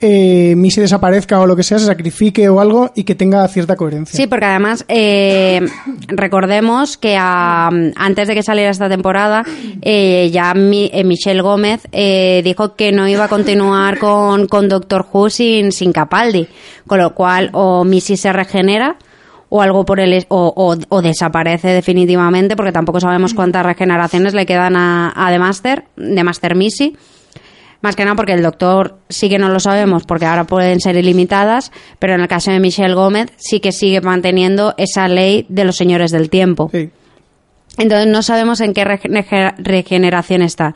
eh, 0.00 0.54
Missy 0.56 0.80
desaparezca 0.82 1.40
o 1.40 1.46
lo 1.46 1.56
que 1.56 1.62
sea, 1.62 1.78
se 1.78 1.86
sacrifique 1.86 2.48
o 2.48 2.60
algo 2.60 2.90
y 2.94 3.04
que 3.04 3.14
tenga 3.14 3.46
cierta 3.48 3.76
coherencia. 3.76 4.16
Sí, 4.16 4.26
porque 4.26 4.44
además 4.44 4.84
eh, 4.88 5.60
recordemos 6.08 6.96
que 6.96 7.16
antes 7.16 8.28
de 8.28 8.34
que 8.34 8.42
saliera 8.42 8.70
esta 8.70 8.88
temporada 8.88 9.44
eh, 9.82 10.30
ya 10.32 10.54
mi- 10.54 10.90
eh, 10.92 11.04
Michelle 11.04 11.40
Gómez 11.42 11.86
eh, 11.92 12.42
dijo 12.44 12.74
que 12.74 12.92
no 12.92 13.08
iba 13.08 13.24
a 13.24 13.28
continuar 13.28 13.98
con, 13.98 14.46
con 14.48 14.68
Doctor 14.68 15.06
Who 15.12 15.30
sin, 15.30 15.72
sin 15.72 15.92
Capaldi, 15.92 16.46
con 16.86 16.98
lo 16.98 17.14
cual 17.14 17.50
o 17.52 17.84
Missy 17.84 18.16
se 18.16 18.32
regenera 18.32 18.96
o 19.48 19.62
algo 19.62 19.84
por 19.84 20.00
el 20.00 20.24
o- 20.28 20.76
o 20.88 21.02
desaparece 21.02 21.68
definitivamente 21.68 22.56
porque 22.56 22.72
tampoco 22.72 23.00
sabemos 23.00 23.32
cuántas 23.32 23.64
regeneraciones 23.64 24.34
le 24.34 24.44
quedan 24.44 24.76
a, 24.76 25.12
a 25.16 25.30
The 25.30 25.38
Master, 25.38 25.84
de 25.96 26.24
Master 26.24 26.54
Missy. 26.56 26.96
Más 27.86 27.94
que 27.94 28.04
nada 28.04 28.16
porque 28.16 28.32
el 28.32 28.42
doctor 28.42 28.98
sí 29.08 29.28
que 29.28 29.38
no 29.38 29.48
lo 29.48 29.60
sabemos, 29.60 30.02
porque 30.02 30.24
ahora 30.26 30.42
pueden 30.42 30.80
ser 30.80 30.96
ilimitadas, 30.96 31.70
pero 32.00 32.14
en 32.14 32.20
el 32.20 32.26
caso 32.26 32.50
de 32.50 32.58
Michelle 32.58 32.94
Gómez 32.94 33.28
sí 33.36 33.60
que 33.60 33.70
sigue 33.70 34.00
manteniendo 34.00 34.74
esa 34.76 35.06
ley 35.06 35.46
de 35.48 35.64
los 35.64 35.76
señores 35.76 36.10
del 36.10 36.28
tiempo. 36.28 36.68
Sí. 36.72 36.90
Entonces 37.78 38.08
no 38.08 38.22
sabemos 38.22 38.60
en 38.60 38.74
qué 38.74 38.84
rege- 38.84 39.54
regeneración 39.58 40.42
está. 40.42 40.74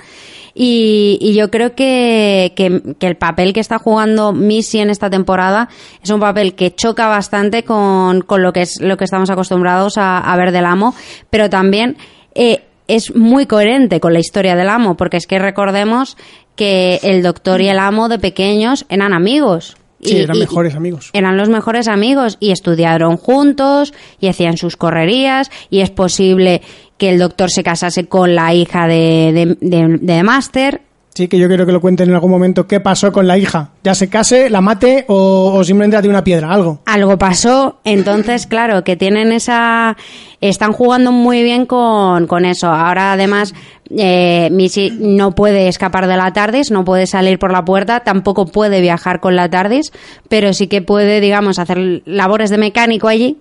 Y, 0.54 1.18
y 1.20 1.34
yo 1.34 1.50
creo 1.50 1.74
que, 1.74 2.52
que- 2.54 2.80
que 2.96 3.06
el 3.08 3.16
papel 3.16 3.52
que 3.52 3.60
está 3.60 3.78
jugando 3.78 4.32
Missy 4.32 4.78
en 4.78 4.90
esta 4.90 5.10
temporada 5.10 5.68
es 6.02 6.10
un 6.10 6.20
papel 6.20 6.54
que 6.54 6.72
choca 6.72 7.08
bastante 7.08 7.64
con, 7.64 8.20
con 8.20 8.42
lo 8.44 8.52
que 8.52 8.62
es 8.62 8.80
lo 8.80 8.96
que 8.96 9.04
estamos 9.04 9.30
acostumbrados 9.30 9.98
a, 9.98 10.18
a 10.18 10.36
ver 10.36 10.52
del 10.52 10.64
amo, 10.66 10.94
pero 11.28 11.50
también 11.50 11.96
eh, 12.36 12.62
es 12.86 13.14
muy 13.16 13.46
coherente 13.46 13.98
con 14.00 14.12
la 14.12 14.18
historia 14.20 14.54
del 14.56 14.68
amo, 14.68 14.96
porque 14.96 15.16
es 15.16 15.26
que 15.26 15.38
recordemos 15.38 16.16
que 16.60 17.00
el 17.02 17.22
doctor 17.22 17.62
y 17.62 17.68
el 17.68 17.78
amo 17.78 18.10
de 18.10 18.18
pequeños 18.18 18.84
eran 18.90 19.14
amigos. 19.14 19.78
Sí, 20.02 20.16
Y- 20.18 20.20
eran 20.20 20.36
y- 20.36 20.40
mejores 20.40 20.74
amigos. 20.74 21.08
eran 21.14 21.38
los 21.38 21.48
mejores 21.48 21.88
amigos 21.88 22.36
y 22.38 22.50
estudiaron 22.50 23.16
juntos 23.16 23.94
y 24.20 24.28
hacían 24.28 24.58
sus 24.58 24.76
correrías 24.76 25.50
y 25.70 25.80
es 25.80 25.88
posible 25.88 26.60
que 26.98 27.08
el 27.08 27.18
doctor 27.18 27.50
se 27.50 27.62
casase 27.62 28.06
con 28.08 28.34
la 28.34 28.52
hija 28.52 28.86
de, 28.86 29.32
de, 29.32 29.56
de- 29.66 29.98
de 30.02 30.22
Master. 30.22 30.82
Sí, 31.14 31.26
que 31.28 31.38
yo 31.38 31.48
quiero 31.48 31.66
que 31.66 31.72
lo 31.72 31.80
cuenten 31.80 32.08
en 32.08 32.14
algún 32.14 32.30
momento 32.30 32.66
qué 32.68 32.78
pasó 32.78 33.10
con 33.10 33.26
la 33.26 33.36
hija. 33.36 33.70
Ya 33.82 33.94
se 33.94 34.08
case, 34.08 34.48
la 34.48 34.60
mate 34.60 35.06
o, 35.08 35.52
o 35.54 35.64
simplemente 35.64 35.96
la 35.96 36.02
tiene 36.02 36.14
una 36.14 36.22
piedra, 36.24 36.50
algo. 36.52 36.82
Algo 36.86 37.18
pasó, 37.18 37.80
entonces 37.84 38.46
claro, 38.46 38.84
que 38.84 38.96
tienen 38.96 39.32
esa... 39.32 39.96
Están 40.40 40.72
jugando 40.72 41.10
muy 41.12 41.42
bien 41.42 41.66
con, 41.66 42.26
con 42.28 42.44
eso. 42.44 42.68
Ahora 42.68 43.12
además 43.12 43.54
eh, 43.96 44.48
Missy 44.50 44.90
no 44.98 45.32
puede 45.32 45.68
escapar 45.68 46.06
de 46.06 46.16
la 46.16 46.32
TARDIS, 46.32 46.70
no 46.70 46.84
puede 46.84 47.06
salir 47.06 47.38
por 47.38 47.52
la 47.52 47.64
puerta, 47.64 48.00
tampoco 48.00 48.46
puede 48.46 48.80
viajar 48.80 49.20
con 49.20 49.36
la 49.36 49.48
TARDIS, 49.48 49.92
pero 50.28 50.52
sí 50.52 50.66
que 50.66 50.82
puede, 50.82 51.20
digamos, 51.20 51.58
hacer 51.58 52.02
labores 52.04 52.50
de 52.50 52.58
mecánico 52.58 53.08
allí 53.08 53.38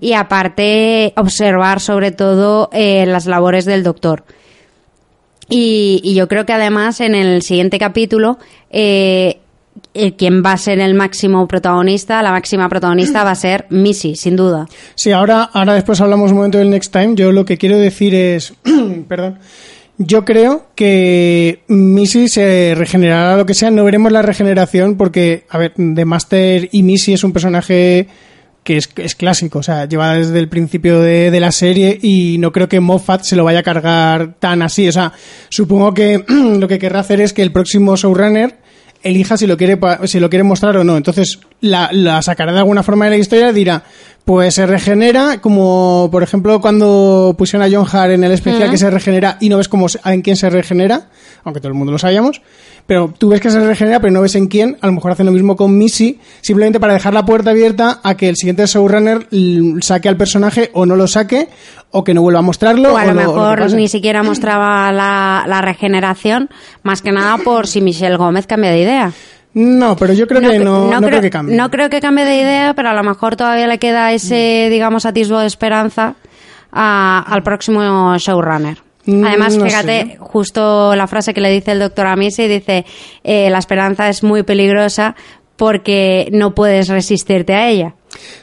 y 0.00 0.12
aparte 0.14 1.12
observar 1.16 1.80
sobre 1.80 2.10
todo 2.10 2.68
eh, 2.72 3.06
las 3.06 3.26
labores 3.26 3.64
del 3.64 3.82
doctor. 3.82 4.24
Y, 5.48 6.00
y 6.02 6.14
yo 6.14 6.28
creo 6.28 6.46
que 6.46 6.52
además 6.52 7.00
en 7.00 7.14
el 7.14 7.42
siguiente 7.42 7.78
capítulo 7.78 8.38
eh, 8.70 9.38
eh, 9.94 10.16
quien 10.16 10.42
va 10.42 10.52
a 10.52 10.56
ser 10.56 10.80
el 10.80 10.94
máximo 10.94 11.46
protagonista, 11.46 12.22
la 12.22 12.30
máxima 12.30 12.68
protagonista 12.68 13.24
va 13.24 13.32
a 13.32 13.34
ser 13.34 13.66
Missy, 13.68 14.16
sin 14.16 14.36
duda. 14.36 14.66
Sí, 14.94 15.12
ahora, 15.12 15.44
ahora 15.52 15.74
después 15.74 16.00
hablamos 16.00 16.30
un 16.30 16.38
momento 16.38 16.58
del 16.58 16.70
Next 16.70 16.92
Time. 16.92 17.14
Yo 17.14 17.32
lo 17.32 17.44
que 17.44 17.58
quiero 17.58 17.78
decir 17.78 18.14
es, 18.14 18.54
perdón, 19.08 19.38
yo 19.98 20.24
creo 20.24 20.66
que 20.74 21.62
Missy 21.68 22.28
se 22.28 22.74
regenerará 22.76 23.36
lo 23.36 23.46
que 23.46 23.54
sea. 23.54 23.70
No 23.70 23.84
veremos 23.84 24.12
la 24.12 24.22
regeneración 24.22 24.96
porque, 24.96 25.44
a 25.48 25.58
ver, 25.58 25.74
The 25.74 26.04
Master 26.04 26.68
y 26.72 26.82
Missy 26.82 27.12
es 27.12 27.24
un 27.24 27.32
personaje 27.32 28.08
que 28.64 28.76
es, 28.76 29.14
clásico, 29.16 29.58
o 29.58 29.62
sea, 29.62 29.86
lleva 29.86 30.14
desde 30.14 30.38
el 30.38 30.48
principio 30.48 31.00
de, 31.00 31.40
la 31.40 31.50
serie 31.50 31.98
y 32.00 32.36
no 32.38 32.52
creo 32.52 32.68
que 32.68 32.78
Moffat 32.78 33.24
se 33.24 33.34
lo 33.34 33.44
vaya 33.44 33.60
a 33.60 33.64
cargar 33.64 34.34
tan 34.38 34.62
así. 34.62 34.88
O 34.88 34.92
sea, 34.92 35.12
supongo 35.48 35.92
que 35.92 36.24
lo 36.28 36.68
que 36.68 36.78
querrá 36.78 37.00
hacer 37.00 37.20
es 37.20 37.32
que 37.32 37.42
el 37.42 37.52
próximo 37.52 37.96
showrunner 37.96 38.58
elija 39.02 39.36
si 39.36 39.48
lo 39.48 39.56
quiere 39.56 39.80
si 40.04 40.20
lo 40.20 40.30
quiere 40.30 40.44
mostrar 40.44 40.76
o 40.76 40.84
no. 40.84 40.96
Entonces 40.96 41.40
la, 41.60 41.90
la 41.92 42.22
sacará 42.22 42.52
de 42.52 42.58
alguna 42.58 42.84
forma 42.84 43.06
de 43.06 43.12
la 43.12 43.16
historia 43.16 43.50
y 43.50 43.54
dirá, 43.54 43.82
pues 44.24 44.54
se 44.54 44.66
regenera, 44.66 45.40
como 45.40 46.08
por 46.12 46.22
ejemplo 46.22 46.60
cuando 46.60 47.34
pusieron 47.36 47.66
a 47.66 47.74
John 47.74 47.86
Hart 47.90 48.12
en 48.12 48.22
el 48.22 48.32
especial 48.32 48.70
que 48.70 48.78
se 48.78 48.88
regenera 48.90 49.36
y 49.40 49.48
no 49.48 49.56
ves 49.56 49.68
cómo 49.68 49.86
en 50.04 50.22
quién 50.22 50.36
se 50.36 50.48
regenera, 50.48 51.08
aunque 51.44 51.60
todo 51.60 51.68
el 51.68 51.74
mundo 51.74 51.90
lo 51.90 51.98
sabíamos, 51.98 52.40
pero 52.86 53.12
tú 53.16 53.28
ves 53.30 53.40
que 53.40 53.50
se 53.50 53.58
regenera 53.64 53.98
pero 53.98 54.12
no 54.12 54.22
ves 54.22 54.36
en 54.36 54.46
quién, 54.46 54.78
a 54.80 54.86
lo 54.86 54.92
mejor 54.92 55.12
hacen 55.12 55.26
lo 55.26 55.32
mismo 55.32 55.56
con 55.56 55.76
Missy, 55.76 56.20
simplemente 56.40 56.78
para 56.78 56.94
dejar 56.94 57.14
la 57.14 57.24
puerta 57.24 57.50
abierta 57.50 58.00
a 58.04 58.16
que 58.16 58.28
el 58.28 58.36
siguiente 58.36 58.64
showrunner 58.66 59.26
saque 59.80 60.08
al 60.08 60.16
personaje 60.16 60.70
o 60.72 60.86
no 60.86 60.94
lo 60.94 61.08
saque 61.08 61.48
o 61.90 62.04
que 62.04 62.14
no 62.14 62.22
vuelva 62.22 62.38
a 62.38 62.42
mostrarlo. 62.42 62.94
O 62.94 62.96
a 62.96 63.04
lo 63.04 63.10
o 63.10 63.14
lo 63.14 63.20
mejor 63.20 63.72
ni 63.72 63.88
siquiera 63.88 64.22
mostraba 64.22 64.92
la, 64.92 65.44
la 65.48 65.60
regeneración, 65.62 66.48
más 66.84 67.02
que 67.02 67.10
nada 67.10 67.38
por 67.38 67.66
si 67.66 67.80
Michelle 67.80 68.16
Gómez 68.16 68.46
cambia 68.46 68.70
de 68.70 68.78
idea. 68.78 69.12
No, 69.54 69.96
pero 69.96 70.14
yo 70.14 70.26
creo 70.26 70.40
que 70.40 70.58
no, 70.58 70.90
no, 70.90 70.98
creo, 70.98 71.08
creo 71.10 71.20
que 71.20 71.30
cambie. 71.30 71.56
no 71.56 71.70
creo 71.70 71.90
que 71.90 72.00
cambie 72.00 72.24
de 72.24 72.36
idea, 72.36 72.72
pero 72.74 72.88
a 72.88 72.94
lo 72.94 73.02
mejor 73.02 73.36
todavía 73.36 73.66
le 73.66 73.78
queda 73.78 74.12
ese, 74.12 74.68
digamos, 74.70 75.04
atisbo 75.04 75.38
de 75.40 75.46
esperanza 75.46 76.14
a- 76.72 77.24
al 77.28 77.42
próximo 77.42 78.16
showrunner. 78.16 78.78
Mm, 79.04 79.24
Además, 79.26 79.58
fíjate, 79.62 80.02
sé. 80.12 80.16
justo 80.20 80.94
la 80.96 81.06
frase 81.06 81.34
que 81.34 81.40
le 81.40 81.50
dice 81.50 81.72
el 81.72 81.80
doctor 81.80 82.06
a 82.06 82.16
Missy, 82.16 82.46
dice, 82.48 82.86
eh, 83.24 83.50
la 83.50 83.58
esperanza 83.58 84.08
es 84.08 84.22
muy 84.22 84.42
peligrosa 84.42 85.16
porque 85.56 86.28
no 86.32 86.54
puedes 86.54 86.88
resistirte 86.88 87.54
a 87.54 87.68
ella. 87.68 87.94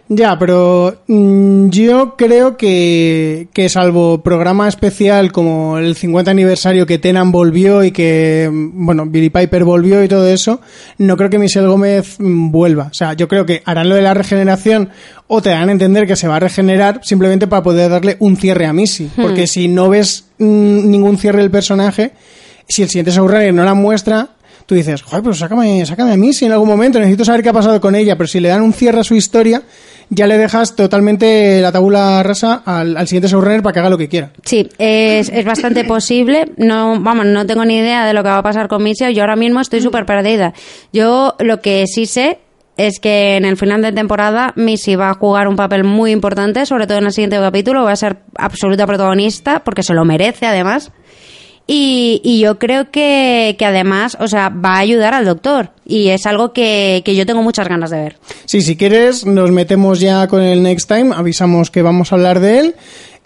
Ya, 0.08 0.40
pero 0.40 1.04
mm, 1.08 1.70
yo 1.70 2.16
creo 2.18 2.58
que, 2.58 3.48
que 3.54 3.70
salvo 3.70 4.24
programa 4.24 4.68
especial 4.68 5.32
como 5.32 5.78
el 5.78 5.96
50 5.96 6.32
aniversario 6.32 6.88
que 6.88 6.98
Tenan 6.98 7.32
volvió 7.32 7.84
y 7.84 7.92
que, 7.92 8.50
mm, 8.52 8.86
bueno, 8.86 9.06
Billy 9.06 9.30
Piper 9.30 9.64
volvió 9.64 10.04
y 10.04 10.08
todo 10.08 10.28
eso, 10.28 10.62
no 10.98 11.16
creo 11.16 11.30
que 11.30 11.38
Michelle 11.38 11.68
Gómez 11.68 12.16
mm, 12.20 12.50
vuelva. 12.50 12.88
O 12.90 12.94
sea, 12.94 13.14
yo 13.14 13.28
creo 13.28 13.46
que 13.46 13.62
harán 13.66 13.90
lo 13.90 13.96
de 13.96 14.02
la 14.02 14.16
regeneración 14.16 14.90
o 15.28 15.44
te 15.44 15.52
dan 15.52 15.70
a 15.70 15.74
entender 15.74 16.08
que 16.08 16.16
se 16.16 16.28
va 16.28 16.38
a 16.38 16.40
regenerar 16.40 17.02
simplemente 17.04 17.46
para 17.46 17.62
poder 17.62 17.92
darle 17.92 18.18
un 18.20 18.36
cierre 18.36 18.66
a 18.66 18.74
Missy. 18.74 19.12
Porque 19.16 19.46
si 19.46 19.68
no 19.68 19.90
ves 19.90 20.26
ningún 20.40 21.20
cierre 21.20 21.42
del 21.42 21.52
personaje, 21.52 22.14
si 22.68 22.82
el 22.82 22.90
siguiente 22.90 23.12
showrunner 23.12 23.54
no 23.54 23.64
la 23.64 23.76
muestra, 23.76 24.30
tú 24.70 24.76
dices, 24.76 25.02
joder, 25.02 25.24
pues 25.24 25.40
sácame, 25.40 25.84
sácame 25.84 26.12
a 26.12 26.16
Missy 26.16 26.46
en 26.46 26.52
algún 26.52 26.70
momento, 26.70 27.00
necesito 27.00 27.26
saber 27.26 27.42
qué 27.42 27.50
ha 27.50 27.54
pasado 27.54 27.82
con 27.82 27.96
ella, 27.96 28.16
pero 28.16 28.28
si 28.28 28.40
le 28.40 28.50
dan 28.50 28.62
un 28.62 28.72
cierre 28.72 29.00
a 29.00 29.04
su 29.04 29.16
historia, 29.16 29.64
ya 30.12 30.28
le 30.28 30.38
dejas 30.38 30.76
totalmente 30.76 31.60
la 31.60 31.72
tabula 31.72 32.22
rasa 32.22 32.62
al, 32.64 32.96
al 32.96 33.08
siguiente 33.08 33.30
showrunner 33.30 33.64
para 33.64 33.74
que 33.74 33.80
haga 33.80 33.90
lo 33.90 33.98
que 33.98 34.08
quiera. 34.08 34.32
Sí, 34.44 34.70
es, 34.78 35.30
es 35.30 35.44
bastante 35.44 35.84
posible. 35.86 36.52
No, 36.58 37.00
vamos, 37.02 37.26
no 37.26 37.48
tengo 37.48 37.66
ni 37.66 37.78
idea 37.78 38.06
de 38.06 38.14
lo 38.14 38.22
que 38.22 38.30
va 38.30 38.38
a 38.38 38.44
pasar 38.44 38.68
con 38.68 38.84
Missy. 38.84 39.12
Yo 39.12 39.24
ahora 39.24 39.36
mismo 39.36 39.60
estoy 39.60 39.82
súper 39.82 40.06
perdida. 40.06 40.54
Yo 40.94 41.34
lo 41.40 41.62
que 41.62 41.86
sí 41.88 42.06
sé 42.06 42.38
es 42.78 43.00
que 43.00 43.38
en 43.38 43.46
el 43.46 43.58
final 43.58 43.82
de 43.82 43.92
temporada 43.92 44.54
Missy 44.56 44.96
va 44.96 45.10
a 45.10 45.16
jugar 45.16 45.48
un 45.48 45.56
papel 45.56 45.84
muy 45.84 46.12
importante, 46.12 46.68
sobre 46.68 46.86
todo 46.86 47.00
en 47.00 47.06
el 47.06 47.12
siguiente 47.12 47.38
capítulo. 47.40 47.86
Va 47.86 47.94
a 47.94 47.96
ser 47.96 48.18
absoluta 48.36 48.86
protagonista 48.86 49.64
porque 49.64 49.82
se 49.82 49.96
lo 49.96 50.06
merece, 50.06 50.46
además. 50.46 50.92
Y, 51.72 52.20
y 52.24 52.40
yo 52.40 52.58
creo 52.58 52.90
que, 52.90 53.56
que 53.60 53.64
además, 53.64 54.18
o 54.20 54.28
sea, 54.28 54.50
va 54.50 54.78
a 54.78 54.80
ayudar 54.80 55.14
al 55.14 55.26
doctor. 55.26 55.70
Y 55.86 56.10
es 56.10 56.26
algo 56.26 56.52
que, 56.52 57.04
que 57.06 57.16
yo 57.16 57.28
tengo 57.28 57.44
muchas 57.44 57.68
ganas 57.68 57.92
de 57.92 57.98
ver. 57.98 58.18
Sí, 58.46 58.62
si 58.62 58.76
quieres, 58.76 59.24
nos 59.24 59.52
metemos 59.52 60.00
ya 60.00 60.28
con 60.28 60.42
el 60.42 60.64
next 60.64 60.90
time, 60.90 61.14
avisamos 61.16 61.70
que 61.70 61.84
vamos 61.84 62.12
a 62.12 62.16
hablar 62.16 62.40
de 62.40 62.60
él 62.60 62.76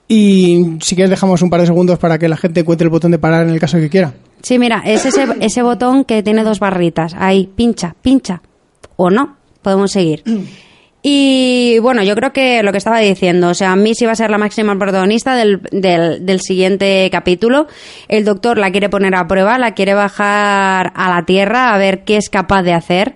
y 0.10 0.78
si 0.82 0.96
quieres 0.96 1.10
dejamos 1.10 1.42
un 1.42 1.50
par 1.50 1.62
de 1.62 1.68
segundos 1.68 1.98
para 2.00 2.20
que 2.20 2.28
la 2.28 2.36
gente 2.36 2.60
encuentre 2.60 2.84
el 2.84 2.90
botón 2.90 3.12
de 3.12 3.18
parar 3.18 3.48
en 3.48 3.54
el 3.54 3.62
caso 3.62 3.78
que 3.78 3.90
quiera. 3.90 4.14
Sí, 4.42 4.60
mira, 4.60 4.84
es 4.86 5.06
ese, 5.06 5.26
ese 5.40 5.62
botón 5.62 6.04
que 6.04 6.22
tiene 6.22 6.44
dos 6.44 6.60
barritas. 6.60 7.16
Ahí, 7.18 7.50
pincha, 7.56 7.96
pincha. 8.02 8.42
O 8.98 9.10
no, 9.10 9.38
podemos 9.62 9.90
seguir. 9.90 10.22
Y 11.06 11.80
bueno, 11.80 12.02
yo 12.02 12.16
creo 12.16 12.32
que 12.32 12.64
lo 12.64 12.72
que 12.72 12.78
estaba 12.78 13.00
diciendo, 13.00 13.50
o 13.50 13.54
sea, 13.54 13.76
Missy 13.76 14.06
va 14.06 14.14
a 14.14 14.16
ser 14.16 14.32
la 14.32 14.38
máxima 14.38 14.80
protagonista 14.80 15.36
del, 15.36 15.62
del, 15.70 16.26
del 16.26 16.40
siguiente 16.40 17.10
capítulo. 17.12 17.68
El 18.08 18.24
doctor 18.24 18.58
la 18.58 18.72
quiere 18.72 18.88
poner 18.88 19.14
a 19.16 19.28
prueba, 19.28 19.58
la 19.58 19.74
quiere 19.74 19.96
bajar 19.96 20.94
a 20.96 21.10
la 21.14 21.26
tierra 21.26 21.74
a 21.74 21.78
ver 21.78 22.06
qué 22.06 22.16
es 22.16 22.30
capaz 22.30 22.64
de 22.64 22.72
hacer, 22.72 23.16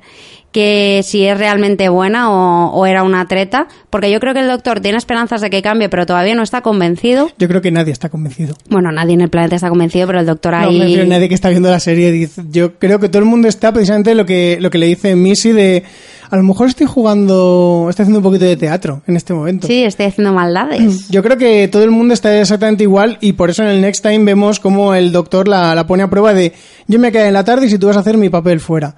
que 0.57 1.01
si 1.03 1.23
es 1.23 1.37
realmente 1.37 1.87
buena 1.87 2.31
o, 2.31 2.71
o 2.71 2.87
era 2.87 3.03
una 3.03 3.27
treta, 3.27 3.67
porque 3.91 4.09
yo 4.09 4.19
creo 4.19 4.33
que 4.33 4.39
el 4.39 4.47
doctor 4.47 4.79
tiene 4.79 4.97
esperanzas 4.97 5.39
de 5.39 5.51
que 5.51 5.61
cambie, 5.61 5.87
pero 5.87 6.07
todavía 6.07 6.33
no 6.33 6.41
está 6.41 6.61
convencido. 6.61 7.29
Yo 7.37 7.47
creo 7.47 7.61
que 7.61 7.69
nadie 7.69 7.93
está 7.93 8.09
convencido. 8.09 8.55
Bueno, 8.67 8.91
nadie 8.91 9.13
en 9.13 9.21
el 9.21 9.29
planeta 9.29 9.55
está 9.55 9.69
convencido, 9.69 10.07
pero 10.07 10.19
el 10.19 10.25
doctor 10.25 10.53
No, 10.53 10.69
ahí... 10.69 10.95
me 10.95 11.01
a 11.01 11.05
nadie 11.05 11.29
que 11.29 11.35
está 11.35 11.49
viendo 11.49 11.69
la 11.69 11.79
serie 11.79 12.11
dice, 12.11 12.41
yo 12.49 12.73
creo 12.79 12.99
que 12.99 13.07
todo 13.07 13.19
el 13.19 13.27
mundo 13.27 13.47
está 13.47 13.71
precisamente 13.71 14.15
lo 14.15 14.25
que, 14.25 14.57
lo 14.59 14.71
que 14.71 14.79
le 14.79 14.87
dice 14.87 15.15
Missy 15.15 15.51
de, 15.51 15.83
a 16.31 16.35
lo 16.37 16.41
mejor 16.41 16.69
estoy 16.69 16.87
jugando, 16.87 17.85
estoy 17.87 18.05
haciendo 18.05 18.17
un 18.17 18.23
poquito 18.23 18.45
de 18.45 18.57
teatro 18.57 19.03
en 19.05 19.15
este 19.15 19.35
momento. 19.35 19.67
Sí, 19.67 19.83
estoy 19.83 20.07
haciendo 20.07 20.33
maldades. 20.33 21.07
Yo 21.11 21.21
creo 21.21 21.37
que 21.37 21.67
todo 21.67 21.83
el 21.83 21.91
mundo 21.91 22.15
está 22.15 22.35
exactamente 22.35 22.81
igual 22.81 23.19
y 23.21 23.33
por 23.33 23.51
eso 23.51 23.61
en 23.61 23.69
el 23.69 23.81
Next 23.81 24.01
Time 24.01 24.25
vemos 24.25 24.59
como 24.59 24.95
el 24.95 25.11
doctor 25.11 25.47
la, 25.47 25.75
la 25.75 25.85
pone 25.85 26.01
a 26.01 26.09
prueba 26.09 26.33
de 26.33 26.53
yo 26.87 26.97
me 26.97 27.11
quedo 27.11 27.25
en 27.25 27.33
la 27.33 27.43
tarde 27.43 27.67
y 27.67 27.69
si 27.69 27.77
tú 27.77 27.87
vas 27.87 27.97
a 27.97 27.99
hacer 27.99 28.17
mi 28.17 28.29
papel 28.29 28.59
fuera. 28.59 28.95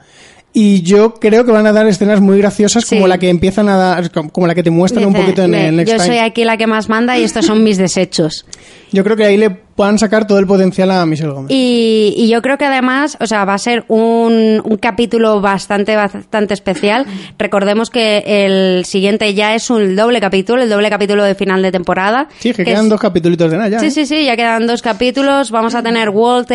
Y 0.51 0.81
yo 0.81 1.13
creo 1.15 1.45
que 1.45 1.51
van 1.51 1.67
a 1.67 1.71
dar 1.71 1.85
escenas 1.88 2.21
muy 2.21 2.39
graciosas 2.39 2.83
Sí. 2.85 2.95
como 2.95 3.07
la 3.07 3.17
que 3.19 3.29
empiezan 3.29 3.69
a 3.69 3.77
dar, 3.77 4.12
como 4.31 4.47
la 4.47 4.55
que 4.55 4.63
te 4.63 4.71
muestran 4.71 5.05
un 5.05 5.13
poquito 5.13 5.43
en 5.43 5.51
"Ve, 5.51 5.67
el 5.67 5.75
Next 5.75 5.91
Yo 5.91 5.97
Time. 5.97 6.07
soy 6.07 6.17
aquí 6.17 6.43
la 6.43 6.57
que 6.57 6.65
más 6.65 6.89
manda 6.89 7.17
y 7.19 7.23
estos 7.23 7.45
son 7.45 7.63
mis 7.63 7.77
desechos. 7.77 8.45
Yo 8.91 9.03
creo 9.03 9.15
que 9.15 9.25
ahí 9.25 9.38
le 9.38 9.51
puedan 9.80 9.98
sacar 9.98 10.28
todo 10.28 10.39
el 10.39 10.46
potencial 10.46 10.92
a 10.92 11.06
Michelle 11.06 11.32
Gómez. 11.32 11.52
Y, 11.52 12.13
y 12.18 12.28
yo 12.28 12.42
creo 12.42 12.58
que 12.58 12.65
además, 12.65 13.15
o 13.22 13.26
sea, 13.28 13.46
va 13.46 13.54
a 13.54 13.58
ser 13.58 13.86
un, 13.88 14.62
un 14.62 14.78
capítulo 14.78 15.39
bastante, 15.39 15.96
bastante 15.96 16.54
especial. 16.54 17.06
Recordemos 17.38 17.89
que 17.89 18.24
el 18.26 18.84
siguiente 18.84 19.34
ya 19.34 19.56
es 19.56 19.70
un 19.70 19.96
doble 19.96 20.20
capítulo, 20.20 20.62
el 20.62 20.70
doble 20.70 20.89
capítulo 20.89 21.24
de 21.24 21.34
final 21.34 21.62
de 21.62 21.72
temporada. 21.72 22.28
Sí, 22.39 22.50
que 22.52 22.58
que 22.58 22.65
quedan 22.65 22.84
es- 22.84 22.89
dos 22.89 23.00
capítulos 23.00 23.38
de 23.38 23.48
nada 23.56 23.70
ya. 23.70 23.80
Sí, 23.80 23.86
¿eh? 23.86 23.92
sí, 23.92 24.06
sí, 24.06 24.26
ya 24.26 24.36
quedan 24.36 24.68
dos 24.68 24.82
capítulos. 24.82 25.50
Vamos 25.50 25.76
a 25.76 25.82
tener 25.82 26.10
World 26.10 26.52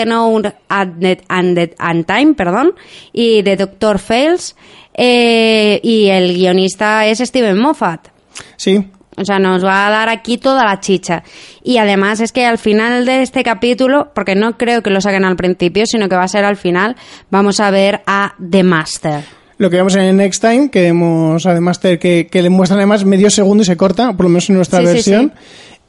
and, 0.69 1.01
the- 1.01 1.75
and 1.79 2.05
Time, 2.07 2.35
perdón, 2.35 2.75
y 3.11 3.43
The 3.43 3.57
Doctor 3.57 3.99
Fails. 3.99 4.55
eh, 4.93 5.81
y 5.83 6.09
el 6.09 6.35
guionista 6.35 7.07
es 7.07 7.21
Steven 7.21 7.59
Moffat. 7.59 8.09
Sí. 8.57 8.85
O 9.17 9.25
sea, 9.25 9.39
nos 9.39 9.65
va 9.65 9.87
a 9.87 9.91
dar 9.91 10.09
aquí 10.09 10.39
toda 10.39 10.65
la 10.65 10.81
chicha. 10.81 11.23
Y 11.63 11.79
además 11.79 12.21
es 12.21 12.33
que 12.33 12.45
al 12.45 12.59
final 12.59 13.07
de 13.07 13.23
este 13.23 13.43
capítulo, 13.43 14.11
porque 14.15 14.35
no 14.35 14.57
creo 14.59 14.83
que 14.83 14.91
lo 14.91 15.01
saquen 15.01 15.25
al 15.25 15.37
principio, 15.37 15.85
sino 15.87 16.09
que 16.09 16.17
va 16.17 16.25
a 16.25 16.29
ser 16.29 16.45
al 16.45 16.57
final, 16.57 16.97
vamos 17.31 17.61
a 17.61 17.71
ver 17.71 18.03
a 18.07 18.35
The 18.51 18.63
Master. 18.63 19.25
Lo 19.57 19.71
que 19.71 19.77
vemos 19.77 19.95
en 19.95 20.03
el 20.03 20.17
Next 20.17 20.41
Time, 20.43 20.69
que 20.71 20.83
vemos 20.83 21.47
además 21.47 21.79
que, 21.79 22.29
que 22.31 22.43
le 22.43 22.51
muestran 22.51 22.81
además 22.81 23.05
medio 23.05 23.31
segundo 23.31 23.63
y 23.63 23.67
se 23.67 23.77
corta, 23.77 24.13
por 24.13 24.25
lo 24.25 24.31
menos 24.31 24.51
en 24.51 24.57
nuestra 24.57 24.81
Sí, 24.81 24.87
sí, 24.87 24.93
versión. 24.93 25.33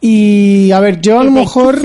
Y 0.01 0.71
a 0.71 0.79
ver, 0.79 1.01
yo 1.01 1.19
a 1.19 1.23
lo 1.23 1.31
mejor. 1.31 1.81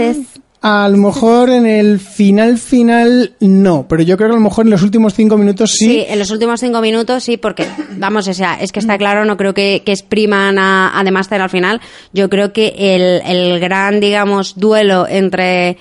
A 0.62 0.88
lo 0.90 0.98
mejor 0.98 1.48
en 1.48 1.64
el 1.64 1.98
final 1.98 2.58
final 2.58 3.34
no, 3.40 3.86
pero 3.88 4.02
yo 4.02 4.16
creo 4.18 4.28
que 4.28 4.34
a 4.34 4.38
lo 4.38 4.44
mejor 4.44 4.66
en 4.66 4.70
los 4.70 4.82
últimos 4.82 5.14
cinco 5.14 5.38
minutos 5.38 5.72
sí. 5.72 6.04
en 6.06 6.18
los 6.18 6.30
últimos 6.30 6.60
cinco 6.60 6.82
minutos 6.82 7.24
sí, 7.24 7.38
porque, 7.38 7.66
vamos, 7.96 8.28
o 8.28 8.34
sea, 8.34 8.60
es 8.60 8.70
que 8.70 8.80
está 8.80 8.98
claro, 8.98 9.24
no 9.24 9.38
creo 9.38 9.54
que, 9.54 9.82
que 9.84 9.92
expriman 9.92 10.58
a, 10.58 10.98
a 10.98 11.02
The 11.02 11.10
Master 11.10 11.40
al 11.40 11.48
final. 11.48 11.80
Yo 12.12 12.28
creo 12.28 12.52
que 12.52 12.74
el, 12.76 13.22
el 13.24 13.58
gran, 13.60 14.00
digamos, 14.00 14.58
duelo 14.58 15.06
entre 15.08 15.78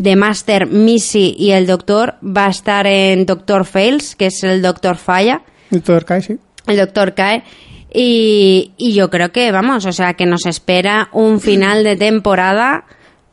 The 0.00 0.14
Master, 0.14 0.66
Missy 0.66 1.34
y 1.36 1.50
el 1.50 1.66
Doctor 1.66 2.14
va 2.24 2.46
a 2.46 2.50
estar 2.50 2.86
en 2.86 3.26
Doctor 3.26 3.64
Fails, 3.64 4.14
que 4.14 4.26
es 4.26 4.44
el 4.44 4.62
Doctor 4.62 4.96
Falla. 4.98 5.42
El 5.70 5.78
Doctor 5.78 6.04
Kai, 6.04 6.22
sí. 6.22 6.38
el 6.68 6.76
doctor 6.76 7.14
cae 7.14 7.42
y, 7.92 8.72
y 8.76 8.94
yo 8.94 9.10
creo 9.10 9.32
que 9.32 9.50
vamos 9.52 9.84
o 9.84 9.92
sea 9.92 10.14
que 10.14 10.26
nos 10.26 10.46
espera 10.46 11.08
un 11.12 11.40
final 11.40 11.82
de 11.82 11.96
temporada 11.96 12.84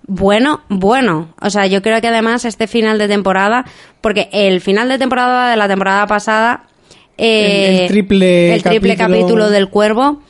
bueno, 0.09 0.61
bueno. 0.69 1.29
O 1.39 1.49
sea, 1.49 1.67
yo 1.67 1.81
creo 1.81 2.01
que 2.01 2.07
además 2.07 2.43
este 2.45 2.67
final 2.67 2.97
de 2.97 3.07
temporada, 3.07 3.63
porque 4.01 4.27
el 4.33 4.59
final 4.59 4.89
de 4.89 4.97
temporada 4.97 5.49
de 5.51 5.55
la 5.55 5.67
temporada 5.67 6.05
pasada, 6.07 6.63
eh, 7.17 7.75
El- 7.77 7.81
el 7.83 7.87
triple 7.87 8.53
el 8.55 8.63
triple 8.63 8.95
capítulo- 8.97 9.19
capítulo 9.21 9.49
del 9.49 9.69
cuervo 9.69 10.21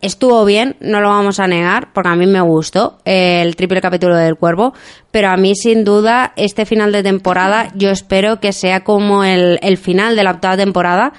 estuvo 0.00 0.44
bien, 0.44 0.76
no 0.80 1.00
lo 1.00 1.10
vamos 1.10 1.38
a 1.38 1.46
negar, 1.46 1.92
porque 1.92 2.08
a 2.08 2.16
mí 2.16 2.26
me 2.26 2.40
gustó 2.40 2.98
eh, 3.04 3.40
el 3.42 3.54
triple 3.54 3.80
capítulo 3.80 4.16
del 4.16 4.34
cuervo, 4.36 4.72
pero 5.12 5.28
a 5.28 5.36
mí 5.36 5.54
sin 5.54 5.84
duda 5.84 6.32
este 6.36 6.66
final 6.66 6.90
de 6.90 7.04
temporada 7.04 7.68
yo 7.76 7.90
espero 7.90 8.40
que 8.40 8.52
sea 8.52 8.82
como 8.82 9.22
el, 9.22 9.60
el 9.62 9.76
final 9.78 10.16
de 10.16 10.24
la 10.24 10.32
octava 10.32 10.56
temporada, 10.56 11.12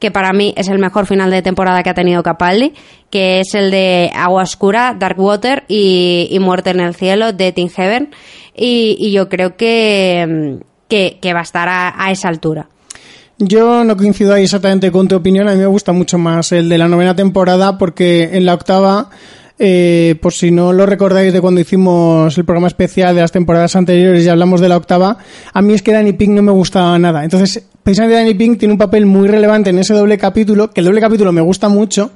que 0.00 0.10
para 0.10 0.32
mí 0.32 0.52
es 0.56 0.66
el 0.68 0.78
mejor 0.80 1.06
final 1.06 1.30
de 1.30 1.42
temporada 1.42 1.82
que 1.84 1.90
ha 1.90 1.94
tenido 1.94 2.22
Capaldi, 2.24 2.72
que 3.10 3.38
es 3.40 3.54
el 3.54 3.70
de 3.70 4.10
Agua 4.14 4.42
Oscura, 4.42 4.96
Dark 4.98 5.20
Water 5.20 5.62
y, 5.68 6.26
y 6.30 6.38
Muerte 6.40 6.70
en 6.70 6.80
el 6.80 6.94
Cielo, 6.96 7.32
Death 7.32 7.58
in 7.58 7.68
Heaven, 7.70 8.10
y, 8.56 8.96
y 8.98 9.12
yo 9.12 9.28
creo 9.28 9.56
que, 9.56 10.58
que, 10.88 11.32
va 11.32 11.40
a 11.40 11.42
estar 11.44 11.68
a- 11.68 11.94
a 11.96 12.10
esa 12.10 12.28
altura. 12.28 12.66
Yo 13.38 13.84
no 13.84 13.96
coincido 13.96 14.34
ahí 14.34 14.44
exactamente 14.44 14.90
con 14.92 15.08
tu 15.08 15.16
opinión. 15.16 15.48
A 15.48 15.52
mí 15.52 15.58
me 15.58 15.66
gusta 15.66 15.92
mucho 15.92 16.18
más 16.18 16.52
el 16.52 16.68
de 16.68 16.76
la 16.78 16.88
novena 16.88 17.14
temporada 17.16 17.78
porque 17.78 18.30
en 18.34 18.44
la 18.44 18.52
octava, 18.52 19.08
eh, 19.58 20.16
por 20.20 20.32
si 20.34 20.50
no 20.50 20.74
lo 20.74 20.84
recordáis 20.84 21.32
de 21.32 21.40
cuando 21.40 21.60
hicimos 21.60 22.36
el 22.36 22.44
programa 22.44 22.66
especial 22.66 23.14
de 23.14 23.22
las 23.22 23.32
temporadas 23.32 23.76
anteriores 23.76 24.24
y 24.24 24.28
hablamos 24.28 24.60
de 24.60 24.68
la 24.68 24.76
octava, 24.76 25.16
a 25.54 25.62
mí 25.62 25.72
es 25.72 25.80
que 25.82 25.92
Danny 25.92 26.12
Pink 26.12 26.30
no 26.32 26.42
me 26.42 26.52
gustaba 26.52 26.98
nada. 26.98 27.24
Entonces, 27.24 27.64
precisamente 27.82 28.16
Danny 28.16 28.34
Pink 28.34 28.58
tiene 28.58 28.72
un 28.72 28.78
papel 28.78 29.06
muy 29.06 29.28
relevante 29.28 29.70
en 29.70 29.78
ese 29.78 29.94
doble 29.94 30.18
capítulo, 30.18 30.70
que 30.70 30.80
el 30.80 30.86
doble 30.86 31.00
capítulo 31.00 31.32
me 31.32 31.40
gusta 31.40 31.68
mucho, 31.68 32.10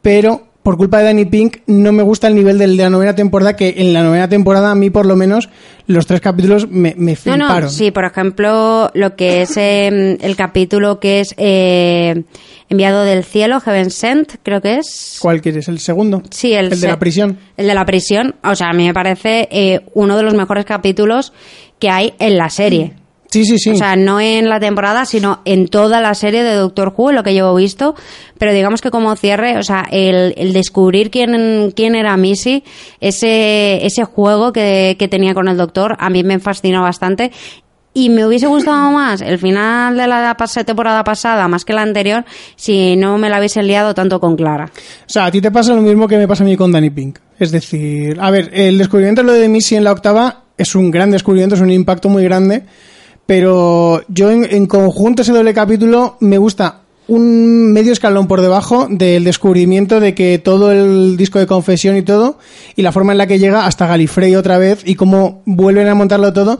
pero 0.00 0.52
por 0.62 0.76
culpa 0.76 0.98
de 0.98 1.04
Danny 1.04 1.24
Pink 1.24 1.58
no 1.66 1.92
me 1.92 2.02
gusta 2.02 2.28
el 2.28 2.34
nivel 2.34 2.58
del 2.58 2.76
de 2.76 2.84
la 2.84 2.90
novena 2.90 3.14
temporada, 3.14 3.56
que 3.56 3.74
en 3.78 3.92
la 3.92 4.02
novena 4.02 4.28
temporada 4.28 4.70
a 4.70 4.74
mí 4.74 4.90
por 4.90 5.06
lo 5.06 5.16
menos 5.16 5.48
los 5.86 6.06
tres 6.06 6.20
capítulos 6.20 6.68
me, 6.70 6.94
me 6.96 7.16
fliparon. 7.16 7.64
no, 7.64 7.68
sí, 7.68 7.90
por 7.90 8.04
ejemplo, 8.04 8.90
lo 8.94 9.16
que 9.16 9.42
es 9.42 9.56
eh, 9.56 10.18
el 10.20 10.36
capítulo 10.36 11.00
que 11.00 11.20
es 11.20 11.34
eh, 11.36 12.22
enviado 12.68 13.02
del 13.02 13.24
cielo, 13.24 13.60
Heaven 13.60 13.90
Sent, 13.90 14.36
creo 14.42 14.60
que 14.60 14.76
es. 14.76 15.18
¿Cuál 15.20 15.40
quieres? 15.40 15.68
¿El 15.68 15.80
segundo? 15.80 16.22
Sí, 16.30 16.52
el, 16.52 16.72
El 16.72 16.80
de 16.80 16.88
la 16.88 16.98
prisión. 16.98 17.38
El 17.56 17.66
de 17.66 17.74
la 17.74 17.84
prisión, 17.84 18.36
o 18.44 18.54
sea, 18.54 18.68
a 18.68 18.72
mí 18.72 18.86
me 18.86 18.94
parece 18.94 19.48
eh, 19.50 19.80
uno 19.94 20.16
de 20.16 20.22
los 20.22 20.34
mejores 20.34 20.64
capítulos 20.64 21.32
que 21.80 21.90
hay 21.90 22.14
en 22.20 22.38
la 22.38 22.48
serie. 22.48 22.94
Sí, 23.32 23.46
sí, 23.46 23.58
sí. 23.58 23.70
O 23.70 23.76
sea, 23.76 23.96
no 23.96 24.20
en 24.20 24.50
la 24.50 24.60
temporada, 24.60 25.06
sino 25.06 25.40
en 25.46 25.66
toda 25.66 26.02
la 26.02 26.14
serie 26.14 26.42
de 26.42 26.52
Doctor 26.52 26.92
Who, 26.94 27.12
lo 27.12 27.22
que 27.22 27.32
llevo 27.32 27.54
visto. 27.54 27.94
Pero 28.36 28.52
digamos 28.52 28.82
que 28.82 28.90
como 28.90 29.16
cierre, 29.16 29.56
o 29.56 29.62
sea, 29.62 29.86
el, 29.90 30.34
el 30.36 30.52
descubrir 30.52 31.10
quién, 31.10 31.72
quién 31.74 31.94
era 31.94 32.14
Missy, 32.18 32.62
ese, 33.00 33.86
ese 33.86 34.04
juego 34.04 34.52
que, 34.52 34.96
que 34.98 35.08
tenía 35.08 35.32
con 35.32 35.48
el 35.48 35.56
Doctor, 35.56 35.96
a 35.98 36.10
mí 36.10 36.22
me 36.24 36.40
fascinó 36.40 36.82
bastante. 36.82 37.32
Y 37.94 38.10
me 38.10 38.26
hubiese 38.26 38.48
gustado 38.48 38.90
más 38.92 39.22
el 39.22 39.38
final 39.38 39.96
de 39.96 40.06
la 40.06 40.36
temporada 40.66 41.02
pasada, 41.02 41.48
más 41.48 41.64
que 41.64 41.72
la 41.72 41.80
anterior, 41.80 42.26
si 42.56 42.96
no 42.96 43.16
me 43.16 43.30
la 43.30 43.38
hubiese 43.38 43.62
liado 43.62 43.94
tanto 43.94 44.20
con 44.20 44.36
Clara. 44.36 44.70
O 44.74 45.08
sea, 45.08 45.24
a 45.24 45.30
ti 45.30 45.40
te 45.40 45.50
pasa 45.50 45.72
lo 45.72 45.80
mismo 45.80 46.06
que 46.06 46.18
me 46.18 46.28
pasa 46.28 46.44
a 46.44 46.46
mí 46.46 46.54
con 46.54 46.70
Danny 46.70 46.90
Pink. 46.90 47.18
Es 47.38 47.50
decir, 47.50 48.18
a 48.20 48.30
ver, 48.30 48.50
el 48.52 48.76
descubrimiento 48.76 49.22
de 49.22 49.26
lo 49.26 49.32
de 49.32 49.48
Missy 49.48 49.76
en 49.76 49.84
la 49.84 49.92
octava 49.92 50.42
es 50.58 50.74
un 50.74 50.90
gran 50.90 51.10
descubrimiento, 51.10 51.54
es 51.54 51.62
un 51.62 51.70
impacto 51.70 52.10
muy 52.10 52.24
grande, 52.24 52.64
pero 53.26 54.02
yo 54.08 54.30
en, 54.30 54.44
en 54.50 54.66
conjunto 54.66 55.22
ese 55.22 55.32
doble 55.32 55.54
capítulo 55.54 56.16
me 56.20 56.38
gusta 56.38 56.80
un 57.08 57.72
medio 57.72 57.92
escalón 57.92 58.28
por 58.28 58.40
debajo 58.40 58.86
del 58.88 59.24
descubrimiento 59.24 60.00
de 60.00 60.14
que 60.14 60.38
todo 60.38 60.70
el 60.72 61.16
disco 61.16 61.38
de 61.38 61.46
confesión 61.46 61.96
y 61.96 62.02
todo, 62.02 62.38
y 62.76 62.82
la 62.82 62.92
forma 62.92 63.12
en 63.12 63.18
la 63.18 63.26
que 63.26 63.38
llega 63.38 63.66
hasta 63.66 63.86
Galifrey 63.86 64.34
otra 64.36 64.58
vez 64.58 64.82
y 64.84 64.94
cómo 64.94 65.42
vuelven 65.44 65.88
a 65.88 65.94
montarlo 65.94 66.32
todo, 66.32 66.58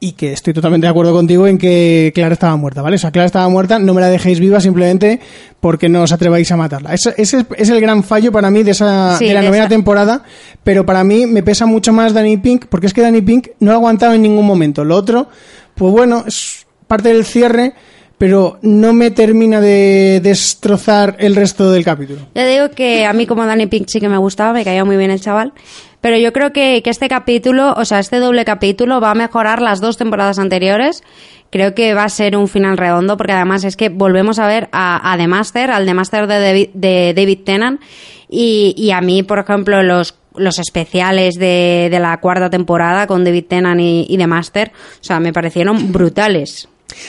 y 0.00 0.12
que 0.12 0.32
estoy 0.32 0.52
totalmente 0.52 0.86
de 0.86 0.90
acuerdo 0.90 1.14
contigo 1.14 1.46
en 1.46 1.56
que 1.56 2.12
Clara 2.14 2.34
estaba 2.34 2.56
muerta, 2.56 2.82
¿vale? 2.82 2.96
O 2.96 2.98
sea, 2.98 3.10
Clara 3.10 3.24
estaba 3.24 3.48
muerta, 3.48 3.78
no 3.78 3.94
me 3.94 4.02
la 4.02 4.10
dejéis 4.10 4.40
viva 4.40 4.60
simplemente 4.60 5.20
porque 5.60 5.88
no 5.88 6.02
os 6.02 6.12
atreváis 6.12 6.50
a 6.52 6.56
matarla. 6.58 6.92
Ese, 6.92 7.14
ese 7.16 7.46
es, 7.56 7.70
el 7.70 7.80
gran 7.80 8.02
fallo 8.02 8.30
para 8.30 8.50
mí 8.50 8.62
de 8.62 8.72
esa 8.72 9.16
Sí, 9.16 9.26
de 9.28 9.32
la 9.32 9.40
de 9.40 9.46
novena 9.46 9.64
esa. 9.64 9.70
temporada, 9.70 10.22
pero 10.62 10.84
para 10.84 11.04
mí 11.04 11.24
me 11.24 11.42
pesa 11.42 11.64
mucho 11.64 11.94
más 11.94 12.12
Danny 12.12 12.36
Pink, 12.36 12.66
porque 12.68 12.88
es 12.88 12.92
que 12.92 13.00
Danny 13.00 13.22
Pink 13.22 13.48
no 13.60 13.70
ha 13.70 13.74
aguantado 13.74 14.12
en 14.12 14.20
ningún 14.20 14.44
momento. 14.44 14.84
Lo 14.84 14.96
otro, 14.96 15.28
pues 15.74 15.92
bueno, 15.92 16.24
es 16.26 16.66
parte 16.86 17.08
del 17.08 17.24
cierre, 17.24 17.74
pero 18.18 18.58
no 18.62 18.92
me 18.92 19.10
termina 19.10 19.60
de 19.60 20.20
destrozar 20.22 21.16
el 21.18 21.34
resto 21.34 21.70
del 21.70 21.84
capítulo. 21.84 22.20
Ya 22.34 22.46
digo 22.46 22.70
que 22.70 23.04
a 23.06 23.12
mí 23.12 23.26
como 23.26 23.44
Danny 23.44 23.66
Pink 23.66 23.86
sí 23.88 24.00
que 24.00 24.08
me 24.08 24.18
gustaba, 24.18 24.52
me 24.52 24.64
caía 24.64 24.84
muy 24.84 24.96
bien 24.96 25.10
el 25.10 25.20
chaval. 25.20 25.52
Pero 26.00 26.18
yo 26.18 26.34
creo 26.34 26.52
que, 26.52 26.82
este 26.84 27.08
capítulo, 27.08 27.72
o 27.78 27.84
sea, 27.86 27.98
este 27.98 28.18
doble 28.18 28.44
capítulo 28.44 29.00
va 29.00 29.12
a 29.12 29.14
mejorar 29.14 29.62
las 29.62 29.80
dos 29.80 29.96
temporadas 29.96 30.38
anteriores. 30.38 31.02
Creo 31.48 31.74
que 31.74 31.94
va 31.94 32.04
a 32.04 32.08
ser 32.10 32.36
un 32.36 32.46
final 32.46 32.76
redondo 32.76 33.16
porque 33.16 33.32
además 33.32 33.64
es 33.64 33.74
que 33.74 33.88
volvemos 33.88 34.38
a 34.38 34.46
ver 34.46 34.68
a, 34.70 35.12
a 35.12 35.16
The 35.16 35.26
Master, 35.28 35.70
al 35.70 35.86
The 35.86 35.94
Master 35.94 36.26
de 36.26 36.40
David, 36.40 36.68
de 36.74 37.42
Tennant. 37.42 37.80
Y, 38.28 38.74
y 38.76 38.90
a 38.90 39.00
mí, 39.00 39.22
por 39.22 39.38
ejemplo, 39.38 39.82
los, 39.82 40.14
los 40.36 40.58
especiales 40.58 41.34
de, 41.34 41.88
de 41.90 41.98
la 42.00 42.18
cuarta 42.18 42.50
temporada 42.50 43.06
con 43.06 43.24
David 43.24 43.44
Tennant 43.48 43.80
y, 43.80 44.06
y 44.08 44.18
The 44.18 44.26
Master, 44.26 44.72
o 44.74 45.04
sea, 45.04 45.20
me 45.20 45.32
parecieron 45.32 45.92
brutales. 45.92 46.68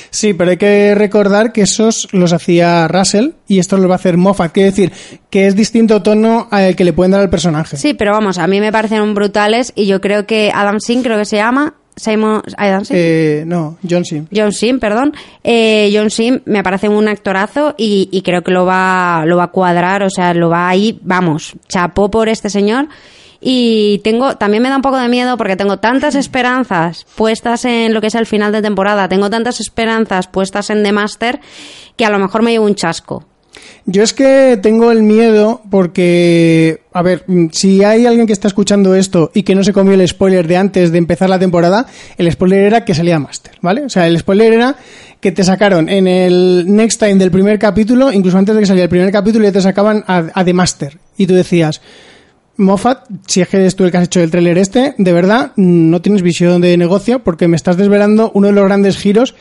Sí, 0.10 0.34
pero 0.34 0.52
hay 0.52 0.58
que 0.58 0.96
recordar 0.96 1.52
que 1.52 1.62
esos 1.62 2.08
los 2.12 2.34
hacía 2.34 2.88
Russell 2.88 3.32
y 3.48 3.60
estos 3.60 3.80
los 3.80 3.90
va 3.90 3.94
a 3.94 3.98
hacer 3.98 4.18
Moffat. 4.18 4.52
Quiere 4.52 4.72
decir 4.72 4.92
que 5.30 5.48
es 5.48 5.56
distinto 5.56 6.02
tono 6.02 6.48
al 6.52 6.76
que 6.76 6.84
le 6.84 6.94
pueden 6.94 7.12
dar 7.12 7.22
al 7.22 7.30
personaje. 7.30 7.78
Sí, 7.78 7.94
pero 7.94 8.12
vamos, 8.12 8.38
a 8.38 8.48
mí 8.48 8.60
me 8.60 8.72
parecieron 8.72 9.14
brutales 9.14 9.74
y 9.76 9.86
yo 9.86 10.02
creo 10.02 10.26
que 10.26 10.52
Adam 10.54 10.80
Singh, 10.80 11.04
creo 11.04 11.18
que 11.18 11.26
se 11.26 11.38
llama, 11.38 11.76
Simon, 11.96 12.42
Adam 12.58 12.84
Singh. 12.84 12.98
Eh, 12.98 13.44
no, 13.46 13.78
John 13.88 14.06
Sim. 14.06 14.28
John 14.34 14.52
Sim, 14.52 14.80
perdón. 14.80 15.14
Eh, 15.44 15.92
John 15.94 16.10
Sim 16.10 16.42
me 16.46 16.64
parece 16.64 16.90
un 16.90 17.08
actorazo 17.08 17.76
y, 17.78 18.10
y 18.12 18.22
creo 18.22 18.44
que 18.44 18.52
lo 18.52 18.66
va, 18.66 19.24
lo 19.26 19.38
va 19.38 19.46
a 19.46 19.52
cuadrar, 19.52 20.04
o 20.04 20.10
sea, 20.10 20.34
lo 20.34 20.50
va 20.50 20.68
ahí, 20.68 21.00
vamos, 21.04 21.56
chapó 21.68 22.10
por 22.10 22.30
este 22.30 22.50
señor. 22.50 22.88
Y 23.42 24.00
tengo, 24.04 24.38
también 24.38 24.64
me 24.64 24.70
da 24.70 24.78
un 24.78 24.82
poco 24.82 24.98
de 24.98 25.08
miedo 25.08 25.38
porque 25.38 25.56
tengo 25.56 25.78
tantas 25.78 26.16
esperanzas 26.16 27.06
puestas 27.16 27.66
en 27.66 27.94
lo 27.94 28.02
que 28.02 28.08
es 28.08 28.16
el 28.16 28.26
final 28.26 28.52
de 28.52 28.62
temporada, 28.62 29.08
tengo 29.08 29.30
tantas 29.30 29.60
esperanzas 29.60 30.28
puestas 30.28 30.70
en 30.70 30.84
The 30.84 30.92
Master 30.92 31.40
que 31.96 32.06
a 32.06 32.10
lo 32.10 32.20
mejor 32.20 32.42
me 32.42 32.52
llevo 32.52 32.66
un 32.66 32.76
chasco. 32.76 33.26
Yo 33.86 34.02
es 34.04 34.14
que 34.14 34.58
tengo 34.62 34.92
el 34.92 35.04
miedo 35.04 35.62
porque, 35.70 36.82
a 36.92 37.02
ver, 37.02 37.24
mm, 37.28 37.48
si 37.52 37.84
hay 37.84 38.06
alguien 38.06 38.26
que 38.26 38.34
está 38.34 38.48
escuchando 38.48 38.96
esto 38.96 39.32
y 39.34 39.44
que 39.44 39.56
no 39.56 39.64
se 39.64 39.74
comió 39.74 39.94
el 39.94 40.08
spoiler 40.08 40.48
de 40.48 40.58
antes 40.58 40.92
de 40.92 40.98
empezar 40.98 41.30
la 41.30 41.40
temporada, 41.40 41.86
el 42.18 42.32
spoiler 42.32 42.62
era 42.62 42.86
que 42.86 42.96
salía 42.96 43.20
Master, 43.20 43.54
¿vale? 43.62 43.84
O 43.84 43.90
sea, 43.90 44.08
el 44.08 44.18
spoiler 44.18 44.54
era 44.54 44.76
que 45.20 45.32
te 45.32 45.44
sacaron 45.44 45.90
en 45.90 46.08
el 46.08 46.66
Next 46.68 47.00
Time 47.00 47.16
del 47.16 47.32
primer 47.32 47.60
capítulo, 47.60 48.12
incluso 48.12 48.38
antes 48.38 48.56
de 48.56 48.62
que 48.62 48.68
saliera 48.68 48.86
el 48.86 48.90
primer 48.90 49.12
capítulo, 49.12 49.46
ya 49.46 49.52
te 49.52 49.62
sacaban 49.62 50.04
a, 50.08 50.26
a 50.34 50.44
The 50.44 50.54
Master. 50.54 50.98
Y 51.18 51.28
tú 51.28 51.34
decías, 51.34 51.82
Moffat, 52.58 53.08
si 53.28 53.42
es 53.42 53.48
que 53.50 53.58
eres 53.58 53.76
tú 53.76 53.84
el 53.84 53.92
que 53.92 53.98
has 53.98 54.06
hecho 54.06 54.22
el 54.22 54.32
tráiler 54.32 54.58
este, 54.58 54.96
de 54.98 55.14
verdad, 55.14 55.52
mm, 55.56 55.90
no 55.90 56.02
tienes 56.02 56.22
visión 56.22 56.62
de 56.62 56.78
negocio 56.78 57.20
porque 57.20 57.48
me 57.48 57.56
estás 57.56 57.78
desvelando 57.78 58.32
uno 58.34 58.48
de 58.48 58.54
los 58.54 58.66
grandes 58.66 58.98
giros 58.98 59.36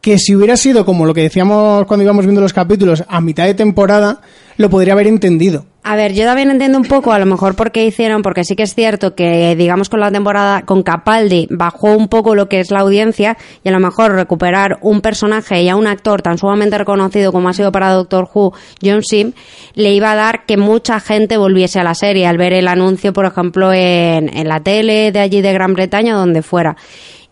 que 0.00 0.18
si 0.18 0.34
hubiera 0.34 0.56
sido 0.56 0.84
como 0.84 1.06
lo 1.06 1.14
que 1.14 1.22
decíamos 1.22 1.84
cuando 1.86 2.04
íbamos 2.04 2.24
viendo 2.24 2.40
los 2.40 2.52
capítulos 2.52 3.04
a 3.08 3.20
mitad 3.20 3.44
de 3.44 3.54
temporada, 3.54 4.20
lo 4.56 4.70
podría 4.70 4.92
haber 4.92 5.06
entendido. 5.06 5.66
A 5.82 5.96
ver, 5.96 6.12
yo 6.12 6.24
también 6.24 6.50
entiendo 6.50 6.76
un 6.76 6.84
poco, 6.84 7.12
a 7.12 7.18
lo 7.18 7.24
mejor 7.24 7.56
por 7.56 7.72
qué 7.72 7.86
hicieron, 7.86 8.20
porque 8.20 8.44
sí 8.44 8.54
que 8.54 8.64
es 8.64 8.74
cierto 8.74 9.14
que, 9.14 9.56
digamos, 9.56 9.88
con 9.88 10.00
la 10.00 10.10
temporada, 10.10 10.62
con 10.62 10.82
Capaldi, 10.82 11.48
bajó 11.50 11.96
un 11.96 12.08
poco 12.08 12.34
lo 12.34 12.50
que 12.50 12.60
es 12.60 12.70
la 12.70 12.80
audiencia, 12.80 13.38
y 13.64 13.70
a 13.70 13.72
lo 13.72 13.80
mejor 13.80 14.12
recuperar 14.12 14.76
un 14.82 15.00
personaje 15.00 15.62
y 15.62 15.70
a 15.70 15.76
un 15.76 15.86
actor 15.86 16.20
tan 16.20 16.36
sumamente 16.36 16.76
reconocido 16.76 17.32
como 17.32 17.48
ha 17.48 17.54
sido 17.54 17.72
para 17.72 17.92
Doctor 17.92 18.28
Who, 18.32 18.52
John 18.82 19.02
Sim, 19.02 19.32
le 19.74 19.94
iba 19.94 20.12
a 20.12 20.16
dar 20.16 20.44
que 20.44 20.58
mucha 20.58 21.00
gente 21.00 21.38
volviese 21.38 21.80
a 21.80 21.84
la 21.84 21.94
serie, 21.94 22.26
al 22.26 22.36
ver 22.36 22.52
el 22.52 22.68
anuncio, 22.68 23.14
por 23.14 23.24
ejemplo, 23.24 23.72
en, 23.72 24.36
en 24.36 24.48
la 24.48 24.60
tele 24.60 25.12
de 25.12 25.20
allí 25.20 25.40
de 25.40 25.54
Gran 25.54 25.72
Bretaña, 25.72 26.14
donde 26.14 26.42
fuera 26.42 26.76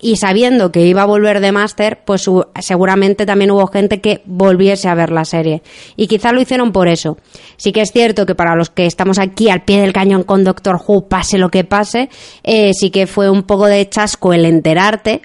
y 0.00 0.16
sabiendo 0.16 0.70
que 0.70 0.86
iba 0.86 1.02
a 1.02 1.06
volver 1.06 1.40
de 1.40 1.52
máster, 1.52 2.00
pues 2.04 2.30
seguramente 2.60 3.26
también 3.26 3.50
hubo 3.50 3.66
gente 3.66 4.00
que 4.00 4.22
volviese 4.26 4.88
a 4.88 4.94
ver 4.94 5.10
la 5.10 5.24
serie. 5.24 5.62
Y 5.96 6.06
quizá 6.06 6.32
lo 6.32 6.40
hicieron 6.40 6.72
por 6.72 6.88
eso. 6.88 7.18
Sí 7.56 7.72
que 7.72 7.80
es 7.80 7.90
cierto 7.90 8.24
que 8.24 8.34
para 8.34 8.54
los 8.54 8.70
que 8.70 8.86
estamos 8.86 9.18
aquí 9.18 9.50
al 9.50 9.64
pie 9.64 9.80
del 9.80 9.92
cañón 9.92 10.22
con 10.22 10.44
Doctor 10.44 10.80
Who, 10.86 11.08
pase 11.08 11.38
lo 11.38 11.50
que 11.50 11.64
pase, 11.64 12.08
eh, 12.44 12.72
sí 12.74 12.90
que 12.90 13.06
fue 13.06 13.28
un 13.28 13.42
poco 13.42 13.66
de 13.66 13.88
chasco 13.88 14.32
el 14.32 14.44
enterarte. 14.44 15.22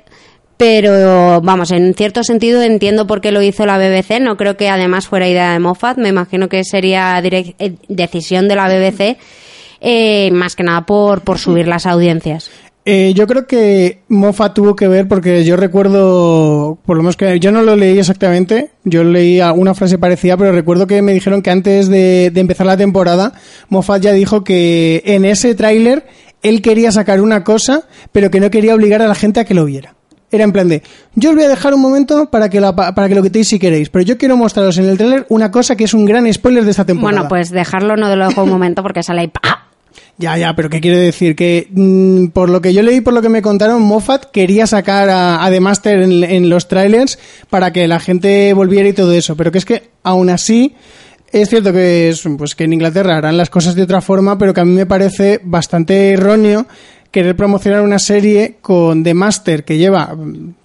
Pero 0.58 1.42
vamos, 1.42 1.72
en 1.72 1.94
cierto 1.94 2.24
sentido 2.24 2.62
entiendo 2.62 3.06
por 3.06 3.22
qué 3.22 3.32
lo 3.32 3.42
hizo 3.42 3.66
la 3.66 3.78
BBC. 3.78 4.20
No 4.22 4.38
creo 4.38 4.56
que 4.56 4.70
además 4.70 5.08
fuera 5.08 5.28
idea 5.28 5.52
de 5.52 5.60
Moffat. 5.60 5.98
Me 5.98 6.10
imagino 6.10 6.48
que 6.48 6.64
sería 6.64 7.20
eh, 7.20 7.76
decisión 7.90 8.48
de 8.48 8.56
la 8.56 8.68
BBC, 8.68 9.18
eh, 9.82 10.32
más 10.32 10.56
que 10.56 10.64
nada 10.64 10.86
por, 10.86 11.22
por 11.22 11.38
subir 11.38 11.68
las 11.68 11.86
audiencias. 11.86 12.50
Eh, 12.86 13.14
yo 13.16 13.28
creo 13.28 13.48
que 13.48 14.02
Moffat 14.10 14.54
tuvo 14.54 14.76
que 14.76 14.90
ver 14.90 15.08
porque 15.08 15.46
yo 15.46 15.56
recuerdo, 15.56 16.78
por 16.86 16.98
lo 16.98 17.04
menos 17.04 17.16
que 17.16 17.40
yo 17.40 17.52
no 17.52 17.62
lo 17.62 17.78
leí 17.78 17.98
exactamente, 17.98 18.72
yo 18.84 19.06
leí 19.06 19.40
alguna 19.40 19.74
frase 19.74 19.98
parecida, 19.98 20.36
pero 20.36 20.52
recuerdo 20.52 20.86
que 20.86 21.02
me 21.02 21.14
dijeron 21.14 21.42
que 21.42 21.50
antes 21.50 21.88
de, 21.88 22.30
de 22.34 22.42
empezar 22.42 22.68
la 22.68 22.76
temporada, 22.76 23.34
Moffat 23.70 24.02
ya 24.02 24.12
dijo 24.12 24.44
que 24.44 25.02
en 25.06 25.24
ese 25.24 25.56
tráiler 25.56 26.06
él 26.42 26.62
quería 26.62 26.92
sacar 26.92 27.22
una 27.22 27.46
cosa, 27.46 27.84
pero 28.12 28.30
que 28.30 28.42
no 28.42 28.52
quería 28.52 28.76
obligar 28.76 29.02
a 29.02 29.08
la 29.08 29.16
gente 29.16 29.40
a 29.40 29.46
que 29.46 29.54
lo 29.54 29.64
viera. 29.64 29.96
Era 30.30 30.44
en 30.44 30.52
plan 30.52 30.68
de, 30.68 30.82
yo 31.14 31.30
os 31.30 31.36
voy 31.36 31.46
a 31.46 31.48
dejar 31.48 31.76
un 31.76 31.82
momento 31.82 32.32
para 32.32 32.50
que, 32.50 32.60
la, 32.60 32.76
para 32.76 33.08
que 33.08 33.16
lo 33.16 33.22
quitéis 33.22 33.48
si 33.48 33.60
queréis, 33.60 33.90
pero 33.90 34.04
yo 34.04 34.18
quiero 34.18 34.36
mostraros 34.36 34.78
en 34.80 34.90
el 34.90 34.98
tráiler 34.98 35.26
una 35.30 35.52
cosa 35.52 35.76
que 35.76 35.84
es 35.84 35.94
un 35.94 36.06
gran 36.06 36.32
spoiler 36.34 36.66
de 36.66 36.72
esta 36.72 36.86
temporada. 36.86 37.20
Bueno, 37.22 37.30
pues 37.30 37.52
dejarlo 37.52 37.96
no 37.96 38.14
lo 38.14 38.28
dejo 38.28 38.44
un 38.44 38.50
momento 38.50 38.82
porque 38.82 39.04
sale 39.04 39.22
ahí 39.22 39.28
¡pa! 39.28 39.63
Ya, 40.18 40.38
ya, 40.38 40.56
pero 40.56 40.70
¿qué 40.70 40.80
quiero 40.80 40.98
decir? 40.98 41.36
Que 41.36 41.68
mm, 41.72 42.28
por 42.28 42.50
lo 42.50 42.62
que 42.62 42.74
yo 42.74 42.82
leí, 42.82 43.02
por 43.02 43.14
lo 43.14 43.22
que 43.22 43.30
me 43.30 43.42
contaron, 43.42 43.82
Moffat 43.82 44.32
quería 44.32 44.68
sacar 44.68 45.10
a, 45.10 45.48
The 45.50 45.60
Master 45.60 46.02
en, 46.02 46.50
los 46.50 46.68
trailers 46.68 47.18
para 47.50 47.74
que 47.74 47.88
la 47.88 48.00
gente 48.00 48.54
volviera 48.54 48.88
y 48.90 48.94
todo 48.94 49.12
eso, 49.14 49.36
pero 49.36 49.52
que 49.52 49.58
es 49.58 49.66
que 49.66 49.90
aún 50.04 50.30
así 50.30 50.76
es 51.32 51.50
cierto 51.50 51.74
que 51.74 52.10
es, 52.10 52.24
pues 52.38 52.54
que 52.54 52.66
en 52.66 52.74
Inglaterra 52.74 53.18
harán 53.18 53.38
las 53.38 53.50
cosas 53.50 53.74
de 53.74 53.82
otra 53.82 54.02
forma, 54.02 54.38
pero 54.38 54.54
que 54.54 54.62
a 54.62 54.66
mí 54.66 54.74
me 54.74 54.86
parece 54.86 55.42
bastante 55.44 56.12
erróneo 56.12 56.68
querer 57.10 57.36
promocionar 57.36 57.82
una 57.82 58.00
serie 58.00 58.58
con 58.62 59.04
The 59.04 59.14
Master 59.14 59.64
que 59.64 59.78
lleva 59.78 60.16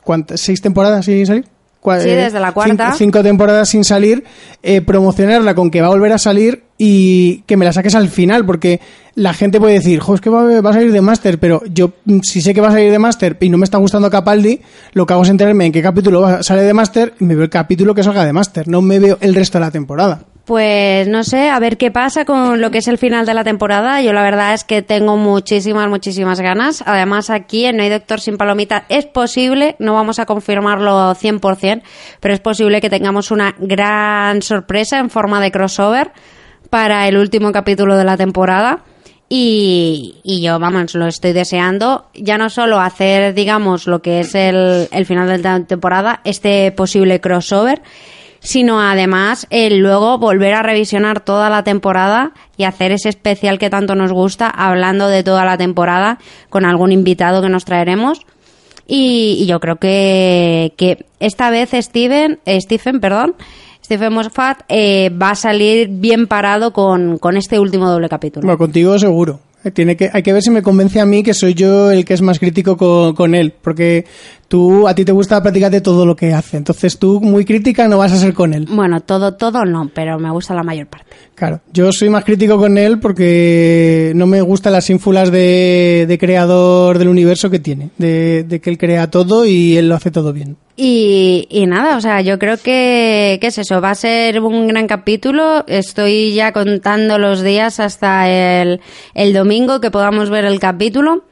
¿cuántas? 0.04 0.40
seis 0.40 0.60
temporadas 0.60 1.06
sin 1.06 1.26
salir. 1.26 1.44
Cua- 1.88 2.02
Sí, 2.02 2.08
desde 2.10 2.40
la 2.40 2.52
cuarta. 2.52 2.84
Cinco, 2.86 2.96
cinco 2.98 3.22
temporadas 3.22 3.68
sin 3.68 3.84
salir, 3.84 4.24
eh, 4.62 4.80
promocionarla 4.80 5.54
con 5.54 5.70
que 5.70 5.80
va 5.80 5.86
a 5.88 5.90
volver 5.90 6.12
a 6.12 6.18
salir 6.18 6.64
y 6.78 7.42
que 7.46 7.56
me 7.56 7.64
la 7.64 7.72
saques 7.72 7.94
al 7.94 8.08
final, 8.08 8.46
porque 8.46 8.80
la 9.14 9.34
gente 9.34 9.58
puede 9.58 9.74
decir, 9.74 9.98
jo, 9.98 10.14
es 10.14 10.20
que 10.20 10.30
va, 10.30 10.60
va 10.60 10.70
a 10.70 10.72
salir 10.72 10.92
de 10.92 11.00
Master, 11.00 11.38
pero 11.38 11.60
yo 11.72 11.92
mm, 12.04 12.20
si 12.22 12.40
sé 12.40 12.54
que 12.54 12.60
va 12.60 12.68
a 12.68 12.72
salir 12.72 12.92
de 12.92 12.98
Master 13.00 13.36
y 13.40 13.48
no 13.48 13.58
me 13.58 13.64
está 13.64 13.78
gustando 13.78 14.10
Capaldi, 14.10 14.60
lo 14.92 15.04
que 15.06 15.12
hago 15.14 15.22
es 15.24 15.28
enterarme 15.28 15.66
en 15.66 15.72
qué 15.72 15.82
capítulo 15.82 16.42
sale 16.42 16.62
de 16.62 16.74
Master 16.74 17.14
y 17.18 17.24
me 17.24 17.34
veo 17.34 17.44
el 17.44 17.50
capítulo 17.50 17.94
que 17.94 18.02
salga 18.04 18.24
de 18.24 18.32
Master, 18.32 18.68
no 18.68 18.80
me 18.82 18.98
veo 19.00 19.18
el 19.20 19.34
resto 19.34 19.58
de 19.58 19.64
la 19.64 19.70
temporada. 19.70 20.20
Pues 20.48 21.06
no 21.08 21.24
sé, 21.24 21.50
a 21.50 21.58
ver 21.58 21.76
qué 21.76 21.90
pasa 21.90 22.24
con 22.24 22.62
lo 22.62 22.70
que 22.70 22.78
es 22.78 22.88
el 22.88 22.96
final 22.96 23.26
de 23.26 23.34
la 23.34 23.44
temporada. 23.44 24.00
Yo 24.00 24.14
la 24.14 24.22
verdad 24.22 24.54
es 24.54 24.64
que 24.64 24.80
tengo 24.80 25.18
muchísimas, 25.18 25.90
muchísimas 25.90 26.40
ganas. 26.40 26.82
Además 26.86 27.28
aquí 27.28 27.66
en 27.66 27.76
No 27.76 27.82
hay 27.82 27.90
Doctor 27.90 28.18
sin 28.18 28.38
Palomita 28.38 28.86
es 28.88 29.04
posible, 29.04 29.76
no 29.78 29.92
vamos 29.92 30.18
a 30.18 30.24
confirmarlo 30.24 31.14
100%, 31.14 31.82
pero 32.20 32.32
es 32.32 32.40
posible 32.40 32.80
que 32.80 32.88
tengamos 32.88 33.30
una 33.30 33.56
gran 33.58 34.40
sorpresa 34.40 34.98
en 34.98 35.10
forma 35.10 35.38
de 35.42 35.50
crossover 35.50 36.12
para 36.70 37.06
el 37.08 37.18
último 37.18 37.52
capítulo 37.52 37.98
de 37.98 38.04
la 38.04 38.16
temporada. 38.16 38.84
Y, 39.28 40.22
yo, 40.24 40.58
vamos, 40.58 40.94
lo 40.94 41.08
estoy 41.08 41.34
deseando. 41.34 42.06
Ya 42.14 42.38
no 42.38 42.48
solo 42.48 42.80
hacer, 42.80 43.34
digamos, 43.34 43.86
lo 43.86 44.00
que 44.00 44.20
es 44.20 44.34
el, 44.34 44.88
el 44.92 45.04
final 45.04 45.28
de 45.28 45.38
la 45.40 45.62
temporada, 45.64 46.22
este 46.24 46.72
posible 46.72 47.20
crossover, 47.20 47.82
sino 48.48 48.80
además 48.80 49.46
el 49.50 49.80
luego 49.80 50.16
volver 50.16 50.54
a 50.54 50.62
revisionar 50.62 51.20
toda 51.20 51.50
la 51.50 51.64
temporada 51.64 52.32
y 52.56 52.64
hacer 52.64 52.92
ese 52.92 53.10
especial 53.10 53.58
que 53.58 53.68
tanto 53.68 53.94
nos 53.94 54.10
gusta, 54.10 54.48
hablando 54.48 55.08
de 55.08 55.22
toda 55.22 55.44
la 55.44 55.58
temporada 55.58 56.18
con 56.48 56.64
algún 56.64 56.90
invitado 56.90 57.42
que 57.42 57.50
nos 57.50 57.66
traeremos. 57.66 58.20
Y, 58.86 59.36
y 59.38 59.44
yo 59.44 59.60
creo 59.60 59.76
que, 59.76 60.72
que 60.78 61.04
esta 61.20 61.50
vez 61.50 61.72
Steven, 61.78 62.38
eh, 62.46 62.58
Stephen, 62.58 63.00
perdón, 63.00 63.34
Stephen 63.84 64.14
Moffat 64.14 64.62
eh, 64.70 65.10
va 65.10 65.32
a 65.32 65.34
salir 65.34 65.88
bien 65.90 66.26
parado 66.26 66.72
con, 66.72 67.18
con 67.18 67.36
este 67.36 67.58
último 67.58 67.90
doble 67.90 68.08
capítulo. 68.08 68.46
Bueno, 68.46 68.56
contigo 68.56 68.98
seguro. 68.98 69.40
Eh, 69.62 69.72
Tiene 69.72 69.94
que, 69.94 70.08
hay 70.10 70.22
que 70.22 70.32
ver 70.32 70.40
si 70.40 70.50
me 70.50 70.62
convence 70.62 71.00
a 71.00 71.04
mí 71.04 71.22
que 71.22 71.34
soy 71.34 71.52
yo 71.52 71.90
el 71.90 72.06
que 72.06 72.14
es 72.14 72.22
más 72.22 72.38
crítico 72.38 72.78
con, 72.78 73.14
con 73.14 73.34
él, 73.34 73.52
porque 73.60 74.06
tú, 74.48 74.88
a 74.88 74.94
ti 74.94 75.04
te 75.04 75.12
gusta 75.12 75.40
prácticamente 75.42 75.80
todo 75.80 76.04
lo 76.04 76.16
que 76.16 76.32
hace, 76.32 76.56
entonces 76.56 76.98
tú 76.98 77.20
muy 77.20 77.44
crítica 77.44 77.86
no 77.86 77.98
vas 77.98 78.12
a 78.12 78.16
ser 78.16 78.32
con 78.32 78.54
él. 78.54 78.66
Bueno, 78.68 79.00
todo, 79.00 79.34
todo 79.34 79.64
no, 79.64 79.90
pero 79.94 80.18
me 80.18 80.30
gusta 80.30 80.54
la 80.54 80.62
mayor 80.62 80.86
parte. 80.86 81.06
Claro, 81.34 81.60
yo 81.72 81.92
soy 81.92 82.08
más 82.08 82.24
crítico 82.24 82.58
con 82.58 82.78
él 82.78 82.98
porque 82.98 84.12
no 84.16 84.26
me 84.26 84.40
gustan 84.40 84.72
las 84.72 84.90
ínfulas 84.90 85.30
de, 85.30 86.06
de 86.08 86.18
creador 86.18 86.98
del 86.98 87.08
universo 87.08 87.50
que 87.50 87.60
tiene, 87.60 87.90
de, 87.98 88.44
de 88.44 88.60
que 88.60 88.70
él 88.70 88.78
crea 88.78 89.10
todo 89.10 89.44
y 89.44 89.76
él 89.76 89.88
lo 89.88 89.94
hace 89.94 90.10
todo 90.10 90.32
bien. 90.32 90.56
Y, 90.80 91.46
y 91.50 91.66
nada, 91.66 91.96
o 91.96 92.00
sea, 92.00 92.20
yo 92.20 92.38
creo 92.38 92.56
que, 92.56 93.38
que 93.40 93.48
es 93.48 93.58
eso, 93.58 93.80
va 93.80 93.90
a 93.90 93.94
ser 93.96 94.40
un 94.40 94.68
gran 94.68 94.86
capítulo. 94.86 95.64
Estoy 95.66 96.34
ya 96.34 96.52
contando 96.52 97.18
los 97.18 97.42
días 97.42 97.80
hasta 97.80 98.28
el, 98.30 98.80
el 99.14 99.32
domingo 99.32 99.80
que 99.80 99.90
podamos 99.90 100.30
ver 100.30 100.44
el 100.44 100.60
capítulo 100.60 101.24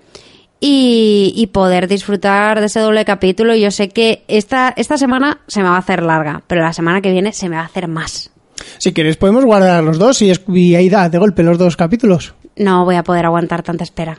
y, 0.60 1.32
y 1.36 1.46
poder 1.48 1.86
disfrutar 1.88 2.60
de 2.60 2.66
ese 2.66 2.80
doble 2.80 3.04
capítulo. 3.04 3.54
Yo 3.54 3.70
sé 3.70 3.88
que 3.90 4.24
esta, 4.28 4.72
esta 4.76 4.96
semana 4.98 5.40
se 5.46 5.60
me 5.62 5.68
va 5.68 5.76
a 5.76 5.80
hacer 5.80 6.02
larga, 6.02 6.42
pero 6.46 6.62
la 6.62 6.72
semana 6.72 7.00
que 7.00 7.12
viene 7.12 7.32
se 7.32 7.48
me 7.48 7.56
va 7.56 7.62
a 7.62 7.66
hacer 7.66 7.88
más. 7.88 8.30
Si 8.78 8.92
quieres 8.92 9.16
podemos 9.16 9.44
guardar 9.44 9.84
los 9.84 9.98
dos 9.98 10.22
y, 10.22 10.30
es- 10.30 10.40
y 10.48 10.74
ahí 10.74 10.88
da 10.88 11.08
de 11.08 11.18
golpe 11.18 11.42
los 11.42 11.58
dos 11.58 11.76
capítulos. 11.76 12.34
No 12.56 12.84
voy 12.84 12.96
a 12.96 13.02
poder 13.04 13.26
aguantar 13.26 13.62
tanta 13.62 13.84
espera. 13.84 14.16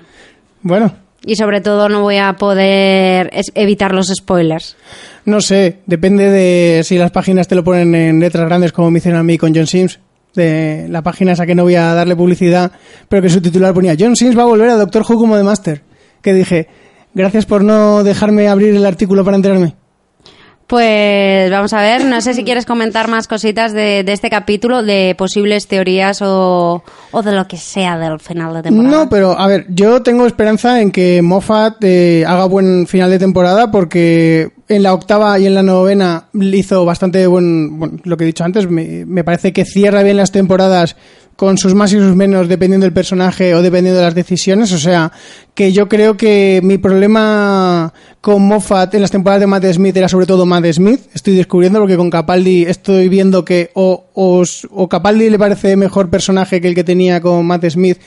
Bueno, 0.61 0.93
Y 1.25 1.35
sobre 1.35 1.61
todo 1.61 1.89
no 1.89 2.01
voy 2.01 2.17
a 2.17 2.33
poder 2.33 3.31
evitar 3.55 3.93
los 3.93 4.07
spoilers. 4.15 4.75
no 5.25 5.41
sé, 5.41 5.79
depende 5.87 6.29
de 6.29 6.83
si 6.83 6.97
las 6.97 7.11
páginas 7.11 7.47
te 7.47 7.55
lo 7.55 7.63
ponen 7.63 7.93
en 7.95 8.19
letras 8.19 8.45
grandes 8.45 8.71
como 8.71 8.91
me 8.91 8.99
hicieron 8.99 9.19
a 9.19 9.23
mí 9.23 9.37
con 9.37 9.53
John 9.55 9.67
Sims. 9.67 9.99
De 10.35 10.85
la 10.89 11.01
página 11.01 11.31
esa 11.31 11.47
que 11.47 11.55
no 11.55 11.63
voy 11.63 11.73
a 11.75 11.95
darle 11.95 12.15
publicidad, 12.15 12.71
pero 13.09 13.23
que 13.23 13.29
su 13.29 13.41
titular 13.41 13.73
ponía 13.73 13.95
John 13.99 14.15
Sims 14.15 14.37
va 14.37 14.43
a 14.43 14.45
volver 14.45 14.69
a 14.69 14.75
Doctor 14.75 15.01
Who 15.01 15.15
como 15.17 15.35
de 15.35 15.43
Master. 15.43 15.81
Que 16.27 16.33
dije, 16.33 16.67
gracias 17.13 17.45
por 17.45 17.63
no 17.63 18.03
dejarme 18.03 18.49
abrir 18.49 18.75
el 18.75 18.85
artículo 18.85 19.23
para 19.23 19.37
enterarme. 19.37 19.75
Pues 20.67 21.49
vamos 21.49 21.71
a 21.71 21.79
ver, 21.79 22.03
no 22.03 22.19
sé 22.19 22.33
si 22.33 22.43
quieres 22.43 22.65
comentar 22.65 23.07
más 23.07 23.29
cositas 23.29 23.71
de, 23.71 24.03
de 24.03 24.11
este 24.11 24.29
capítulo, 24.29 24.83
de 24.83 25.15
posibles 25.17 25.67
teorías 25.67 26.21
o, 26.21 26.83
o 27.11 27.21
de 27.21 27.31
lo 27.31 27.47
que 27.47 27.55
sea 27.55 27.97
del 27.97 28.19
final 28.19 28.53
de 28.55 28.63
temporada. 28.63 28.97
No, 28.97 29.09
pero 29.09 29.39
a 29.39 29.47
ver, 29.47 29.67
yo 29.69 30.03
tengo 30.03 30.25
esperanza 30.25 30.81
en 30.81 30.91
que 30.91 31.21
Moffat 31.21 31.81
eh, 31.85 32.25
haga 32.27 32.43
buen 32.43 32.87
final 32.87 33.09
de 33.09 33.19
temporada 33.19 33.71
porque 33.71 34.49
en 34.67 34.83
la 34.83 34.93
octava 34.93 35.39
y 35.39 35.45
en 35.45 35.53
la 35.53 35.63
novena 35.63 36.25
hizo 36.33 36.83
bastante 36.83 37.25
buen, 37.25 37.79
bueno, 37.79 37.99
lo 38.03 38.17
que 38.17 38.25
he 38.25 38.27
dicho 38.27 38.43
antes, 38.43 38.69
me, 38.69 39.05
me 39.05 39.23
parece 39.23 39.53
que 39.53 39.63
cierra 39.63 40.03
bien 40.03 40.17
las 40.17 40.33
temporadas 40.33 40.97
con 41.37 41.57
sus 41.59 41.75
más 41.75 41.93
y 41.93 41.97
sus 41.97 42.15
menos 42.15 42.49
dependiendo 42.49 42.85
del 42.85 42.93
personaje 42.93 43.53
o 43.53 43.61
dependiendo 43.61 43.99
de 43.99 44.05
las 44.05 44.15
decisiones, 44.15 44.73
o 44.73 44.79
sea, 44.79 45.11
que 45.53 45.71
yo 45.71 45.87
creo 45.87 46.17
que 46.17 46.61
mi 46.63 46.79
problema 46.79 47.93
con 48.21 48.41
Moffat 48.41 48.95
en 48.95 49.01
las 49.01 49.11
temporadas 49.11 49.41
de 49.41 49.47
Matt 49.47 49.65
Smith 49.71 49.95
era 49.95 50.09
sobre 50.09 50.25
todo 50.25 50.47
Matt 50.47 50.65
Smith, 50.73 51.01
estoy 51.13 51.35
descubriendo 51.35 51.79
porque 51.79 51.95
con 51.95 52.09
Capaldi 52.09 52.63
estoy 52.63 53.07
viendo 53.07 53.45
que 53.45 53.69
o, 53.75 54.05
o, 54.15 54.89
Capaldi 54.89 55.29
le 55.29 55.37
parece 55.37 55.75
mejor 55.75 56.09
personaje 56.09 56.59
que 56.59 56.69
el 56.69 56.75
que 56.75 56.83
tenía 56.83 57.21
con 57.21 57.45
Matt 57.45 57.65
Smith 57.69 57.99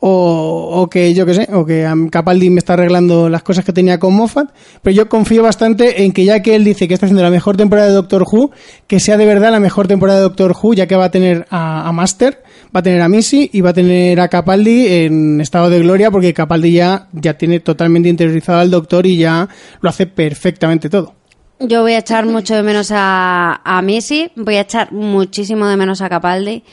o, 0.00 0.82
o 0.82 0.90
que 0.90 1.14
yo 1.14 1.24
que 1.24 1.34
sé, 1.34 1.48
o 1.52 1.64
que 1.64 1.88
Capaldi 2.10 2.50
me 2.50 2.58
está 2.58 2.72
arreglando 2.72 3.28
las 3.28 3.44
cosas 3.44 3.64
que 3.64 3.72
tenía 3.72 4.00
con 4.00 4.12
Moffat, 4.12 4.50
pero 4.82 4.94
yo 4.94 5.08
confío 5.08 5.44
bastante 5.44 6.02
en 6.02 6.12
que 6.12 6.24
ya 6.24 6.42
que 6.42 6.56
él 6.56 6.64
dice 6.64 6.88
que 6.88 6.94
está 6.94 7.06
haciendo 7.06 7.22
la 7.22 7.30
mejor 7.30 7.56
temporada 7.56 7.86
de 7.86 7.94
Doctor 7.94 8.24
Who, 8.28 8.50
que 8.88 8.98
sea 8.98 9.16
de 9.16 9.24
verdad 9.24 9.52
la 9.52 9.60
mejor 9.60 9.86
temporada 9.86 10.18
de 10.18 10.24
Doctor 10.24 10.52
Who, 10.60 10.74
ya 10.74 10.88
que 10.88 10.96
va 10.96 11.04
a 11.04 11.10
tener 11.12 11.46
a 11.48 11.90
Master, 11.92 12.42
va 12.74 12.80
a 12.80 12.82
tener 12.82 13.00
a 13.00 13.08
Missy 13.08 13.50
y 13.52 13.60
va 13.60 13.70
a 13.70 13.74
tener 13.74 14.20
a 14.20 14.28
Capaldi 14.28 14.86
en 14.86 15.40
estado 15.40 15.70
de 15.70 15.80
gloria, 15.80 16.10
porque 16.10 16.34
Capaldi 16.34 16.72
ya, 16.72 17.08
ya 17.12 17.34
tiene 17.38 17.60
totalmente 17.60 18.08
interiorizado 18.08 18.60
al 18.60 18.70
Doctor 18.70 19.06
y 19.06 19.16
ya 19.18 19.48
lo 19.80 19.88
hace 19.88 20.06
perfectamente 20.06 20.88
todo. 20.88 21.14
Yo 21.58 21.82
voy 21.82 21.92
a 21.92 21.98
echar 21.98 22.26
mucho 22.26 22.54
de 22.54 22.62
menos 22.62 22.90
a, 22.92 23.80
Missy, 23.82 24.30
voy 24.36 24.56
a 24.56 24.60
echar 24.60 24.92
muchísimo 24.92 25.66
de 25.66 25.76
menos 25.76 26.02
a 26.02 26.08
Capaldi. 26.08 26.64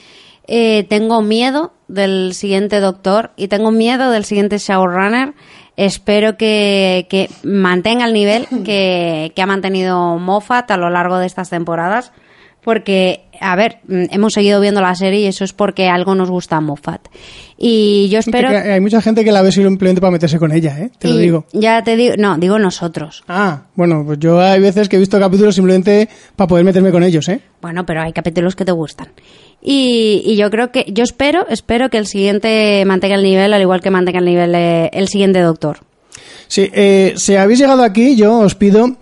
Eh, 0.46 0.86
tengo 0.89 1.22
miedo 1.22 1.72
del 1.88 2.34
siguiente 2.34 2.82
Doctor 2.82 3.32
y 3.38 3.48
tengo 3.48 3.72
miedo 3.72 4.12
del 4.12 4.26
siguiente 4.26 4.58
Showrunner. 4.58 5.34
Espero 5.78 6.36
que, 6.38 7.08
que 7.10 7.30
mantenga 7.44 8.06
el 8.06 8.14
nivel 8.14 8.46
que, 8.66 9.32
que 9.34 9.41
ha 9.41 9.46
mantenido 9.48 10.18
Moffat 10.20 10.70
a 10.70 10.78
lo 10.78 10.89
largo 10.89 11.18
de 11.18 11.28
estas 11.28 11.50
temporadas. 11.50 12.12
Porque, 12.64 13.22
a 13.39 13.55
ver, 13.55 13.80
mm, 13.88 14.05
hemos 14.11 14.34
seguido 14.34 14.61
viendo 14.61 14.82
la 14.82 14.95
serie 14.95 15.22
y 15.22 15.26
eso 15.26 15.43
es 15.43 15.53
porque 15.53 15.88
algo 15.88 16.16
nos 16.16 16.30
gusta 16.30 16.57
a 16.57 16.61
Moffat. 16.61 17.07
Y 17.57 18.09
yo 18.09 18.20
espero... 18.20 18.49
Hay 18.49 18.80
mucha 18.80 19.01
gente 19.01 19.24
que 19.24 19.32
la 19.32 19.41
ve 19.41 19.51
simplemente 19.51 20.01
para 20.01 20.11
meterse 20.11 20.39
con 20.39 20.51
ella, 20.51 20.78
¿eh? 20.80 20.89
te 20.97 21.07
lo 21.07 21.18
digo. 21.18 21.45
Ya 21.53 21.84
te 21.84 21.95
digo, 21.95 22.16
no, 22.18 22.38
digo 22.38 22.59
nosotros. 22.59 23.24
Ah, 23.28 23.64
bueno, 23.76 24.03
pues 24.05 24.20
yo 24.20 24.39
hay 24.39 24.59
veces 24.59 24.89
que 24.89 24.95
he 24.95 24.99
visto 24.99 25.20
capítulos 25.20 25.55
simplemente 25.55 26.09
para 26.36 26.47
poder 26.47 26.66
meterme 26.66 26.91
con 26.91 27.03
ellos, 27.03 27.28
¿eh? 27.30 27.41
Bueno, 27.61 27.86
pero 27.86 28.01
hay 28.01 28.14
capítulos 28.14 28.55
que 28.55 28.66
te 28.66 28.72
gustan. 28.72 29.09
Y, 29.61 30.22
y 30.26 30.36
yo 30.36 30.49
creo 30.49 30.72
que, 30.72 30.86
yo 30.91 31.03
espero, 31.03 31.47
espero 31.47 31.89
que 31.89 31.97
el 31.97 32.07
siguiente 32.07 32.84
mantenga 32.86 33.16
el 33.16 33.24
nivel, 33.24 33.53
al 33.53 33.61
igual 33.61 33.82
que 33.82 33.91
mantenga 33.91 34.20
el 34.20 34.26
nivel 34.26 34.53
el 34.55 35.07
siguiente 35.07 35.39
Doctor. 35.39 35.80
Sí, 36.47 36.70
eh, 36.74 37.14
si 37.16 37.36
habéis 37.36 37.59
llegado 37.59 37.84
aquí, 37.84 38.16
yo 38.16 38.39
os 38.39 38.55
pido 38.55 38.97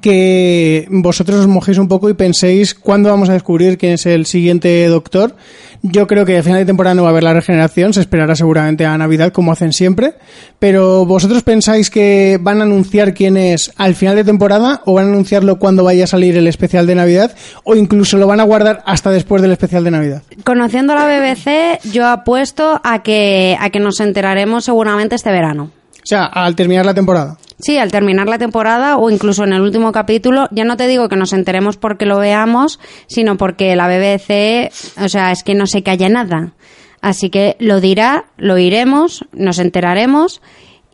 que 0.00 0.86
vosotros 0.90 1.40
os 1.40 1.46
mojéis 1.46 1.78
un 1.78 1.88
poco 1.88 2.08
y 2.08 2.14
penséis 2.14 2.74
cuándo 2.74 3.08
vamos 3.08 3.28
a 3.28 3.34
descubrir 3.34 3.78
quién 3.78 3.92
es 3.92 4.06
el 4.06 4.26
siguiente 4.26 4.86
doctor. 4.88 5.36
Yo 5.82 6.06
creo 6.06 6.24
que 6.24 6.38
a 6.38 6.42
final 6.42 6.58
de 6.58 6.64
temporada 6.64 6.94
no 6.94 7.02
va 7.02 7.08
a 7.08 7.10
haber 7.12 7.22
la 7.22 7.34
regeneración, 7.34 7.92
se 7.92 8.00
esperará 8.00 8.34
seguramente 8.34 8.84
a 8.84 8.98
Navidad 8.98 9.32
como 9.32 9.52
hacen 9.52 9.72
siempre, 9.72 10.14
pero 10.58 11.06
vosotros 11.06 11.42
pensáis 11.44 11.90
que 11.90 12.38
van 12.40 12.60
a 12.60 12.64
anunciar 12.64 13.14
quién 13.14 13.36
es 13.36 13.72
al 13.76 13.94
final 13.94 14.16
de 14.16 14.24
temporada 14.24 14.82
o 14.86 14.94
van 14.94 15.06
a 15.06 15.08
anunciarlo 15.10 15.58
cuando 15.58 15.84
vaya 15.84 16.04
a 16.04 16.08
salir 16.08 16.36
el 16.36 16.48
especial 16.48 16.86
de 16.86 16.96
Navidad 16.96 17.36
o 17.62 17.76
incluso 17.76 18.16
lo 18.16 18.26
van 18.26 18.40
a 18.40 18.44
guardar 18.44 18.82
hasta 18.86 19.10
después 19.10 19.42
del 19.42 19.52
especial 19.52 19.84
de 19.84 19.92
Navidad. 19.92 20.22
Conociendo 20.44 20.94
la 20.94 21.06
BBC, 21.06 21.80
yo 21.92 22.08
apuesto 22.08 22.80
a 22.82 23.02
que, 23.02 23.56
a 23.60 23.70
que 23.70 23.78
nos 23.78 24.00
enteraremos 24.00 24.64
seguramente 24.64 25.14
este 25.14 25.30
verano. 25.30 25.70
O 26.06 26.08
sea, 26.08 26.26
al 26.26 26.54
terminar 26.54 26.86
la 26.86 26.94
temporada. 26.94 27.36
Sí, 27.58 27.78
al 27.78 27.90
terminar 27.90 28.28
la 28.28 28.38
temporada 28.38 28.96
o 28.96 29.10
incluso 29.10 29.42
en 29.42 29.52
el 29.52 29.60
último 29.60 29.90
capítulo, 29.90 30.46
ya 30.52 30.62
no 30.62 30.76
te 30.76 30.86
digo 30.86 31.08
que 31.08 31.16
nos 31.16 31.32
enteremos 31.32 31.78
porque 31.78 32.06
lo 32.06 32.20
veamos, 32.20 32.78
sino 33.08 33.36
porque 33.36 33.74
la 33.74 33.88
BBC, 33.88 34.70
o 35.02 35.08
sea, 35.08 35.32
es 35.32 35.42
que 35.42 35.56
no 35.56 35.66
se 35.66 35.82
calla 35.82 36.08
nada. 36.08 36.52
Así 37.00 37.28
que 37.28 37.56
lo 37.58 37.80
dirá, 37.80 38.26
lo 38.36 38.56
iremos, 38.56 39.24
nos 39.32 39.58
enteraremos 39.58 40.42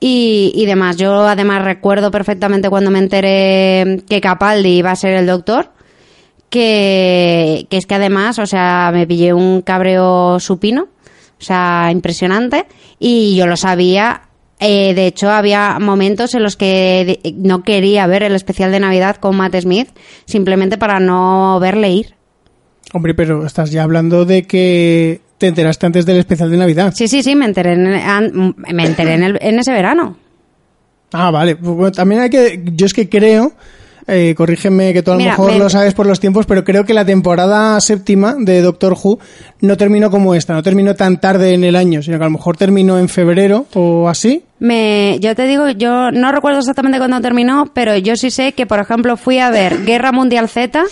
y, 0.01 0.51
y 0.55 0.65
demás. 0.65 0.97
Yo 0.97 1.29
además 1.29 1.63
recuerdo 1.63 2.11
perfectamente 2.11 2.71
cuando 2.71 2.91
me 2.91 3.01
enteré 3.01 4.03
que 4.09 4.23
Capaldi 4.23 4.79
iba 4.79 4.93
a 4.93 4.97
ser 4.97 5.13
el 5.13 5.27
doctor, 5.27 5.73
que, 6.49 7.67
que 7.69 7.77
es 7.77 7.85
que 7.85 7.97
además, 7.97 8.39
o 8.39 8.47
sea, 8.47 8.89
me 8.95 9.07
pillé 9.07 9.35
un 9.35 9.61
cabreo 9.61 10.41
supino, 10.41 10.85
o 10.85 11.45
sea, 11.45 11.91
impresionante, 11.93 12.67
y 12.99 13.37
yo 13.37 13.47
lo 13.47 13.59
sabía 13.59 14.23
eh, 14.63 14.95
de 14.95 15.07
hecho, 15.07 15.31
había 15.31 15.79
momentos 15.81 16.35
en 16.35 16.43
los 16.43 16.57
que 16.57 17.21
no 17.37 17.63
quería 17.63 18.07
ver 18.07 18.23
el 18.23 18.35
especial 18.35 18.71
de 18.73 18.81
Navidad 18.81 19.17
con 19.17 19.37
Matt 19.37 19.57
Smith, 19.61 19.89
simplemente 20.25 20.79
para 20.79 21.01
no 21.01 21.59
verle 21.61 21.91
ir. 21.91 22.15
Hombre, 22.95 23.15
pero 23.15 23.45
estás 23.47 23.71
ya 23.71 23.83
hablando 23.83 24.25
de 24.25 24.43
que 24.45 25.21
te 25.39 25.47
enteraste 25.49 25.87
antes 25.87 26.07
del 26.07 26.19
especial 26.19 26.51
de 26.51 26.57
Navidad. 26.57 26.93
Sí, 26.95 27.09
sí, 27.09 27.23
sí, 27.23 27.35
me 27.35 27.47
enteré 27.47 27.73
en, 27.73 28.55
me 28.57 28.85
enteré 28.87 29.15
en, 29.15 29.23
el- 29.23 29.39
en 29.41 29.59
ese 29.59 29.73
verano. 29.73 30.17
Ah, 31.13 31.31
vale. 31.31 31.55
Bueno, 31.55 31.93
también 31.93 32.21
hay 32.23 32.31
que. 32.31 32.63
Yo 32.75 32.87
es 32.87 32.95
que 32.95 33.09
creo. 33.09 33.53
Eh, 34.09 34.35
corrígeme 34.37 34.93
que 34.93 35.03
tú 35.03 35.13
a 35.13 35.15
lo 35.15 35.19
Mira, 35.19 35.31
mejor 35.33 35.53
me- 35.53 35.59
lo 35.61 35.71
sabes 35.71 35.95
por 35.95 36.07
los 36.07 36.19
tiempos, 36.19 36.45
pero 36.45 36.65
creo 36.65 36.85
que 36.85 36.93
la 36.93 37.05
temporada 37.05 37.81
séptima 37.81 38.35
de 38.37 38.61
Doctor 38.61 38.97
Who 39.01 39.21
no 39.61 39.77
terminó 39.77 40.11
como 40.11 40.35
esta, 40.35 40.55
no 40.55 40.63
terminó 40.65 40.97
tan 40.97 41.21
tarde 41.21 41.55
en 41.55 41.63
el 41.63 41.77
año, 41.77 42.03
sino 42.03 42.19
que 42.19 42.25
a 42.25 42.27
lo 42.27 42.33
mejor 42.33 42.57
terminó 42.57 42.99
en 42.99 43.09
febrero 43.09 43.67
o 43.75 44.09
así. 44.09 44.43
Me, 44.63 45.19
yo 45.21 45.35
te 45.35 45.47
digo, 45.49 45.69
yo 45.71 46.13
no 46.13 46.31
recuerdo 46.31 46.61
exactamente 46.61 46.99
cuándo 46.99 47.21
terminó, 47.21 47.73
pero 47.75 47.97
yo 47.97 48.15
sí 48.15 48.31
sé 48.31 48.53
que, 48.53 48.65
por 48.65 48.79
ejemplo, 48.79 49.17
fui 49.17 49.41
a 49.41 49.51
ver 49.51 49.85
Guerra 49.85 50.13
Mundial 50.13 50.49
Z 50.49 50.85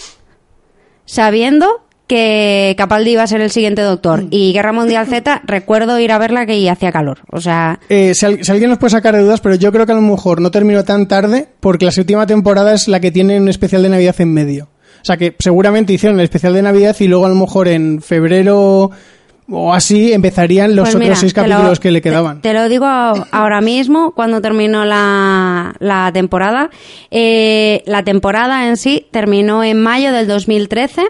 sabiendo 1.04 1.66
que 2.06 2.74
Capaldi 2.76 3.12
iba 3.12 3.22
a 3.22 3.26
ser 3.28 3.40
el 3.40 3.50
siguiente 3.50 3.82
doctor. 3.82 4.24
Y 4.30 4.52
Guerra 4.52 4.72
Mundial 4.72 5.06
Z, 5.06 5.42
recuerdo 5.46 5.98
ir 6.00 6.10
a 6.10 6.18
verla 6.18 6.44
que 6.46 6.68
hacía 6.68 6.90
calor. 6.90 7.20
O 7.30 7.40
sea, 7.40 7.78
Eh, 7.88 8.12
si, 8.14 8.26
al- 8.26 8.44
si 8.44 8.50
alguien 8.50 8.70
nos 8.70 8.78
puede 8.80 8.90
sacar 8.90 9.14
de 9.14 9.22
dudas, 9.22 9.40
pero 9.40 9.54
yo 9.54 9.70
creo 9.70 9.86
que 9.86 9.92
a 9.92 9.96
lo 9.96 10.00
mejor 10.02 10.40
no 10.40 10.50
terminó 10.50 10.82
tan 10.84 11.06
tarde 11.06 11.46
porque 11.60 11.84
la 11.84 11.92
séptima 11.92 12.26
temporada 12.26 12.74
es 12.74 12.88
la 12.88 12.98
que 12.98 13.12
tiene 13.12 13.40
un 13.40 13.48
especial 13.48 13.82
de 13.84 13.90
Navidad 13.90 14.16
en 14.18 14.32
medio. 14.34 14.64
O 15.02 15.04
sea 15.04 15.16
que 15.16 15.34
seguramente 15.38 15.92
hicieron 15.92 16.18
el 16.18 16.24
especial 16.24 16.52
de 16.54 16.62
Navidad 16.62 16.96
y 16.98 17.06
luego 17.06 17.24
a 17.26 17.28
lo 17.30 17.34
mejor 17.36 17.68
en 17.68 18.02
febrero 18.02 18.90
o 19.50 19.72
así 19.74 20.12
empezarían 20.12 20.76
los 20.76 20.84
Pues 20.84 20.94
otros 20.94 21.02
mira, 21.04 21.16
seis 21.16 21.34
lo- 21.36 21.42
capítulos 21.42 21.80
que 21.80 21.90
le 21.90 22.00
quedaban. 22.02 22.40
Te, 22.40 22.52
lo 22.54 22.68
digo 22.68 22.86
ahora 22.86 23.60
mismo, 23.60 24.12
cuando 24.12 24.40
terminó 24.40 24.84
la, 24.84 25.74
la 25.78 26.10
temporada. 26.12 26.70
Eh, 27.10 27.82
la 27.86 28.02
temporada 28.04 28.68
en 28.68 28.76
sí 28.76 29.06
terminó 29.10 29.62
en 29.64 29.82
mayo 29.82 30.12
del 30.12 30.26
2013 30.26 31.02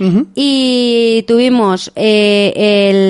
Ujú. 0.00 0.26
y 0.34 1.24
tuvimos 1.28 1.92
eh, 1.96 2.52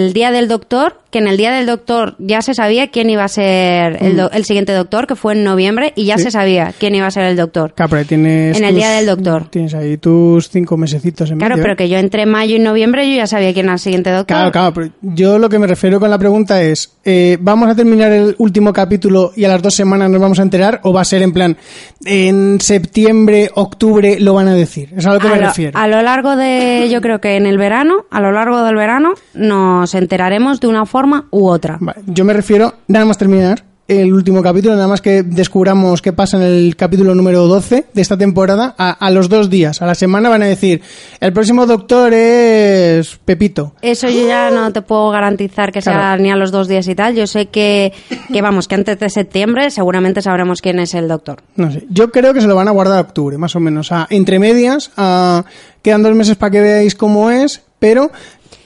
el 0.06 0.12
Día 0.12 0.30
del 0.32 0.48
Doctor, 0.48 1.00
que 1.10 1.18
en 1.18 1.26
el 1.28 1.36
Día 1.36 1.50
del 1.52 1.66
Doctor 1.66 2.14
ya 2.18 2.40
se 2.42 2.54
sabía 2.54 2.88
quién 2.90 3.10
iba 3.10 3.24
a 3.24 3.28
ser 3.28 3.98
el, 4.00 4.16
do- 4.16 4.30
el 4.30 4.44
siguiente 4.44 4.72
doctor, 4.72 5.06
que 5.06 5.16
fue 5.16 5.32
en 5.34 5.42
noviembre, 5.44 5.92
y 5.96 6.04
ya 6.04 6.14
Mm. 6.14 6.18
Sí. 6.18 6.24
se 6.24 6.30
sabía 6.30 6.74
quién 6.78 6.94
iba 6.94 7.06
a 7.06 7.10
ser 7.10 7.24
el 7.24 7.36
doctor. 7.36 7.72
Claro, 7.74 7.90
pero 7.90 8.04
tienes 8.04 8.56
En 8.56 8.64
el 8.64 8.74
Día 8.74 8.90
del 8.90 9.06
Doctor. 9.06 9.48
Tienes 9.50 9.74
ahí 9.74 9.96
tus 9.96 10.48
cinco 10.50 10.76
mesecitos 10.76 11.30
en 11.30 11.38
Claro, 11.38 11.56
medio. 11.56 11.62
pero 11.64 11.74
¿eh? 11.74 11.76
que 11.76 11.88
yo 11.88 11.98
entre 11.98 12.26
mayo 12.26 12.56
y 12.56 12.58
noviembre 12.60 13.08
yo 13.10 13.16
ya 13.16 13.26
sabía 13.26 13.52
quién 13.52 13.66
era 13.66 13.74
el 13.74 13.78
siguiente 13.80 14.10
doctor. 14.10 14.36
Claro, 14.36 14.52
claro, 14.52 14.74
pero 14.74 14.90
yo 15.02 15.38
lo 15.38 15.48
que 15.48 15.58
me 15.58 15.66
refiero 15.66 15.98
con 15.98 16.10
la 16.10 16.18
pregunta 16.18 16.62
es, 16.62 16.92
eh, 17.04 17.38
¿vamos 17.40 17.68
a 17.68 17.74
terminar 17.74 18.12
el 18.12 18.34
último 18.38 18.72
capítulo 18.72 19.32
y 19.34 19.44
a 19.44 19.48
las 19.48 19.62
dos 19.62 19.74
semanas 19.74 20.10
nos 20.10 20.20
vamos 20.20 20.38
a 20.38 20.42
enterar 20.42 20.80
o 20.84 20.92
va 20.92 21.00
a 21.00 21.04
ser 21.04 21.22
en 21.22 21.32
plan, 21.32 21.56
en 22.04 22.60
septiembre, 22.60 23.50
octubre 23.54 24.18
lo 24.20 24.34
van 24.34 24.48
a 24.48 24.54
decir? 24.54 24.90
Es 24.96 25.06
a 25.06 25.14
lo 25.14 25.18
que 25.20 25.26
a, 25.28 25.30
me 25.30 25.40
lo, 25.40 25.46
refiero. 25.48 25.78
a 25.78 25.86
lo 25.88 26.02
largo 26.02 26.36
de, 26.36 26.88
yo 26.90 27.00
creo 27.00 27.20
que 27.20 27.36
en 27.36 27.46
el 27.46 27.58
verano, 27.58 28.04
a 28.10 28.20
lo 28.20 28.32
largo 28.32 28.62
del 28.62 28.76
verano, 28.76 29.14
nos 29.34 29.94
enteraremos 29.94 30.60
de 30.60 30.66
una 30.68 30.86
forma 30.86 30.99
u 31.30 31.48
otra. 31.48 31.78
Vale, 31.80 32.00
yo 32.06 32.24
me 32.24 32.32
refiero, 32.32 32.74
nada 32.88 33.04
más 33.04 33.18
terminar 33.18 33.64
el 33.90 34.12
último 34.12 34.40
capítulo, 34.40 34.76
nada 34.76 34.86
más 34.86 35.00
que 35.00 35.24
descubramos 35.24 36.00
qué 36.00 36.12
pasa 36.12 36.36
en 36.36 36.44
el 36.44 36.76
capítulo 36.76 37.12
número 37.16 37.48
12 37.48 37.86
de 37.92 38.02
esta 38.02 38.16
temporada, 38.16 38.72
a, 38.78 38.92
a 38.92 39.10
los 39.10 39.28
dos 39.28 39.50
días, 39.50 39.82
a 39.82 39.86
la 39.86 39.96
semana 39.96 40.28
van 40.28 40.44
a 40.44 40.46
decir, 40.46 40.80
el 41.18 41.32
próximo 41.32 41.66
doctor 41.66 42.14
es 42.14 43.18
Pepito. 43.24 43.74
Eso 43.82 44.08
yo 44.08 44.28
ya 44.28 44.52
no 44.52 44.72
te 44.72 44.82
puedo 44.82 45.10
garantizar 45.10 45.72
que 45.72 45.82
sea 45.82 46.16
ni 46.18 46.30
a 46.30 46.36
los 46.36 46.52
dos 46.52 46.68
días 46.68 46.86
y 46.86 46.94
tal. 46.94 47.16
Yo 47.16 47.26
sé 47.26 47.46
que, 47.46 47.92
que 48.32 48.42
vamos, 48.42 48.68
que 48.68 48.76
antes 48.76 49.00
de 49.00 49.10
septiembre 49.10 49.72
seguramente 49.72 50.22
sabremos 50.22 50.62
quién 50.62 50.78
es 50.78 50.94
el 50.94 51.08
doctor. 51.08 51.42
No 51.56 51.72
sé, 51.72 51.84
yo 51.90 52.12
creo 52.12 52.32
que 52.32 52.40
se 52.40 52.46
lo 52.46 52.54
van 52.54 52.68
a 52.68 52.70
guardar 52.70 52.98
a 52.98 53.00
octubre, 53.00 53.38
más 53.38 53.56
o 53.56 53.60
menos, 53.60 53.90
a, 53.90 54.06
entre 54.10 54.38
medias, 54.38 54.92
a, 54.96 55.44
quedan 55.82 56.04
dos 56.04 56.14
meses 56.14 56.36
para 56.36 56.52
que 56.52 56.60
veáis 56.60 56.94
cómo 56.94 57.28
es, 57.32 57.62
pero 57.80 58.12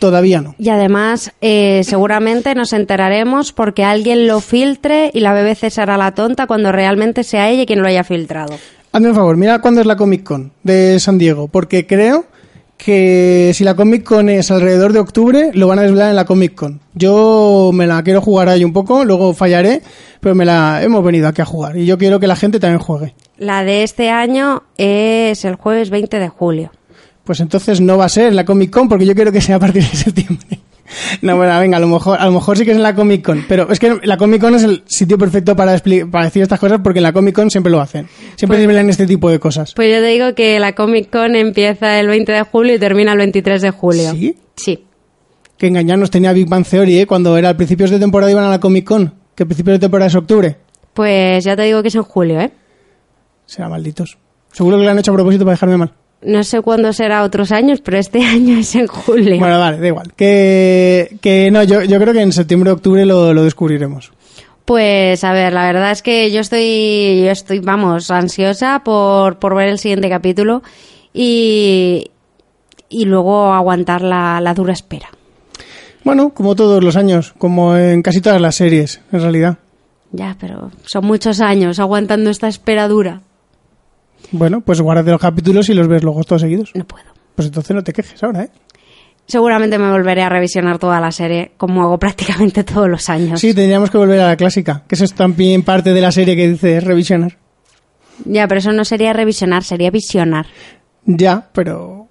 todavía 0.05 0.43
no. 0.43 0.55
Y 0.59 0.69
además, 0.69 1.33
eh, 1.41 1.81
seguramente 1.85 2.55
nos 2.55 2.75
enteraremos 2.75 3.55
porque 3.55 3.85
alguien 3.85 4.27
lo 4.27 4.41
filtre 4.41 5.11
y 5.15 5.21
la 5.21 5.33
BBC 5.33 5.71
será 5.71 5.97
la 5.97 6.13
tonta 6.13 6.47
cuando 6.47 6.73
realmente 6.73 7.25
sea 7.25 7.49
ella 7.49 7.65
quien 7.65 7.81
lo 7.81 7.89
haya 7.89 8.05
filtrado. 8.05 8.55
Hazme 8.93 9.09
un 9.09 9.15
favor, 9.15 9.39
mira 9.39 9.61
cuándo 9.61 9.81
es 9.81 9.87
la 9.87 9.97
Comic 9.97 10.23
Con 10.23 10.53
de 10.63 11.01
San 11.01 11.17
Diego, 11.17 11.49
porque 11.49 11.87
creo 11.87 12.27
que 12.77 13.53
si 13.55 13.65
la 13.65 13.75
Comic 13.75 14.05
Con 14.05 14.29
es 14.29 14.51
alrededor 14.51 14.93
de 14.93 14.99
octubre, 14.99 15.51
lo 15.55 15.69
van 15.69 15.79
a 15.79 15.83
desvelar 15.83 16.11
en 16.11 16.17
la 16.17 16.27
Comic 16.27 16.55
Con. 16.55 16.81
Yo 16.93 17.71
me 17.73 17.87
la 17.87 18.03
quiero 18.03 18.21
jugar 18.21 18.51
ahí 18.51 18.63
un 18.63 18.75
poco, 18.75 19.07
luego 19.07 19.33
fallaré, 19.33 19.81
pero 20.21 20.35
me 20.35 20.45
la 20.45 20.83
hemos 20.83 21.03
venido 21.03 21.29
aquí 21.29 21.41
a 21.41 21.47
jugar 21.47 21.79
y 21.79 21.87
yo 21.87 21.97
quiero 21.97 22.21
que 22.21 22.27
la 22.27 22.37
gente 22.37 22.61
también 22.61 22.81
juegue. 22.81 23.15
La 23.39 23.65
de 23.65 23.85
este 23.85 24.11
año 24.11 24.65
es 24.77 25.47
el 25.47 25.55
jueves 25.55 25.89
20 25.89 26.19
de 26.19 26.29
julio. 26.29 26.73
Pues 27.25 27.41
entonces 27.41 27.81
no 27.81 27.97
va 27.97 28.05
a 28.05 28.09
ser 28.09 28.27
en 28.27 28.37
la 28.37 28.45
Comic 28.45 28.71
Con 28.71 28.89
porque 28.89 29.07
yo 29.07 29.15
quiero 29.15 29.33
que 29.33 29.41
sea 29.41 29.57
a 29.57 29.61
partir 29.61 29.83
de 29.83 29.89
septiembre. 29.97 30.61
No, 31.23 31.37
bueno, 31.37 31.59
venga, 31.59 31.79
a 31.79 31.81
lo 31.81 31.89
mejor, 31.89 32.21
a 32.21 32.27
lo 32.27 32.33
mejor 32.33 32.59
sí 32.59 32.65
que 32.65 32.73
es 32.73 32.77
en 32.77 32.83
la 32.83 32.95
Comic 32.95 33.25
Con, 33.25 33.45
pero 33.49 33.71
es 33.71 33.79
que 33.79 33.99
la 34.03 34.17
Comic 34.17 34.41
Con 34.41 34.55
es 34.55 34.63
el 34.63 34.83
sitio 34.87 35.17
perfecto 35.17 35.57
para, 35.57 35.73
decir 35.73 36.43
estas 36.43 36.61
cosas 36.61 36.81
porque 36.83 36.99
en 36.99 37.05
la 37.05 37.13
Comic 37.13 37.35
Con 37.35 37.51
siempre 37.51 37.73
lo 37.73 37.81
hacen. 37.81 38.07
Siempre 38.37 38.59
desvelan 38.59 38.91
este 38.91 39.07
tipo 39.07 39.31
de 39.31 39.39
cosas. 39.39 39.73
Pues 39.75 39.91
yo 39.91 40.01
te 40.01 40.09
digo 40.09 40.35
que 40.35 40.61
la 40.61 40.75
Comic 40.75 41.11
Con 41.11 41.35
empieza 41.37 41.99
el 41.99 42.09
20 42.09 42.33
de 42.33 42.43
julio 42.43 42.75
y 42.75 42.79
termina 42.79 43.13
el 43.13 43.19
23 43.19 43.63
de 43.63 43.71
julio. 43.71 44.11
¿Sí? 44.13 44.37
Sí. 44.57 44.85
Que 45.57 45.69
engañarnos 45.69 46.11
tenía 46.11 46.33
Big 46.33 46.49
Bang 46.49 46.67
Theory, 46.67 47.01
¿eh? 47.01 47.07
Cuando 47.07 47.37
era 47.39 47.51
a 47.51 47.57
principios 47.57 47.91
de 47.91 47.99
temporada 47.99 48.31
iban 48.31 48.45
a 48.45 48.51
la 48.51 48.61
Comic 48.61 48.85
Con. 48.85 49.15
Que 49.35 49.45
a 49.45 49.47
principios 49.47 49.77
de 49.77 49.81
temporada 49.81 50.09
es 50.09 50.15
octubre. 50.15 50.57
Pues 50.93 51.45
ya 51.45 51.57
te 51.57 51.63
digo 51.63 51.83
que 51.83 51.89
es 51.89 51.95
en 51.95 52.03
julio, 52.03 52.41
¿eh? 52.41 52.53
Será 53.47 53.69
malditos. 53.69 54.19
Seguro 54.53 54.79
que 54.79 54.85
lo 54.85 54.91
han 54.91 54.99
hecho 54.99 55.11
a 55.11 55.15
propósito 55.15 55.45
para 55.45 55.55
dejarme 55.55 55.77
mal. 55.77 55.93
No 56.25 56.43
sé 56.43 56.61
cuándo 56.63 56.93
será 56.93 57.23
otros 57.23 57.53
años, 57.53 57.81
pero 57.81 57.99
este 57.99 58.23
año 58.25 58.59
es 58.59 58.75
en 58.75 58.87
julio. 58.87 59.39
Bueno, 59.39 59.59
vale, 59.59 59.79
da 59.79 59.87
igual. 59.87 60.13
Que, 60.15 61.17
que 61.21 61.51
no, 61.51 61.63
yo, 61.63 61.83
yo 61.83 61.99
creo 62.01 62.13
que 62.13 62.23
en 62.23 62.33
septiembre 62.33 62.71
o 62.71 62.75
octubre 62.75 63.05
lo, 63.05 63.35
lo 63.35 63.45
descubriremos. 63.45 64.13
Pues 64.65 65.23
a 65.25 65.33
ver, 65.33 65.53
la 65.53 65.67
verdad 65.67 65.91
es 65.91 66.01
que 66.03 66.31
yo 66.33 66.41
estoy, 66.41 67.23
yo 67.25 67.31
estoy, 67.31 67.59
vamos, 67.59 68.11
ansiosa 68.11 68.83
por, 68.83 69.39
por 69.39 69.55
ver 69.55 69.69
el 69.69 69.79
siguiente 69.79 70.09
capítulo 70.09 70.63
y, 71.13 72.11
y 72.89 73.05
luego 73.05 73.53
aguantar 73.53 74.01
la, 74.01 74.41
la 74.41 74.55
dura 74.55 74.73
espera. 74.73 75.11
Bueno, 76.03 76.31
como 76.31 76.55
todos 76.55 76.83
los 76.83 76.97
años, 76.97 77.35
como 77.37 77.77
en 77.77 78.01
casi 78.03 78.23
todas 78.23 78.41
las 78.41 78.55
series, 78.55 79.03
en 79.13 79.21
realidad. 79.21 79.59
Ya, 80.13 80.37
pero 80.41 80.71
son 80.85 81.05
muchos 81.07 81.41
años 81.41 81.79
aguantando 81.79 82.31
esta 82.31 82.49
espera 82.49 82.89
dura. 82.89 83.21
Bueno, 84.33 84.61
pues 84.61 84.81
guárdate 84.81 85.11
los 85.11 85.21
capítulos 85.21 85.69
y 85.69 85.75
los 85.75 85.89
ves 85.89 86.03
luego 86.03 86.25
todos 86.25 86.43
seguidos. 86.43 86.73
No 86.75 86.85
puedo. 86.85 87.05
Pues 87.35 87.47
entonces 87.47 87.75
no 87.75 87.83
te 87.83 87.93
quejes 87.93 88.23
ahora, 88.23 88.45
¿eh? 88.45 88.51
Seguramente 89.27 89.79
me 89.79 89.91
volveré 89.91 90.23
a 90.23 90.29
revisionar 90.29 90.79
toda 90.79 91.01
la 91.01 91.11
serie, 91.11 91.53
como 91.57 91.83
hago 91.83 91.99
prácticamente 91.99 92.63
todos 92.65 92.89
los 92.89 93.09
años. 93.09 93.41
Sí, 93.41 93.55
tendríamos 93.55 93.91
que 93.91 93.99
volver 93.99 94.21
a 94.21 94.27
la 94.27 94.37
clásica, 94.37 94.85
que 94.87 94.95
eso 94.95 95.05
es 95.05 95.15
también 95.15 95.63
parte 95.63 95.95
de 95.95 96.01
la 96.01 96.13
serie 96.13 96.37
que 96.37 96.49
dice 96.49 96.81
revisionar. 96.81 97.39
Ya, 98.25 98.47
pero 98.47 98.59
eso 98.59 98.73
no 98.73 98.85
sería 98.85 99.13
revisionar, 99.13 99.65
sería 99.65 99.91
visionar. 99.91 100.47
Ya, 101.07 101.49
pero 101.53 102.09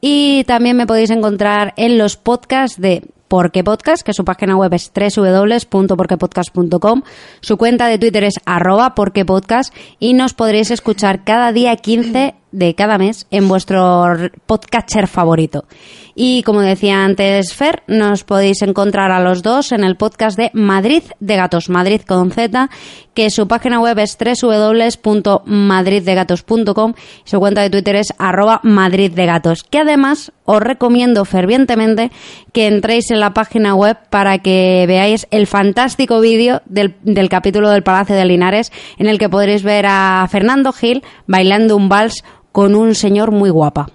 Y 0.00 0.44
también 0.44 0.76
me 0.76 0.86
podéis 0.86 1.10
encontrar 1.10 1.74
en 1.76 1.98
los 1.98 2.16
podcasts 2.16 2.80
de 2.80 3.02
Porque 3.26 3.64
Podcast, 3.64 4.06
que 4.06 4.12
su 4.12 4.24
página 4.24 4.56
web 4.56 4.72
es 4.74 4.92
www.porquepodcast.com. 4.94 7.02
Su 7.40 7.56
cuenta 7.56 7.88
de 7.88 7.98
Twitter 7.98 8.22
es 8.22 8.34
arroba 8.44 8.94
porquepodcast 8.94 9.74
y 9.98 10.14
nos 10.14 10.34
podréis 10.34 10.70
escuchar 10.70 11.24
cada 11.24 11.50
día 11.50 11.74
15 11.74 12.36
de 12.56 12.74
cada 12.74 12.96
mes 12.96 13.26
en 13.30 13.48
vuestro 13.48 14.16
podcatcher 14.46 15.08
favorito. 15.08 15.66
Y 16.14 16.42
como 16.44 16.62
decía 16.62 17.04
antes 17.04 17.52
Fer, 17.52 17.82
nos 17.86 18.24
podéis 18.24 18.62
encontrar 18.62 19.12
a 19.12 19.20
los 19.20 19.42
dos 19.42 19.72
en 19.72 19.84
el 19.84 19.96
podcast 19.96 20.38
de 20.38 20.50
Madrid 20.54 21.02
de 21.20 21.36
Gatos, 21.36 21.68
Madrid 21.68 22.00
con 22.00 22.30
Z, 22.30 22.70
que 23.12 23.28
su 23.28 23.46
página 23.46 23.78
web 23.80 23.98
es 23.98 24.16
www.madriddegatos.com 24.16 26.94
y 26.96 27.28
su 27.28 27.38
cuenta 27.38 27.60
de 27.60 27.68
Twitter 27.68 27.96
es 27.96 28.14
arroba 28.16 28.60
Madrid 28.62 29.12
de 29.12 29.26
Gatos, 29.26 29.62
que 29.62 29.80
además 29.80 30.32
os 30.46 30.60
recomiendo 30.60 31.26
fervientemente 31.26 32.10
que 32.54 32.68
entréis 32.68 33.10
en 33.10 33.20
la 33.20 33.34
página 33.34 33.74
web 33.74 33.98
para 34.08 34.38
que 34.38 34.86
veáis 34.88 35.26
el 35.30 35.46
fantástico 35.46 36.20
vídeo 36.20 36.62
del, 36.64 36.94
del 37.02 37.28
capítulo 37.28 37.68
del 37.68 37.82
Palacio 37.82 38.16
de 38.16 38.24
Linares 38.24 38.72
en 38.96 39.08
el 39.08 39.18
que 39.18 39.28
podréis 39.28 39.62
ver 39.62 39.84
a 39.86 40.26
Fernando 40.30 40.72
Gil 40.72 41.04
bailando 41.26 41.76
un 41.76 41.90
vals 41.90 42.24
con 42.56 42.74
un 42.74 42.94
señor 42.94 43.32
muy 43.32 43.50
guapa. 43.50 43.90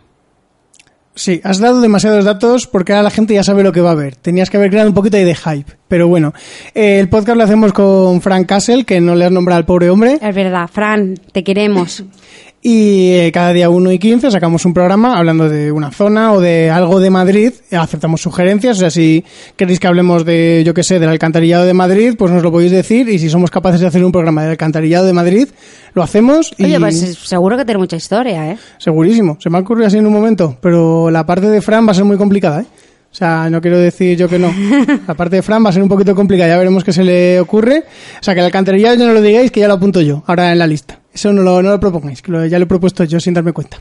Sí, 1.15 1.41
has 1.43 1.57
dado 1.57 1.81
demasiados 1.81 2.25
datos 2.25 2.67
porque 2.67 2.93
ahora 2.93 3.01
la 3.01 3.09
gente 3.09 3.33
ya 3.33 3.43
sabe 3.43 3.63
lo 3.63 3.71
que 3.71 3.81
va 3.81 3.89
a 3.89 3.95
ver. 3.95 4.15
Tenías 4.15 4.51
que 4.51 4.57
haber 4.57 4.69
creado 4.69 4.87
un 4.87 4.93
poquito 4.93 5.17
de 5.17 5.33
hype. 5.33 5.73
Pero 5.87 6.07
bueno, 6.07 6.31
eh, 6.75 6.99
el 6.99 7.09
podcast 7.09 7.39
lo 7.39 7.43
hacemos 7.43 7.73
con 7.73 8.21
Frank 8.21 8.45
Castle, 8.45 8.83
que 8.85 9.01
no 9.01 9.15
le 9.15 9.25
has 9.25 9.31
nombrado 9.31 9.57
al 9.57 9.65
pobre 9.65 9.89
hombre. 9.89 10.19
Es 10.21 10.35
verdad, 10.35 10.69
Fran, 10.71 11.15
te 11.31 11.43
queremos. 11.43 12.03
Y 12.63 13.13
eh, 13.13 13.31
cada 13.33 13.53
día 13.53 13.69
1 13.71 13.91
y 13.91 13.97
15 13.97 14.29
sacamos 14.29 14.65
un 14.65 14.73
programa 14.73 15.17
hablando 15.17 15.49
de 15.49 15.71
una 15.71 15.89
zona 15.89 16.31
o 16.31 16.39
de 16.39 16.69
algo 16.69 16.99
de 16.99 17.09
Madrid. 17.09 17.53
Aceptamos 17.71 18.21
sugerencias. 18.21 18.77
O 18.77 18.79
sea, 18.81 18.91
si 18.91 19.25
queréis 19.55 19.79
que 19.79 19.87
hablemos 19.87 20.25
de, 20.25 20.61
yo 20.63 20.75
qué 20.75 20.83
sé, 20.83 20.99
del 20.99 21.09
alcantarillado 21.09 21.65
de 21.65 21.73
Madrid, 21.73 22.13
pues 22.15 22.31
nos 22.31 22.43
lo 22.43 22.51
podéis 22.51 22.71
decir. 22.71 23.09
Y 23.09 23.17
si 23.17 23.31
somos 23.31 23.49
capaces 23.49 23.81
de 23.81 23.87
hacer 23.87 24.05
un 24.05 24.11
programa 24.11 24.43
del 24.43 24.51
alcantarillado 24.51 25.07
de 25.07 25.13
Madrid, 25.13 25.47
lo 25.95 26.03
hacemos. 26.03 26.53
Y... 26.59 26.65
Oye, 26.65 26.79
pues 26.79 27.17
seguro 27.23 27.57
que 27.57 27.65
tiene 27.65 27.79
mucha 27.79 27.95
historia, 27.95 28.51
¿eh? 28.51 28.57
Segurísimo. 28.77 29.37
Se 29.39 29.49
me 29.49 29.57
ha 29.57 29.61
ocurrido 29.61 29.87
así 29.87 29.97
en 29.97 30.05
un 30.05 30.13
momento. 30.13 30.55
Pero 30.61 31.09
la 31.09 31.25
parte 31.25 31.47
de 31.47 31.61
Fran 31.61 31.87
va 31.87 31.91
a 31.91 31.95
ser 31.95 32.05
muy 32.05 32.17
complicada, 32.17 32.61
¿eh? 32.61 32.65
O 33.11 33.13
sea, 33.13 33.49
no 33.49 33.59
quiero 33.59 33.77
decir 33.79 34.17
yo 34.17 34.29
que 34.29 34.39
no. 34.39 34.53
La 35.07 35.15
parte 35.15 35.37
de 35.37 35.41
Fran 35.41 35.65
va 35.65 35.69
a 35.69 35.73
ser 35.73 35.83
un 35.83 35.89
poquito 35.89 36.15
complicada, 36.15 36.49
ya 36.49 36.57
veremos 36.57 36.83
qué 36.83 36.93
se 36.93 37.03
le 37.03 37.41
ocurre. 37.41 37.83
O 38.19 38.23
sea, 38.23 38.33
que 38.33 38.39
el 38.39 38.45
alcantarillado 38.45 38.95
ya 38.95 39.05
no 39.05 39.13
lo 39.13 39.21
digáis, 39.21 39.51
que 39.51 39.59
ya 39.59 39.67
lo 39.67 39.73
apunto 39.73 39.99
yo, 39.99 40.23
ahora 40.27 40.53
en 40.53 40.59
la 40.59 40.67
lista. 40.67 41.00
Eso 41.13 41.33
no 41.33 41.41
lo, 41.41 41.61
no 41.61 41.71
lo 41.71 41.79
propongáis, 41.79 42.21
que 42.21 42.31
ya 42.49 42.57
lo 42.57 42.63
he 42.63 42.67
propuesto 42.67 43.03
yo 43.03 43.19
sin 43.19 43.33
darme 43.33 43.53
cuenta. 43.53 43.79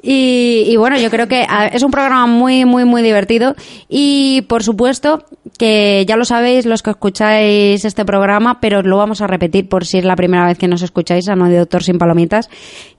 Y, 0.00 0.76
bueno, 0.76 0.96
yo 0.96 1.10
creo 1.10 1.26
que 1.26 1.44
es 1.72 1.82
un 1.82 1.90
programa 1.90 2.26
muy, 2.26 2.64
muy, 2.64 2.84
muy 2.84 3.02
divertido. 3.02 3.56
Y 3.88 4.42
por 4.42 4.62
supuesto 4.62 5.24
que 5.58 6.04
ya 6.06 6.16
lo 6.16 6.24
sabéis 6.24 6.66
los 6.66 6.82
que 6.82 6.90
escucháis 6.90 7.84
este 7.84 8.04
programa, 8.04 8.60
pero 8.60 8.82
lo 8.82 8.96
vamos 8.96 9.20
a 9.20 9.26
repetir 9.26 9.68
por 9.68 9.84
si 9.84 9.98
es 9.98 10.04
la 10.04 10.14
primera 10.14 10.46
vez 10.46 10.56
que 10.56 10.68
nos 10.68 10.82
escucháis 10.82 11.28
a 11.28 11.34
No 11.34 11.48
de 11.48 11.58
Doctor 11.58 11.82
Sin 11.82 11.98
Palomitas, 11.98 12.48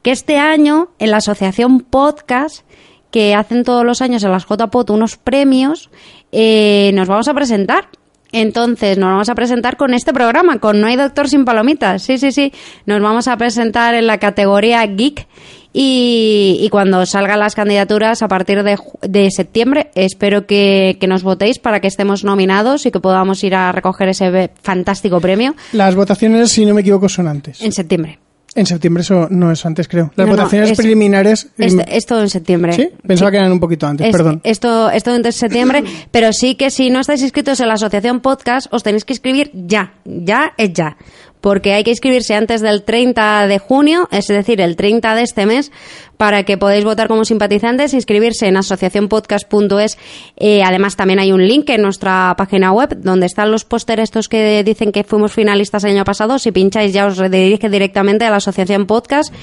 que 0.01 0.11
este 0.11 0.37
año 0.37 0.89
en 0.99 1.11
la 1.11 1.17
Asociación 1.17 1.79
Podcast 1.79 2.65
que 3.11 3.33
hacen 3.33 3.63
todos 3.63 3.85
los 3.85 4.01
años 4.01 4.23
en 4.23 4.31
las 4.31 4.45
JPOT 4.45 4.91
unos 4.91 5.17
premios, 5.17 5.89
eh, 6.31 6.91
nos 6.93 7.07
vamos 7.07 7.27
a 7.27 7.33
presentar. 7.33 7.87
Entonces, 8.32 8.97
nos 8.97 9.09
vamos 9.09 9.30
a 9.30 9.36
presentar 9.36 9.77
con 9.77 9.93
este 9.93 10.13
programa, 10.13 10.59
con 10.59 10.80
No 10.80 10.88
hay 10.88 10.95
Doctor 10.95 11.30
sin 11.30 11.45
Palomitas. 11.45 12.03
Sí, 12.03 12.17
sí, 12.17 12.32
sí. 12.32 12.53
Nos 12.86 13.01
vamos 13.01 13.27
a 13.27 13.38
presentar 13.38 13.95
en 13.95 14.07
la 14.07 14.19
categoría 14.19 14.86
Geek 14.86 15.27
y, 15.71 16.67
cuando 16.71 17.05
salgan 17.05 17.39
las 17.39 17.53
candidaturas 17.53 18.23
a 18.23 18.27
partir 18.27 18.63
de, 18.63 18.77
de 19.01 19.30
septiembre, 19.32 19.91
espero 19.93 20.47
que, 20.47 20.97
que, 20.99 21.07
nos 21.07 21.21
votéis 21.21 21.59
para 21.59 21.80
que 21.80 21.88
estemos 21.88 22.23
nominados 22.23 22.86
y 22.86 22.91
que 22.91 22.99
podamos 22.99 23.43
ir 23.43 23.53
a 23.53 23.71
recoger 23.71 24.09
ese 24.09 24.49
fantástico 24.61 25.21
premio. 25.21 25.55
Las 25.73 25.95
votaciones, 25.95 26.51
si 26.51 26.65
no 26.65 26.73
me 26.73 26.82
equivoco, 26.82 27.07
son 27.07 27.27
antes. 27.27 27.61
En 27.61 27.71
septiembre. 27.71 28.19
En 28.60 28.66
septiembre 28.66 29.03
eso 29.03 29.28
no 29.30 29.53
es 29.53 29.66
antes, 29.66 29.88
creo. 29.88 30.12
Las 30.18 30.28
votaciones 30.28 30.76
preliminares... 30.76 31.47
Es, 31.57 32.05
todo 32.05 32.20
en 32.20 32.30
septiembre. 32.30 32.74
¿Sí? 32.74 32.89
Pensaba 33.07 33.32
que 33.32 33.38
eran 33.38 33.53
un 33.53 33.60
poquito 33.62 33.88
antes, 33.88 34.12
perdón. 34.12 34.41
Esto, 34.43 34.89
esto 34.89 35.16
en 35.16 35.32
septiembre, 35.32 35.82
pero 36.12 36.34
sí 36.34 36.55
que 36.55 36.70
si 36.70 36.89
no 36.89 36.99
estáis 36.99 37.22
inscritos 37.22 37.62
en 37.62 37.70
la 37.70 37.76
asociación 37.76 38.20
podcast, 38.20 38.68
os 38.74 38.84
tenéis 38.84 39.05
que 39.05 39.14
inscribir 39.14 39.49
ya. 39.53 39.93
Ya 40.03 40.51
es 40.57 40.74
ya 40.74 40.97
porque 41.41 41.73
hay 41.73 41.83
que 41.83 41.91
inscribirse 41.91 42.35
antes 42.35 42.61
del 42.61 42.83
30 42.83 43.47
de 43.47 43.59
junio, 43.59 44.07
es 44.11 44.27
decir, 44.27 44.59
el 44.61 44.75
30 44.75 45.15
de 45.15 45.21
este 45.23 45.45
mes, 45.45 45.71
para 46.17 46.43
que 46.43 46.57
podáis 46.57 46.83
votar 46.83 47.07
como 47.07 47.23
simpatizantes, 47.23 47.93
inscribirse 47.93 48.47
en 48.47 48.57
asociacionpodcast.es. 48.57 49.97
Eh, 50.35 50.61
además, 50.63 50.97
también 50.97 51.19
hay 51.19 51.31
un 51.31 51.47
link 51.47 51.69
en 51.69 51.81
nuestra 51.81 52.35
página 52.37 52.73
web 52.73 52.97
donde 52.97 53.25
están 53.25 53.51
los 53.51 53.63
pósteres 53.63 54.09
estos 54.09 54.27
que 54.27 54.63
dicen 54.63 54.91
que 54.91 55.03
fuimos 55.03 55.31
finalistas 55.31 55.83
el 55.83 55.91
año 55.91 56.03
pasado. 56.03 56.39
Si 56.39 56.51
pincháis 56.51 56.93
ya 56.93 57.05
os 57.05 57.17
redirige 57.17 57.69
directamente 57.69 58.25
a 58.25 58.31
la 58.31 58.37
Asociación 58.37 58.85
Podcast 58.85 59.33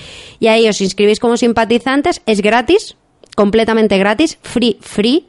y 0.41 0.49
ahí 0.49 0.69
os 0.69 0.81
inscribís 0.81 1.21
como 1.21 1.37
simpatizantes. 1.37 2.21
Es 2.27 2.43
gratis, 2.43 2.97
completamente 3.37 3.97
gratis, 3.97 4.39
free, 4.43 4.77
free 4.81 5.27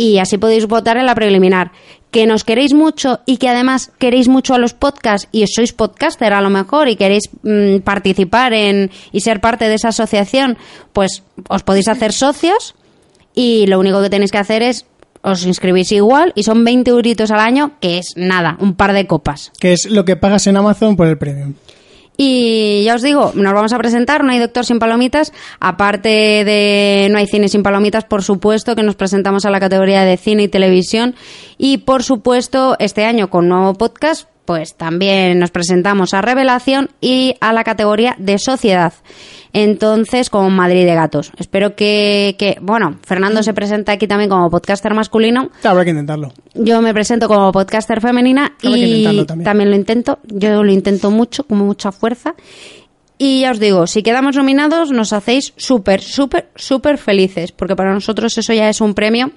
y 0.00 0.18
así 0.18 0.38
podéis 0.38 0.66
votar 0.66 0.96
en 0.96 1.04
la 1.04 1.14
preliminar. 1.14 1.72
Que 2.10 2.26
nos 2.26 2.42
queréis 2.42 2.72
mucho 2.72 3.20
y 3.26 3.36
que 3.36 3.50
además 3.50 3.92
queréis 3.98 4.28
mucho 4.28 4.54
a 4.54 4.58
los 4.58 4.72
podcasts 4.72 5.28
y 5.30 5.46
sois 5.46 5.74
podcaster 5.74 6.32
a 6.32 6.40
lo 6.40 6.48
mejor 6.48 6.88
y 6.88 6.96
queréis 6.96 7.28
mm, 7.42 7.80
participar 7.84 8.54
en 8.54 8.90
y 9.12 9.20
ser 9.20 9.42
parte 9.42 9.68
de 9.68 9.74
esa 9.74 9.88
asociación, 9.88 10.56
pues 10.94 11.22
os 11.50 11.62
podéis 11.64 11.88
hacer 11.88 12.14
socios 12.14 12.74
y 13.34 13.66
lo 13.66 13.78
único 13.78 14.00
que 14.00 14.08
tenéis 14.08 14.32
que 14.32 14.38
hacer 14.38 14.62
es 14.62 14.86
os 15.20 15.44
inscribís 15.44 15.92
igual 15.92 16.32
y 16.34 16.44
son 16.44 16.64
20 16.64 16.90
euritos 16.92 17.30
al 17.30 17.40
año, 17.40 17.72
que 17.78 17.98
es 17.98 18.14
nada, 18.16 18.56
un 18.58 18.76
par 18.76 18.94
de 18.94 19.06
copas. 19.06 19.52
Que 19.60 19.74
es 19.74 19.84
lo 19.84 20.06
que 20.06 20.16
pagas 20.16 20.46
en 20.46 20.56
Amazon 20.56 20.96
por 20.96 21.08
el 21.08 21.18
premium. 21.18 21.52
Y 22.22 22.82
ya 22.84 22.96
os 22.96 23.02
digo, 23.02 23.32
nos 23.34 23.54
vamos 23.54 23.72
a 23.72 23.78
presentar, 23.78 24.24
no 24.24 24.30
hay 24.30 24.38
doctor 24.38 24.66
sin 24.66 24.78
palomitas, 24.78 25.32
aparte 25.58 26.44
de 26.44 27.08
no 27.10 27.16
hay 27.16 27.26
cine 27.26 27.48
sin 27.48 27.62
palomitas, 27.62 28.04
por 28.04 28.22
supuesto 28.22 28.76
que 28.76 28.82
nos 28.82 28.94
presentamos 28.94 29.46
a 29.46 29.50
la 29.50 29.58
categoría 29.58 30.04
de 30.04 30.18
cine 30.18 30.42
y 30.42 30.48
televisión. 30.48 31.14
Y 31.56 31.78
por 31.78 32.02
supuesto 32.02 32.76
este 32.78 33.06
año 33.06 33.30
con 33.30 33.48
nuevo 33.48 33.72
podcast, 33.72 34.28
pues 34.50 34.74
también 34.74 35.38
nos 35.38 35.52
presentamos 35.52 36.12
a 36.12 36.22
Revelación 36.22 36.90
y 37.00 37.36
a 37.40 37.52
la 37.52 37.62
categoría 37.62 38.16
de 38.18 38.36
sociedad 38.36 38.92
entonces 39.52 40.28
con 40.28 40.52
Madrid 40.52 40.86
de 40.86 40.92
Gatos. 40.92 41.30
Espero 41.38 41.76
que, 41.76 42.34
que, 42.36 42.56
bueno, 42.60 42.98
Fernando 43.04 43.44
se 43.44 43.54
presenta 43.54 43.92
aquí 43.92 44.08
también 44.08 44.28
como 44.28 44.50
podcaster 44.50 44.92
masculino. 44.92 45.50
Habrá 45.62 45.84
que 45.84 45.90
intentarlo. 45.90 46.32
Yo 46.54 46.82
me 46.82 46.92
presento 46.92 47.28
como 47.28 47.52
podcaster 47.52 48.00
femenina 48.00 48.56
y 48.60 49.04
también. 49.24 49.70
lo 49.70 49.76
intento. 49.76 50.18
Yo 50.24 50.64
lo 50.64 50.72
intento 50.72 51.12
mucho, 51.12 51.44
con 51.44 51.58
mucha 51.58 51.92
fuerza. 51.92 52.34
Y 53.16 53.42
ya 53.42 53.52
os 53.52 53.60
digo, 53.60 53.86
si 53.86 54.02
quedamos 54.02 54.34
nominados, 54.34 54.90
nos 54.90 55.12
hacéis 55.12 55.52
súper, 55.56 56.00
súper, 56.00 56.48
súper 56.56 56.98
felices, 56.98 57.52
porque 57.52 57.76
para 57.76 57.94
nosotros 57.94 58.36
eso 58.36 58.52
ya 58.52 58.68
es 58.68 58.80
un 58.80 58.94
premio 58.94 59.30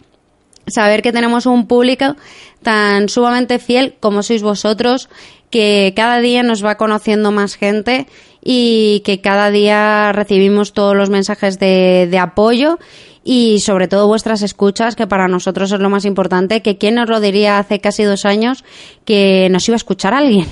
saber 0.67 1.01
que 1.01 1.11
tenemos 1.11 1.45
un 1.45 1.67
público 1.67 2.15
tan 2.61 3.09
sumamente 3.09 3.59
fiel 3.59 3.95
como 3.99 4.23
sois 4.23 4.43
vosotros, 4.43 5.09
que 5.49 5.93
cada 5.95 6.19
día 6.19 6.43
nos 6.43 6.63
va 6.63 6.75
conociendo 6.75 7.31
más 7.31 7.55
gente 7.55 8.07
y 8.43 9.01
que 9.05 9.21
cada 9.21 9.51
día 9.51 10.11
recibimos 10.11 10.73
todos 10.73 10.95
los 10.95 11.09
mensajes 11.09 11.59
de, 11.59 12.07
de 12.09 12.17
apoyo 12.17 12.79
y 13.23 13.59
sobre 13.59 13.87
todo 13.87 14.07
vuestras 14.07 14.41
escuchas, 14.41 14.95
que 14.95 15.07
para 15.07 15.27
nosotros 15.27 15.71
es 15.71 15.79
lo 15.79 15.89
más 15.89 16.05
importante, 16.05 16.61
que 16.61 16.77
quién 16.77 16.95
nos 16.95 17.09
lo 17.09 17.19
diría 17.19 17.59
hace 17.59 17.79
casi 17.79 18.03
dos 18.03 18.25
años 18.25 18.63
que 19.05 19.47
nos 19.49 19.67
iba 19.67 19.75
a 19.75 19.77
escuchar 19.77 20.13
alguien. 20.13 20.45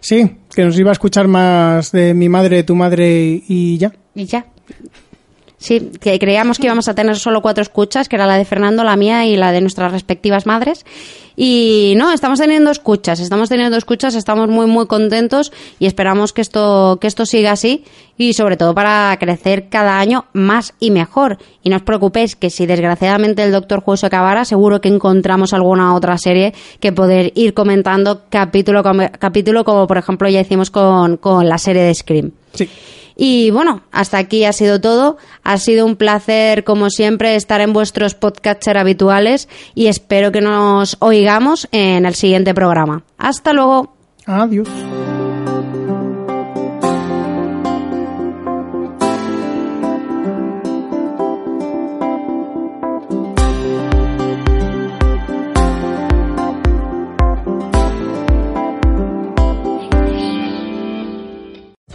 Sí, 0.00 0.36
que 0.54 0.64
nos 0.64 0.78
iba 0.78 0.90
a 0.90 0.92
escuchar 0.92 1.28
más 1.28 1.92
de 1.92 2.12
mi 2.12 2.28
madre, 2.28 2.64
tu 2.64 2.74
madre 2.74 3.42
y 3.48 3.78
ya. 3.78 3.92
Y 4.14 4.26
ya. 4.26 4.44
Sí, 5.62 5.92
que 6.00 6.18
creíamos 6.18 6.58
que 6.58 6.66
íbamos 6.66 6.88
a 6.88 6.94
tener 6.94 7.16
solo 7.16 7.40
cuatro 7.40 7.62
escuchas, 7.62 8.08
que 8.08 8.16
era 8.16 8.26
la 8.26 8.36
de 8.36 8.44
Fernando, 8.44 8.82
la 8.82 8.96
mía 8.96 9.26
y 9.26 9.36
la 9.36 9.52
de 9.52 9.60
nuestras 9.60 9.92
respectivas 9.92 10.44
madres. 10.44 10.84
Y 11.36 11.94
no, 11.96 12.10
estamos 12.10 12.40
teniendo 12.40 12.72
escuchas, 12.72 13.20
estamos 13.20 13.48
teniendo 13.48 13.76
escuchas, 13.76 14.16
estamos 14.16 14.48
muy 14.48 14.66
muy 14.66 14.88
contentos 14.88 15.52
y 15.78 15.86
esperamos 15.86 16.32
que 16.32 16.40
esto 16.40 16.98
que 17.00 17.06
esto 17.06 17.26
siga 17.26 17.52
así 17.52 17.84
y 18.18 18.32
sobre 18.32 18.56
todo 18.56 18.74
para 18.74 19.16
crecer 19.20 19.68
cada 19.68 20.00
año 20.00 20.24
más 20.32 20.74
y 20.80 20.90
mejor. 20.90 21.38
Y 21.62 21.70
no 21.70 21.76
os 21.76 21.82
preocupéis 21.82 22.34
que 22.34 22.50
si 22.50 22.66
desgraciadamente 22.66 23.44
el 23.44 23.52
Doctor 23.52 23.82
Juego 23.82 23.98
se 23.98 24.06
acabara, 24.06 24.44
seguro 24.44 24.80
que 24.80 24.88
encontramos 24.88 25.52
alguna 25.52 25.94
otra 25.94 26.18
serie 26.18 26.54
que 26.80 26.90
poder 26.90 27.30
ir 27.36 27.54
comentando 27.54 28.22
capítulo 28.30 28.82
capítulo 29.20 29.64
como 29.64 29.86
por 29.86 29.98
ejemplo 29.98 30.28
ya 30.28 30.40
hicimos 30.40 30.72
con, 30.72 31.18
con 31.18 31.48
la 31.48 31.58
serie 31.58 31.82
de 31.82 31.94
Scream. 31.94 32.32
Sí. 32.52 32.68
Y 33.16 33.50
bueno, 33.50 33.82
hasta 33.92 34.18
aquí 34.18 34.44
ha 34.44 34.52
sido 34.52 34.80
todo. 34.80 35.16
Ha 35.42 35.58
sido 35.58 35.86
un 35.86 35.96
placer, 35.96 36.64
como 36.64 36.90
siempre, 36.90 37.34
estar 37.34 37.60
en 37.60 37.72
vuestros 37.72 38.14
podcatcher 38.14 38.78
habituales 38.78 39.48
y 39.74 39.86
espero 39.86 40.32
que 40.32 40.40
nos 40.40 40.96
oigamos 41.00 41.68
en 41.72 42.06
el 42.06 42.14
siguiente 42.14 42.54
programa. 42.54 43.04
Hasta 43.18 43.52
luego. 43.52 43.94
Adiós. 44.26 44.68